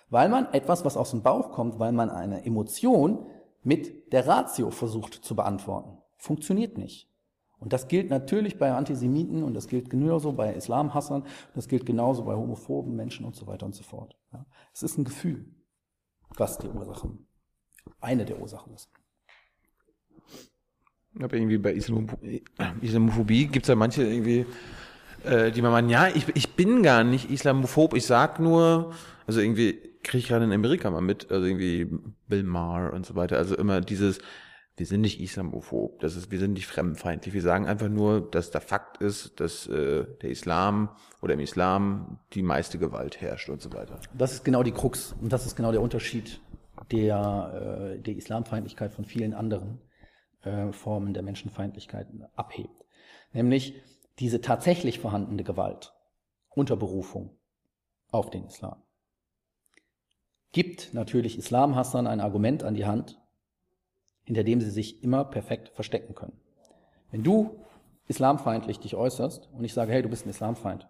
Weil 0.09 0.29
man 0.29 0.51
etwas, 0.53 0.85
was 0.85 0.97
aus 0.97 1.11
dem 1.11 1.21
Bauch 1.21 1.51
kommt, 1.51 1.79
weil 1.79 1.91
man 1.91 2.09
eine 2.09 2.45
Emotion 2.45 3.27
mit 3.63 4.13
der 4.13 4.27
Ratio 4.27 4.71
versucht 4.71 5.13
zu 5.13 5.35
beantworten. 5.35 5.97
Funktioniert 6.15 6.77
nicht. 6.77 7.09
Und 7.59 7.73
das 7.73 7.87
gilt 7.87 8.09
natürlich 8.09 8.59
bei 8.59 8.71
Antisemiten 8.71 9.43
und 9.43 9.53
das 9.53 9.67
gilt 9.67 9.89
genauso 9.89 10.33
bei 10.33 10.53
Islamhassern, 10.53 11.23
das 11.55 11.67
gilt 11.67 11.85
genauso 11.85 12.23
bei 12.23 12.35
homophoben 12.35 12.95
Menschen 12.95 13.25
und 13.25 13.35
so 13.35 13.47
weiter 13.47 13.65
und 13.65 13.73
so 13.75 13.83
fort. 13.83 14.15
Ja. 14.31 14.45
Es 14.73 14.83
ist 14.83 14.97
ein 14.97 15.05
Gefühl, 15.05 15.45
was 16.35 16.59
die 16.59 16.67
Ursachen, 16.67 17.27
eine 17.99 18.25
der 18.25 18.39
Ursachen 18.39 18.73
ist. 18.73 18.89
Aber 21.19 21.35
irgendwie 21.35 21.57
bei 21.57 21.73
Islamophobie, 21.73 22.43
Islamophobie 22.81 23.47
gibt 23.47 23.65
es 23.65 23.69
ja 23.69 23.75
manche 23.75 24.03
irgendwie, 24.03 24.45
äh, 25.23 25.51
die 25.51 25.63
man 25.63 25.71
meinen, 25.71 25.89
ja, 25.89 26.09
ich, 26.09 26.27
ich 26.35 26.55
bin 26.55 26.83
gar 26.83 27.03
nicht 27.03 27.31
Islamophob, 27.31 27.95
ich 27.95 28.05
sag 28.05 28.39
nur, 28.39 28.93
also 29.25 29.39
irgendwie 29.39 29.79
kriege 30.03 30.19
ich 30.19 30.27
gerade 30.27 30.45
in 30.45 30.51
Amerika 30.51 30.91
mal 30.91 31.01
mit, 31.01 31.31
also 31.31 31.47
irgendwie 31.47 31.89
Bill 32.27 32.43
Maher 32.43 32.93
und 32.93 33.03
so 33.03 33.15
weiter, 33.15 33.37
also 33.37 33.55
immer 33.55 33.81
dieses, 33.81 34.19
wir 34.77 34.85
sind 34.85 35.01
nicht 35.01 35.19
islamophob, 35.19 35.99
das 35.99 36.15
ist, 36.15 36.29
wir 36.29 36.37
sind 36.37 36.53
nicht 36.53 36.67
fremdenfeindlich. 36.67 37.33
Wir 37.33 37.41
sagen 37.41 37.65
einfach 37.65 37.89
nur, 37.89 38.21
dass 38.21 38.51
der 38.51 38.61
Fakt 38.61 38.97
ist, 38.97 39.39
dass 39.39 39.65
äh, 39.67 40.05
der 40.21 40.29
Islam 40.29 40.89
oder 41.21 41.33
im 41.33 41.39
Islam 41.39 42.19
die 42.33 42.43
meiste 42.43 42.77
Gewalt 42.77 43.19
herrscht 43.19 43.49
und 43.49 43.59
so 43.59 43.73
weiter. 43.73 43.99
Das 44.15 44.33
ist 44.33 44.45
genau 44.45 44.61
die 44.61 44.71
Krux 44.71 45.15
und 45.19 45.33
das 45.33 45.47
ist 45.47 45.55
genau 45.55 45.71
der 45.71 45.81
Unterschied 45.81 46.39
der, 46.91 47.95
äh, 47.95 47.99
der 47.99 48.15
Islamfeindlichkeit 48.15 48.93
von 48.93 49.03
vielen 49.03 49.33
anderen 49.33 49.81
äh, 50.43 50.71
Formen 50.71 51.15
der 51.15 51.23
Menschenfeindlichkeit 51.23 52.07
abhebt. 52.35 52.85
Nämlich 53.33 53.81
diese 54.19 54.41
tatsächlich 54.41 54.99
vorhandene 54.99 55.43
Gewalt 55.43 55.93
unter 56.49 56.77
Berufung 56.77 57.35
auf 58.11 58.29
den 58.29 58.45
Islam 58.45 58.83
gibt 60.51 60.93
natürlich 60.93 61.37
Islamhassern 61.37 62.07
ein 62.07 62.19
Argument 62.19 62.63
an 62.63 62.73
die 62.73 62.85
Hand, 62.85 63.19
hinter 64.27 64.43
dem 64.43 64.59
sie 64.59 64.69
sich 64.69 65.01
immer 65.03 65.23
perfekt 65.23 65.69
verstecken 65.69 66.13
können. 66.13 66.33
Wenn 67.11 67.23
du 67.23 67.61
islamfeindlich 68.07 68.77
dich 68.77 68.93
äußerst 68.93 69.47
und 69.57 69.63
ich 69.63 69.73
sage, 69.73 69.93
hey, 69.93 70.01
du 70.01 70.09
bist 70.09 70.25
ein 70.25 70.29
Islamfeind, 70.29 70.85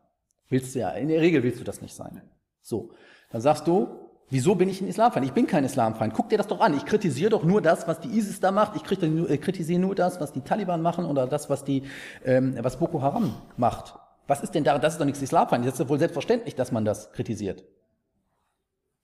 willst 0.49 0.73
du 0.73 0.79
ja, 0.79 0.89
in 0.89 1.07
der 1.07 1.21
Regel 1.21 1.43
willst 1.43 1.59
du 1.59 1.63
das 1.63 1.79
nicht 1.79 1.93
sein. 1.93 2.23
So, 2.61 2.89
dann 3.29 3.41
sagst 3.41 3.67
du, 3.67 4.09
wieso 4.31 4.55
bin 4.55 4.69
ich 4.69 4.81
ein 4.81 4.87
Islamfeind? 4.87 5.23
Ich 5.23 5.33
bin 5.33 5.45
kein 5.45 5.63
Islamfeind. 5.63 6.15
Guck 6.15 6.29
dir 6.29 6.39
das 6.39 6.47
doch 6.47 6.59
an. 6.59 6.75
Ich 6.75 6.85
kritisiere 6.85 7.29
doch 7.29 7.43
nur 7.43 7.61
das, 7.61 7.87
was 7.87 7.99
die 7.99 8.09
ISIS 8.09 8.39
da 8.39 8.51
macht. 8.51 8.75
Ich 8.75 8.83
kritisiere 8.83 9.79
nur 9.79 9.93
das, 9.93 10.19
was 10.19 10.33
die 10.33 10.41
Taliban 10.41 10.81
machen 10.81 11.05
oder 11.05 11.27
das, 11.27 11.47
was 11.47 11.63
die, 11.63 11.83
ähm, 12.25 12.57
was 12.59 12.77
Boko 12.77 13.03
Haram 13.03 13.35
macht. 13.55 13.93
Was 14.25 14.41
ist 14.41 14.55
denn 14.55 14.63
da? 14.63 14.79
Das 14.79 14.93
ist 14.93 14.99
doch 14.99 15.05
nichts 15.05 15.21
Islamfeind. 15.21 15.63
Das 15.63 15.73
ist 15.73 15.79
doch 15.79 15.89
wohl 15.89 15.99
selbstverständlich, 15.99 16.55
dass 16.55 16.71
man 16.71 16.85
das 16.85 17.11
kritisiert. 17.11 17.63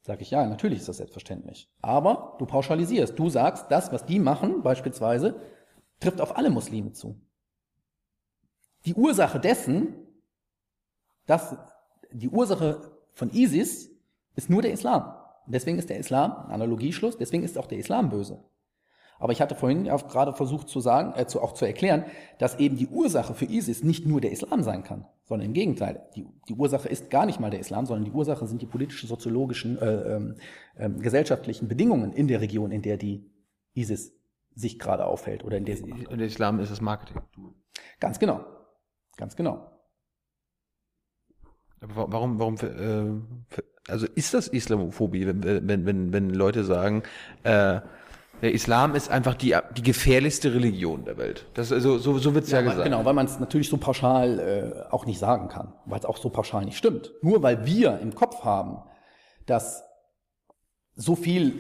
Sag 0.06 0.22
ich, 0.22 0.32
ja, 0.32 0.46
natürlich 0.46 0.80
ist 0.80 0.90
das 0.90 0.98
selbstverständlich. 0.98 1.70
Aber 1.82 2.36
du 2.38 2.46
pauschalisierst. 2.46 3.18
Du 3.18 3.30
sagst, 3.30 3.68
das, 3.70 3.94
was 3.94 4.06
die 4.06 4.20
machen, 4.20 4.62
beispielsweise, 4.62 5.40
trifft 6.02 6.20
auf 6.20 6.36
alle 6.36 6.50
Muslime 6.50 6.92
zu. 6.92 7.16
Die 8.86 8.96
Ursache 8.96 9.40
dessen, 9.40 9.96
dass 11.26 11.56
die 12.12 12.28
Ursache 12.28 12.92
von 13.14 13.32
ISIS 13.32 13.92
ist 14.36 14.50
nur 14.50 14.62
der 14.62 14.74
Islam. 14.74 15.16
Deswegen 15.46 15.80
ist 15.80 15.90
der 15.90 16.00
Islam, 16.00 16.32
Analogieschluss, 16.50 17.18
deswegen 17.18 17.44
ist 17.44 17.58
auch 17.58 17.68
der 17.68 17.78
Islam 17.78 18.10
böse. 18.10 18.44
Aber 19.20 19.32
ich 19.32 19.42
hatte 19.42 19.56
vorhin 19.56 19.86
ja 19.86 19.96
gerade 19.96 20.34
versucht 20.34 20.68
zu 20.70 20.80
sagen, 20.80 21.14
äh, 21.18 21.26
zu, 21.28 21.42
auch 21.42 21.54
zu 21.54 21.66
erklären, 21.66 22.06
dass 22.40 22.60
eben 22.60 22.78
die 22.78 22.88
Ursache 22.88 23.34
für 23.34 23.46
ISIS 23.46 23.84
nicht 23.84 24.06
nur 24.06 24.22
der 24.22 24.32
Islam 24.32 24.64
sein 24.64 24.84
kann, 24.84 25.06
sondern 25.26 25.48
im 25.48 25.54
Gegenteil. 25.54 26.08
Die, 26.16 26.26
die 26.48 26.56
Ursache 26.56 26.90
ist 26.90 27.10
gar 27.10 27.26
nicht 27.26 27.40
mal 27.40 27.50
der 27.50 27.60
Islam, 27.60 27.86
sondern 27.86 28.06
die 28.06 28.12
Ursache 28.12 28.48
sind 28.48 28.62
die 28.62 28.66
politischen, 28.66 29.08
soziologischen, 29.08 29.78
äh, 29.78 30.20
äh, 30.76 30.90
gesellschaftlichen 30.90 31.68
Bedingungen 31.68 32.12
in 32.14 32.28
der 32.28 32.42
Region, 32.42 32.72
in 32.72 32.82
der 32.82 32.98
die 32.98 33.32
ISIS 33.74 34.14
sich 34.56 34.78
gerade 34.78 35.06
aufhält 35.06 35.44
oder 35.44 35.58
in 35.58 35.66
der 35.66 35.78
sie. 35.78 35.92
Und 35.92 36.18
der 36.18 36.28
Islam 36.28 36.60
ist 36.60 36.72
das 36.72 36.82
Marketing. 36.82 37.22
Ganz 38.00 38.20
genau. 38.20 38.46
Ganz 39.18 39.36
genau. 39.36 39.70
Aber 41.82 42.12
warum, 42.12 42.40
warum, 42.40 42.56
äh, 42.56 43.60
also 43.90 44.08
ist 44.16 44.34
das 44.34 44.48
Islamophobie, 44.48 45.28
wenn, 45.28 45.44
wenn, 45.44 45.86
wenn, 45.86 46.14
wenn 46.14 46.30
Leute 46.30 46.64
sagen, 46.64 47.04
äh, 47.44 47.82
der 48.44 48.54
Islam 48.54 48.94
ist 48.94 49.10
einfach 49.10 49.36
die, 49.36 49.56
die 49.78 49.82
gefährlichste 49.82 50.54
Religion 50.54 51.06
der 51.06 51.18
Welt. 51.18 51.46
Das, 51.54 51.72
also, 51.72 51.98
so, 51.98 52.18
so 52.18 52.36
wird 52.36 52.44
es 52.44 52.52
ja, 52.52 52.60
ja, 52.60 52.66
gesagt. 52.66 52.84
Genau, 52.84 53.06
weil 53.06 53.14
man 53.14 53.26
es 53.26 53.40
natürlich 53.40 53.70
so 53.70 53.78
pauschal 53.78 54.86
äh, 54.90 54.94
auch 54.94 55.06
nicht 55.06 55.18
sagen 55.18 55.48
kann, 55.48 55.74
weil 55.86 56.00
es 56.00 56.06
auch 56.06 56.18
so 56.18 56.30
pauschal 56.30 56.66
nicht 56.66 56.78
stimmt. 56.78 57.14
Nur 57.22 57.42
weil 57.42 57.66
wir 57.66 58.00
im 58.00 58.14
Kopf 58.14 58.44
haben, 58.44 58.80
dass 59.46 59.84
so 60.96 61.16
viel 61.16 61.54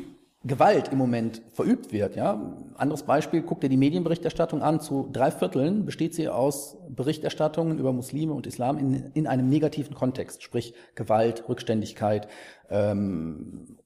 Gewalt 0.43 0.89
im 0.89 0.97
Moment 0.97 1.41
verübt 1.53 1.93
wird. 1.93 2.17
Ja? 2.17 2.53
Anderes 2.75 3.03
Beispiel, 3.03 3.43
guck 3.43 3.61
dir 3.61 3.69
die 3.69 3.77
Medienberichterstattung 3.77 4.61
an. 4.61 4.81
Zu 4.81 5.07
drei 5.09 5.31
Vierteln 5.31 5.85
besteht 5.85 6.13
sie 6.13 6.27
aus 6.27 6.75
Berichterstattungen 6.89 7.79
über 7.79 7.93
Muslime 7.93 8.33
und 8.33 8.45
Islam 8.45 8.77
in, 8.77 9.11
in 9.13 9.25
einem 9.25 9.47
negativen 9.47 9.95
Kontext, 9.95 10.43
sprich 10.43 10.73
Gewalt, 10.95 11.47
Rückständigkeit, 11.47 12.27
ähm, 12.69 13.77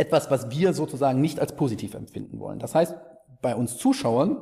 etwas, 0.00 0.30
was 0.30 0.50
wir 0.50 0.72
sozusagen 0.72 1.20
nicht 1.20 1.38
als 1.38 1.54
positiv 1.54 1.94
empfinden 1.94 2.40
wollen. 2.40 2.58
Das 2.58 2.74
heißt, 2.74 2.96
bei 3.42 3.54
uns 3.54 3.76
Zuschauern 3.76 4.38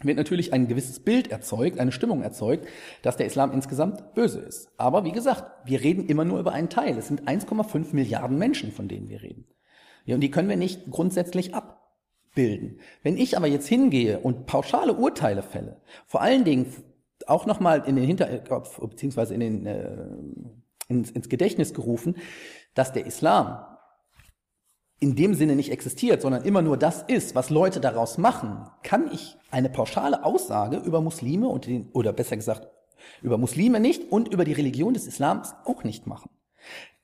wird 0.00 0.16
natürlich 0.16 0.52
ein 0.52 0.68
gewisses 0.68 1.00
Bild 1.00 1.30
erzeugt, 1.30 1.78
eine 1.78 1.92
Stimmung 1.92 2.22
erzeugt, 2.22 2.66
dass 3.02 3.16
der 3.16 3.26
Islam 3.26 3.52
insgesamt 3.52 4.14
böse 4.14 4.40
ist. 4.40 4.70
Aber 4.78 5.04
wie 5.04 5.12
gesagt, 5.12 5.44
wir 5.66 5.82
reden 5.82 6.06
immer 6.06 6.24
nur 6.24 6.40
über 6.40 6.52
einen 6.52 6.70
Teil. 6.70 6.96
Es 6.96 7.08
sind 7.08 7.28
1,5 7.28 7.94
Milliarden 7.94 8.38
Menschen, 8.38 8.72
von 8.72 8.88
denen 8.88 9.08
wir 9.08 9.22
reden. 9.22 9.46
Ja, 10.04 10.14
und 10.14 10.20
die 10.20 10.30
können 10.30 10.48
wir 10.48 10.56
nicht 10.56 10.90
grundsätzlich 10.90 11.54
abbilden. 11.54 12.80
Wenn 13.02 13.16
ich 13.16 13.36
aber 13.36 13.46
jetzt 13.46 13.68
hingehe 13.68 14.20
und 14.20 14.46
pauschale 14.46 14.94
Urteile 14.94 15.42
fälle, 15.42 15.80
vor 16.06 16.22
allen 16.22 16.44
Dingen 16.44 16.72
auch 17.26 17.46
nochmal 17.46 17.84
in 17.86 17.96
den 17.96 18.04
Hinterkopf, 18.04 18.80
beziehungsweise 18.80 19.34
in 19.34 19.40
den, 19.40 19.66
äh, 19.66 20.06
ins, 20.88 21.10
ins 21.10 21.28
Gedächtnis 21.28 21.74
gerufen, 21.74 22.16
dass 22.74 22.92
der 22.92 23.06
Islam 23.06 23.64
in 25.02 25.16
dem 25.16 25.34
Sinne 25.34 25.56
nicht 25.56 25.72
existiert, 25.72 26.22
sondern 26.22 26.44
immer 26.44 26.62
nur 26.62 26.76
das 26.76 27.02
ist, 27.02 27.34
was 27.34 27.50
Leute 27.50 27.80
daraus 27.80 28.18
machen, 28.18 28.68
kann 28.84 29.10
ich 29.12 29.36
eine 29.50 29.68
pauschale 29.68 30.24
Aussage 30.24 30.76
über 30.76 31.00
Muslime 31.00 31.48
und 31.48 31.66
den, 31.66 31.90
oder 31.92 32.12
besser 32.12 32.36
gesagt, 32.36 32.68
über 33.20 33.36
Muslime 33.36 33.80
nicht 33.80 34.12
und 34.12 34.28
über 34.28 34.44
die 34.44 34.52
Religion 34.52 34.94
des 34.94 35.08
Islams 35.08 35.54
auch 35.64 35.82
nicht 35.82 36.06
machen. 36.06 36.30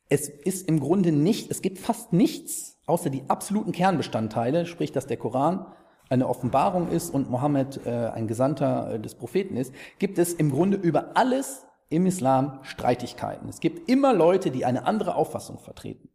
Es 0.09 0.29
ist 0.29 0.69
im 0.69 0.79
Grunde 0.79 1.11
nicht, 1.11 1.51
es 1.51 1.61
gibt 1.61 1.79
fast 1.79 2.13
nichts 2.13 2.79
außer 2.87 3.11
die 3.11 3.25
absoluten 3.27 3.73
Kernbestandteile, 3.73 4.65
sprich, 4.65 4.93
dass 4.93 5.09
der 5.09 5.17
Koran 5.17 5.67
eine 6.09 6.29
Offenbarung 6.29 6.91
ist 6.91 7.11
und 7.11 7.29
Mohammed 7.29 7.85
äh, 7.85 7.91
ein 7.91 8.29
Gesandter 8.29 8.95
äh, 8.95 9.01
des 9.01 9.17
Propheten 9.17 9.57
ist, 9.57 9.75
gibt 9.99 10.19
es 10.19 10.33
im 10.33 10.53
Grunde 10.53 10.77
über 10.77 11.17
alles 11.17 11.67
im 11.91 12.07
Islam 12.07 12.61
Streitigkeiten. 12.63 13.49
Es 13.49 13.59
gibt 13.59 13.91
immer 13.91 14.15
Leute, 14.15 14.53
die 14.53 14.65
eine 14.65 14.87
andere 14.87 15.17
Auffassung 15.17 15.59
vertreten. 15.59 16.09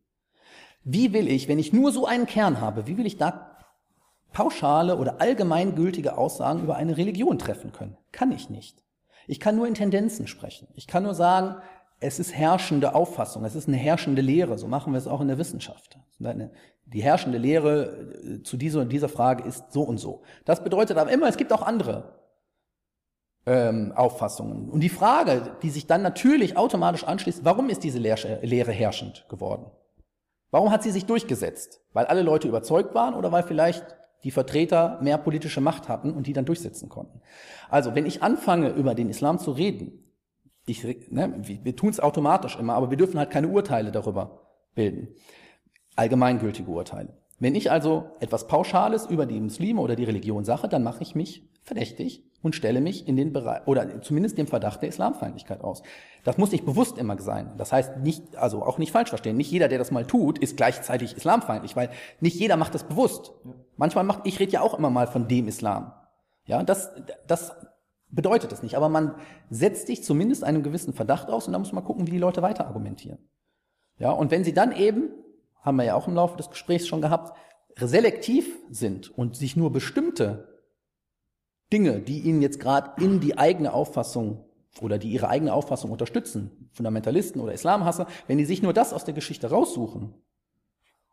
Wie 0.83 1.13
will 1.13 1.27
ich, 1.27 1.47
wenn 1.47 1.59
ich 1.59 1.73
nur 1.73 1.91
so 1.91 2.05
einen 2.05 2.25
Kern 2.25 2.59
habe, 2.59 2.87
wie 2.87 2.97
will 2.97 3.05
ich 3.05 3.17
da 3.17 3.57
pauschale 4.33 4.97
oder 4.97 5.21
allgemeingültige 5.21 6.17
Aussagen 6.17 6.61
über 6.63 6.75
eine 6.75 6.97
Religion 6.97 7.39
treffen 7.39 7.71
können? 7.71 7.97
Kann 8.11 8.31
ich 8.31 8.49
nicht. 8.49 8.83
Ich 9.27 9.39
kann 9.39 9.55
nur 9.55 9.67
in 9.67 9.75
Tendenzen 9.75 10.27
sprechen. 10.27 10.67
Ich 10.75 10.87
kann 10.87 11.03
nur 11.03 11.13
sagen, 11.13 11.55
es 11.99 12.19
ist 12.19 12.33
herrschende 12.33 12.95
Auffassung, 12.95 13.45
es 13.45 13.55
ist 13.55 13.69
eine 13.69 13.77
herrschende 13.77 14.21
Lehre, 14.21 14.57
so 14.57 14.67
machen 14.67 14.91
wir 14.91 14.97
es 14.97 15.07
auch 15.07 15.21
in 15.21 15.29
der 15.29 15.37
Wissenschaft. 15.37 15.97
Die 16.85 17.01
herrschende 17.01 17.37
Lehre 17.37 17.85
äh, 17.85 18.43
zu 18.43 18.57
dieser, 18.57 18.83
dieser 18.83 19.07
Frage 19.07 19.43
ist 19.43 19.71
so 19.71 19.83
und 19.83 19.99
so. 19.99 20.23
Das 20.43 20.63
bedeutet 20.63 20.97
aber 20.97 21.11
immer, 21.11 21.29
es 21.29 21.37
gibt 21.37 21.53
auch 21.53 21.61
andere 21.61 22.19
ähm, 23.45 23.93
Auffassungen. 23.95 24.69
Und 24.69 24.81
die 24.81 24.89
Frage, 24.89 25.55
die 25.61 25.69
sich 25.69 25.87
dann 25.87 26.01
natürlich 26.01 26.57
automatisch 26.57 27.05
anschließt, 27.05 27.45
warum 27.45 27.69
ist 27.69 27.83
diese 27.83 27.99
Lehre 27.99 28.71
herrschend 28.71 29.25
geworden? 29.29 29.71
Warum 30.53 30.69
hat 30.69 30.83
sie 30.83 30.91
sich 30.91 31.07
durchgesetzt? 31.07 31.81
Weil 31.93 32.05
alle 32.05 32.21
Leute 32.21 32.47
überzeugt 32.47 32.93
waren 32.93 33.15
oder 33.15 33.31
weil 33.31 33.41
vielleicht 33.41 33.83
die 34.23 34.29
Vertreter 34.29 34.99
mehr 35.01 35.17
politische 35.17 35.61
Macht 35.61 35.89
hatten 35.89 36.13
und 36.13 36.27
die 36.27 36.33
dann 36.33 36.45
durchsetzen 36.45 36.89
konnten? 36.89 37.21
Also, 37.71 37.95
wenn 37.95 38.05
ich 38.05 38.21
anfange, 38.21 38.69
über 38.69 38.93
den 38.93 39.09
Islam 39.09 39.39
zu 39.39 39.49
reden, 39.49 40.13
ich, 40.67 40.83
ne, 41.09 41.33
wir, 41.39 41.65
wir 41.65 41.75
tun 41.75 41.89
es 41.89 41.99
automatisch 41.99 42.55
immer, 42.59 42.75
aber 42.75 42.91
wir 42.91 42.97
dürfen 42.97 43.17
halt 43.17 43.31
keine 43.31 43.47
Urteile 43.47 43.91
darüber 43.91 44.41
bilden. 44.75 45.07
Allgemeingültige 45.95 46.69
Urteile. 46.69 47.17
Wenn 47.39 47.55
ich 47.55 47.71
also 47.71 48.11
etwas 48.19 48.47
Pauschales 48.47 49.05
über 49.05 49.25
die 49.25 49.39
Muslime 49.39 49.81
oder 49.81 49.95
die 49.95 50.03
Religion 50.03 50.45
sage, 50.45 50.67
dann 50.67 50.83
mache 50.83 51.03
ich 51.03 51.15
mich 51.15 51.47
verdächtig 51.63 52.23
und 52.41 52.55
stelle 52.55 52.81
mich 52.81 53.07
in 53.07 53.15
den 53.15 53.33
Bereich, 53.33 53.65
oder 53.65 54.01
zumindest 54.01 54.37
dem 54.37 54.47
Verdacht 54.47 54.81
der 54.81 54.89
Islamfeindlichkeit 54.89 55.61
aus. 55.61 55.81
Das 56.23 56.37
muss 56.37 56.51
nicht 56.51 56.65
bewusst 56.65 56.97
immer 56.97 57.19
sein. 57.19 57.51
Das 57.57 57.71
heißt 57.71 57.97
nicht, 57.97 58.35
also 58.35 58.63
auch 58.63 58.77
nicht 58.77 58.91
falsch 58.91 59.09
verstehen. 59.09 59.37
Nicht 59.37 59.51
jeder, 59.51 59.69
der 59.69 59.79
das 59.79 59.91
mal 59.91 60.05
tut, 60.05 60.37
ist 60.39 60.57
gleichzeitig 60.57 61.15
islamfeindlich, 61.15 61.75
weil 61.75 61.89
nicht 62.19 62.37
jeder 62.37 62.57
macht 62.57 62.75
das 62.75 62.83
bewusst. 62.83 63.33
Ja. 63.45 63.53
Manchmal 63.77 64.03
macht, 64.03 64.27
ich 64.27 64.39
rede 64.39 64.51
ja 64.51 64.61
auch 64.61 64.77
immer 64.77 64.89
mal 64.89 65.07
von 65.07 65.27
dem 65.27 65.47
Islam. 65.47 65.93
Ja, 66.45 66.61
das, 66.63 66.91
das 67.27 67.55
bedeutet 68.09 68.51
es 68.51 68.61
nicht. 68.61 68.75
Aber 68.75 68.89
man 68.89 69.15
setzt 69.49 69.87
sich 69.87 70.03
zumindest 70.03 70.43
einem 70.43 70.63
gewissen 70.63 70.93
Verdacht 70.93 71.29
aus 71.29 71.47
und 71.47 71.53
dann 71.53 71.61
muss 71.61 71.73
man 71.73 71.83
gucken, 71.83 72.07
wie 72.07 72.11
die 72.11 72.17
Leute 72.17 72.41
weiter 72.41 72.67
argumentieren. 72.67 73.19
Ja, 73.97 74.11
und 74.11 74.31
wenn 74.31 74.43
sie 74.43 74.53
dann 74.53 74.73
eben, 74.73 75.09
haben 75.63 75.77
wir 75.77 75.85
ja 75.85 75.95
auch 75.95 76.07
im 76.07 76.15
Laufe 76.15 76.37
des 76.37 76.49
Gesprächs 76.49 76.87
schon 76.87 77.01
gehabt, 77.01 77.35
selektiv 77.75 78.59
sind 78.69 79.09
und 79.17 79.35
sich 79.35 79.55
nur 79.55 79.71
bestimmte 79.71 80.61
Dinge, 81.71 81.99
die 81.99 82.19
ihnen 82.19 82.41
jetzt 82.41 82.59
gerade 82.59 83.01
in 83.03 83.19
die 83.19 83.37
eigene 83.37 83.73
Auffassung 83.73 84.45
oder 84.81 84.97
die 84.97 85.11
ihre 85.11 85.29
eigene 85.29 85.53
Auffassung 85.53 85.91
unterstützen, 85.91 86.69
Fundamentalisten 86.73 87.41
oder 87.41 87.53
Islamhasser, 87.53 88.07
wenn 88.27 88.37
die 88.37 88.45
sich 88.45 88.61
nur 88.61 88.73
das 88.73 88.93
aus 88.93 89.05
der 89.05 89.13
Geschichte 89.13 89.49
raussuchen, 89.49 90.13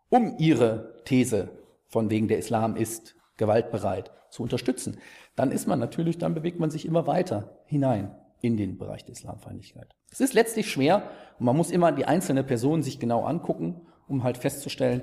um 0.09 0.37
ihre 0.39 1.03
These 1.05 1.49
von 1.87 2.11
wegen 2.11 2.29
der 2.29 2.39
Islam 2.39 2.77
ist 2.77 3.15
gewaltbereit 3.37 4.11
zu 4.31 4.43
unterstützen, 4.43 4.99
dann 5.35 5.51
ist 5.51 5.67
man 5.67 5.79
natürlich, 5.79 6.19
dann 6.19 6.35
bewegt 6.35 6.61
man 6.61 6.71
sich 6.71 6.85
immer 6.85 7.07
weiter 7.07 7.63
hinein 7.65 8.15
in 8.41 8.57
den 8.57 8.79
Bereich 8.79 9.05
der 9.05 9.13
Islamfeindlichkeit. 9.13 9.95
Es 10.11 10.21
ist 10.21 10.35
letztlich 10.35 10.71
schwer 10.71 11.11
und 11.39 11.47
man 11.47 11.57
muss 11.57 11.71
immer 11.71 11.93
die 11.93 12.07
einzelne 12.07 12.45
Person 12.45 12.83
sich 12.83 12.99
genau 12.99 13.25
angucken, 13.25 13.87
um 14.11 14.25
halt 14.25 14.37
festzustellen, 14.37 15.03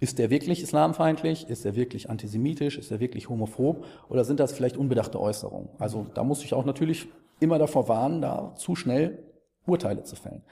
ist 0.00 0.18
der 0.18 0.30
wirklich 0.30 0.62
islamfeindlich? 0.62 1.48
Ist 1.48 1.64
er 1.64 1.76
wirklich 1.76 2.10
antisemitisch? 2.10 2.78
Ist 2.78 2.90
er 2.90 3.00
wirklich 3.00 3.28
homophob? 3.28 3.86
Oder 4.08 4.24
sind 4.24 4.40
das 4.40 4.52
vielleicht 4.52 4.76
unbedachte 4.76 5.20
Äußerungen? 5.20 5.68
Also 5.78 6.06
da 6.14 6.24
muss 6.24 6.44
ich 6.44 6.54
auch 6.54 6.64
natürlich 6.64 7.08
immer 7.40 7.58
davor 7.58 7.88
warnen, 7.88 8.20
da 8.20 8.54
zu 8.56 8.74
schnell 8.74 9.22
Urteile 9.66 10.02
zu 10.02 10.16
fällen. 10.16 10.42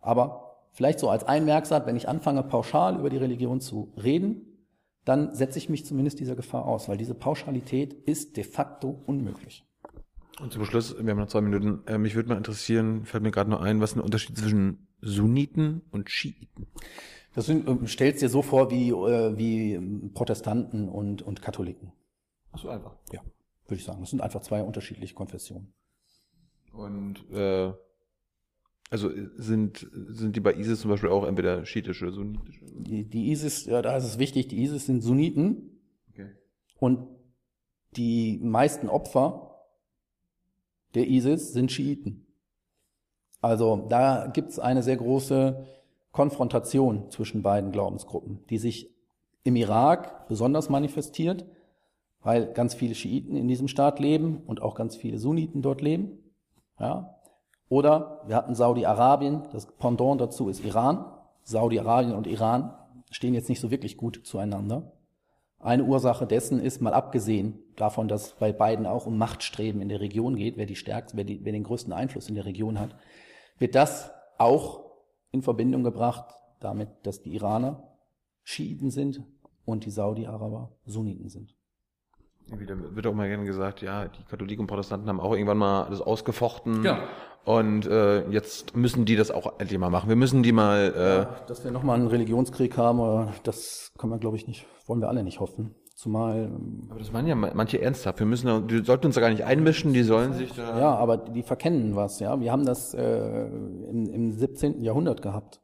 Aber 0.00 0.58
vielleicht 0.72 0.98
so 0.98 1.08
als 1.08 1.24
Einmerksatz, 1.24 1.86
wenn 1.86 1.96
ich 1.96 2.08
anfange, 2.08 2.42
pauschal 2.42 2.98
über 2.98 3.10
die 3.10 3.16
Religion 3.16 3.60
zu 3.60 3.92
reden, 4.02 4.46
dann 5.04 5.34
setze 5.34 5.58
ich 5.58 5.68
mich 5.68 5.86
zumindest 5.86 6.20
dieser 6.20 6.36
Gefahr 6.36 6.66
aus, 6.66 6.88
weil 6.88 6.96
diese 6.96 7.14
Pauschalität 7.14 7.92
ist 7.92 8.36
de 8.36 8.44
facto 8.44 9.02
unmöglich. 9.06 9.64
Und 10.40 10.52
zum 10.52 10.64
Schluss, 10.64 10.96
wir 10.98 11.10
haben 11.10 11.18
noch 11.18 11.28
zwei 11.28 11.40
Minuten, 11.40 11.82
äh, 11.86 11.98
mich 11.98 12.14
würde 12.14 12.28
mal 12.28 12.36
interessieren, 12.36 13.04
fällt 13.04 13.22
mir 13.22 13.30
gerade 13.30 13.50
noch 13.50 13.60
ein, 13.60 13.80
was 13.80 13.90
ist 13.90 13.96
der 13.96 14.04
Unterschied 14.04 14.38
zwischen 14.38 14.88
Sunniten 15.00 15.82
und 15.90 16.10
Schiiten? 16.10 16.66
Das 17.34 17.46
sind, 17.46 17.68
äh, 17.68 17.86
stellst 17.86 18.22
dir 18.22 18.28
so 18.28 18.42
vor 18.42 18.70
wie, 18.70 18.90
äh, 18.90 19.36
wie 19.36 20.08
Protestanten 20.14 20.88
und, 20.88 21.22
und 21.22 21.42
Katholiken. 21.42 21.92
Ach 22.52 22.58
so 22.58 22.68
einfach. 22.68 22.96
Ja, 23.12 23.20
würde 23.66 23.76
ich 23.76 23.84
sagen. 23.84 24.00
Das 24.00 24.10
sind 24.10 24.20
einfach 24.20 24.42
zwei 24.42 24.62
unterschiedliche 24.62 25.14
Konfessionen. 25.14 25.72
Und 26.72 27.30
äh, 27.32 27.72
also 28.90 29.10
sind, 29.36 29.88
sind 29.92 30.34
die 30.34 30.40
bei 30.40 30.54
ISIS 30.54 30.80
zum 30.80 30.90
Beispiel 30.90 31.10
auch 31.10 31.24
entweder 31.24 31.64
schiitische 31.64 32.06
oder 32.06 32.14
sunnitische? 32.14 32.64
Die, 32.64 33.04
die 33.04 33.30
ISIS, 33.30 33.66
ja, 33.66 33.82
da 33.82 33.96
ist 33.96 34.04
es 34.04 34.18
wichtig, 34.18 34.48
die 34.48 34.62
ISIS 34.62 34.86
sind 34.86 35.00
Sunniten. 35.00 35.80
Okay. 36.10 36.30
Und 36.80 37.06
die 37.96 38.40
meisten 38.42 38.88
Opfer 38.88 39.64
der 40.94 41.06
ISIS 41.08 41.52
sind 41.52 41.70
Schiiten. 41.70 42.26
Also 43.40 43.86
da 43.88 44.26
gibt's 44.26 44.58
eine 44.58 44.82
sehr 44.82 44.96
große 44.96 45.66
Konfrontation 46.12 47.10
zwischen 47.10 47.42
beiden 47.42 47.72
Glaubensgruppen, 47.72 48.44
die 48.50 48.58
sich 48.58 48.90
im 49.44 49.56
Irak 49.56 50.28
besonders 50.28 50.68
manifestiert, 50.68 51.44
weil 52.22 52.52
ganz 52.52 52.74
viele 52.74 52.94
Schiiten 52.94 53.36
in 53.36 53.48
diesem 53.48 53.68
Staat 53.68 53.98
leben 53.98 54.42
und 54.46 54.60
auch 54.60 54.74
ganz 54.74 54.96
viele 54.96 55.18
Sunniten 55.18 55.62
dort 55.62 55.80
leben. 55.80 56.18
Ja, 56.78 57.20
oder 57.70 58.22
wir 58.26 58.34
hatten 58.36 58.54
Saudi-Arabien, 58.54 59.44
das 59.52 59.66
Pendant 59.66 60.20
dazu 60.20 60.48
ist 60.48 60.64
Iran. 60.64 61.04
Saudi-Arabien 61.44 62.14
und 62.14 62.26
Iran 62.26 62.74
stehen 63.10 63.32
jetzt 63.32 63.48
nicht 63.48 63.60
so 63.60 63.70
wirklich 63.70 63.96
gut 63.96 64.20
zueinander. 64.24 64.92
Eine 65.60 65.84
Ursache 65.84 66.26
dessen 66.26 66.58
ist, 66.58 66.80
mal 66.80 66.94
abgesehen 66.94 67.60
davon, 67.76 68.08
dass 68.08 68.32
bei 68.32 68.52
beiden 68.52 68.86
auch 68.86 69.06
um 69.06 69.18
Machtstreben 69.18 69.80
in 69.80 69.88
der 69.88 70.00
Region 70.00 70.34
geht, 70.34 70.56
wer 70.56 70.66
die 70.66 70.74
stärkste, 70.74 71.16
wer, 71.16 71.24
die, 71.24 71.44
wer 71.44 71.52
den 71.52 71.62
größten 71.62 71.92
Einfluss 71.92 72.28
in 72.28 72.34
der 72.34 72.44
Region 72.44 72.80
hat, 72.80 72.96
wird 73.58 73.76
das 73.76 74.10
auch 74.38 74.89
in 75.32 75.42
Verbindung 75.42 75.84
gebracht 75.84 76.34
damit, 76.60 76.88
dass 77.04 77.22
die 77.22 77.34
Iraner 77.34 77.82
Schiiten 78.42 78.90
sind 78.90 79.22
und 79.64 79.84
die 79.84 79.90
Saudi-Araber 79.90 80.72
Sunniten 80.84 81.28
sind. 81.28 81.54
Wieder 82.58 82.96
wird 82.96 83.06
auch 83.06 83.14
mal 83.14 83.28
gerne 83.28 83.44
gesagt, 83.44 83.80
ja, 83.80 84.08
die 84.08 84.24
Katholiken 84.24 84.62
und 84.62 84.66
Protestanten 84.66 85.08
haben 85.08 85.20
auch 85.20 85.32
irgendwann 85.32 85.58
mal 85.58 85.88
das 85.88 86.00
ausgefochten. 86.00 86.82
Ja. 86.82 87.04
Und 87.44 87.86
äh, 87.86 88.28
jetzt 88.30 88.76
müssen 88.76 89.04
die 89.04 89.16
das 89.16 89.30
auch 89.30 89.60
endlich 89.60 89.78
mal 89.78 89.90
machen. 89.90 90.08
Wir 90.08 90.16
müssen 90.16 90.42
die 90.42 90.52
mal. 90.52 90.92
Äh 90.94 91.16
ja, 91.18 91.40
dass 91.46 91.64
wir 91.64 91.70
nochmal 91.70 91.98
einen 91.98 92.08
Religionskrieg 92.08 92.76
haben, 92.76 93.28
das 93.44 93.92
kann 93.98 94.10
man, 94.10 94.20
glaube 94.20 94.36
ich, 94.36 94.46
nicht, 94.46 94.66
wollen 94.86 95.00
wir 95.00 95.08
alle 95.08 95.22
nicht 95.22 95.40
hoffen. 95.40 95.74
Zumal. 96.00 96.44
Ähm, 96.44 96.86
aber 96.88 96.98
das 96.98 97.12
meinen 97.12 97.28
ja 97.28 97.34
manche 97.34 97.78
ernsthaft. 97.78 98.20
Wir 98.20 98.26
müssen, 98.26 98.68
die 98.68 98.82
sollten 98.82 99.04
uns 99.04 99.16
da 99.16 99.20
gar 99.20 99.28
nicht 99.28 99.44
einmischen, 99.44 99.92
die 99.92 100.02
sollen 100.02 100.32
sich 100.32 100.50
da. 100.54 100.78
Ja, 100.78 100.94
aber 100.94 101.18
die 101.18 101.42
verkennen 101.42 101.94
was, 101.94 102.20
ja. 102.20 102.40
Wir 102.40 102.50
haben 102.52 102.64
das 102.64 102.94
äh, 102.94 103.44
im, 103.44 104.08
im 104.08 104.32
17. 104.32 104.80
Jahrhundert 104.80 105.20
gehabt. 105.20 105.60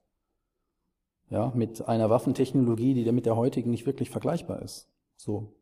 Ja, 1.31 1.53
mit 1.55 1.89
einer 1.89 2.11
Waffentechnologie, 2.11 2.93
die 2.93 3.11
mit 3.13 3.25
der 3.25 3.35
heutigen 3.35 3.71
nicht 3.71 3.87
wirklich 3.87 4.11
vergleichbar 4.11 4.61
ist. 4.61 4.91
So. 5.17 5.55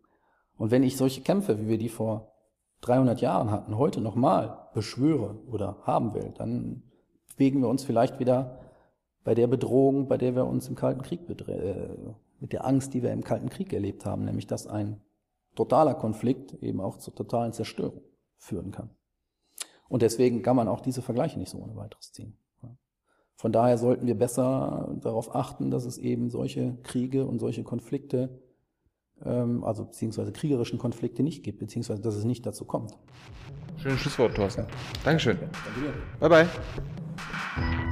Und 0.59 0.73
wenn 0.73 0.83
ich 0.83 0.97
solche 0.97 1.21
Kämpfe, 1.21 1.61
wie 1.61 1.69
wir 1.69 1.79
die 1.79 1.89
vor 1.89 2.33
300 2.81 3.21
Jahren 3.21 3.53
hatten, 3.53 3.79
heute 3.79 4.01
nochmal 4.01 4.59
beschwöre 4.75 5.39
oder 5.53 5.77
haben 5.85 6.15
will, 6.15 6.35
dann 6.37 6.83
bewegen 7.29 7.61
wir 7.61 7.69
uns 7.69 7.85
vielleicht 7.85 8.19
wieder 8.19 8.59
bei 9.23 9.37
der 9.37 9.47
Bedrohung, 9.47 10.09
bei 10.09 10.19
der 10.19 10.35
wir 10.35 10.47
uns 10.47 10.69
im 10.69 10.75
Kalten 10.75 11.03
Krieg 11.03 11.21
äh, 11.31 12.15
mit 12.45 12.53
der 12.53 12.67
Angst, 12.67 12.93
die 12.93 13.03
wir 13.03 13.11
im 13.11 13.25
Kalten 13.25 13.49
Krieg 13.49 13.73
erlebt 13.73 14.05
haben, 14.05 14.27
nämlich 14.27 14.47
dass 14.47 14.67
ein 14.67 15.01
totaler 15.55 15.95
Konflikt 15.95 16.53
eben 16.63 16.79
auch 16.79 16.99
zur 16.99 17.15
totalen 17.15 17.55
Zerstörung 17.55 18.03
führen 18.37 18.71
kann. 18.71 18.91
Und 19.89 20.03
deswegen 20.03 20.43
kann 20.43 20.55
man 20.55 20.69
auch 20.69 20.83
diese 20.83 21.01
Vergleiche 21.01 21.39
nicht 21.39 21.49
so 21.49 21.57
ohne 21.59 21.75
weiteres 21.75 22.13
ziehen. 22.13 22.37
Von 23.35 23.51
daher 23.51 23.79
sollten 23.79 24.07
wir 24.07 24.15
besser 24.15 24.95
darauf 25.01 25.35
achten, 25.35 25.71
dass 25.71 25.87
es 25.87 25.97
eben 25.97 26.29
solche 26.29 26.77
Kriege 26.83 27.25
und 27.25 27.39
solche 27.39 27.63
Konflikte 27.63 28.43
ähm, 29.25 29.65
also 29.65 29.87
beziehungsweise 29.87 30.31
kriegerischen 30.31 30.79
Konflikte 30.79 31.23
nicht 31.23 31.45
gibt, 31.45 31.61
beziehungsweise 31.61 32.03
dass 32.03 32.15
es 32.15 32.25
nicht 32.25 32.45
dazu 32.45 32.67
kommt. 32.67 32.93
Schönes 33.79 34.01
Schlusswort, 34.01 34.37
Thorsten. 34.37 34.63
Ja. 34.63 34.67
Dankeschön. 35.03 35.39
Ja, 35.41 35.49
danke 35.65 35.81
dir. 35.81 36.29
Bye 36.29 36.47
bye. 37.89 37.91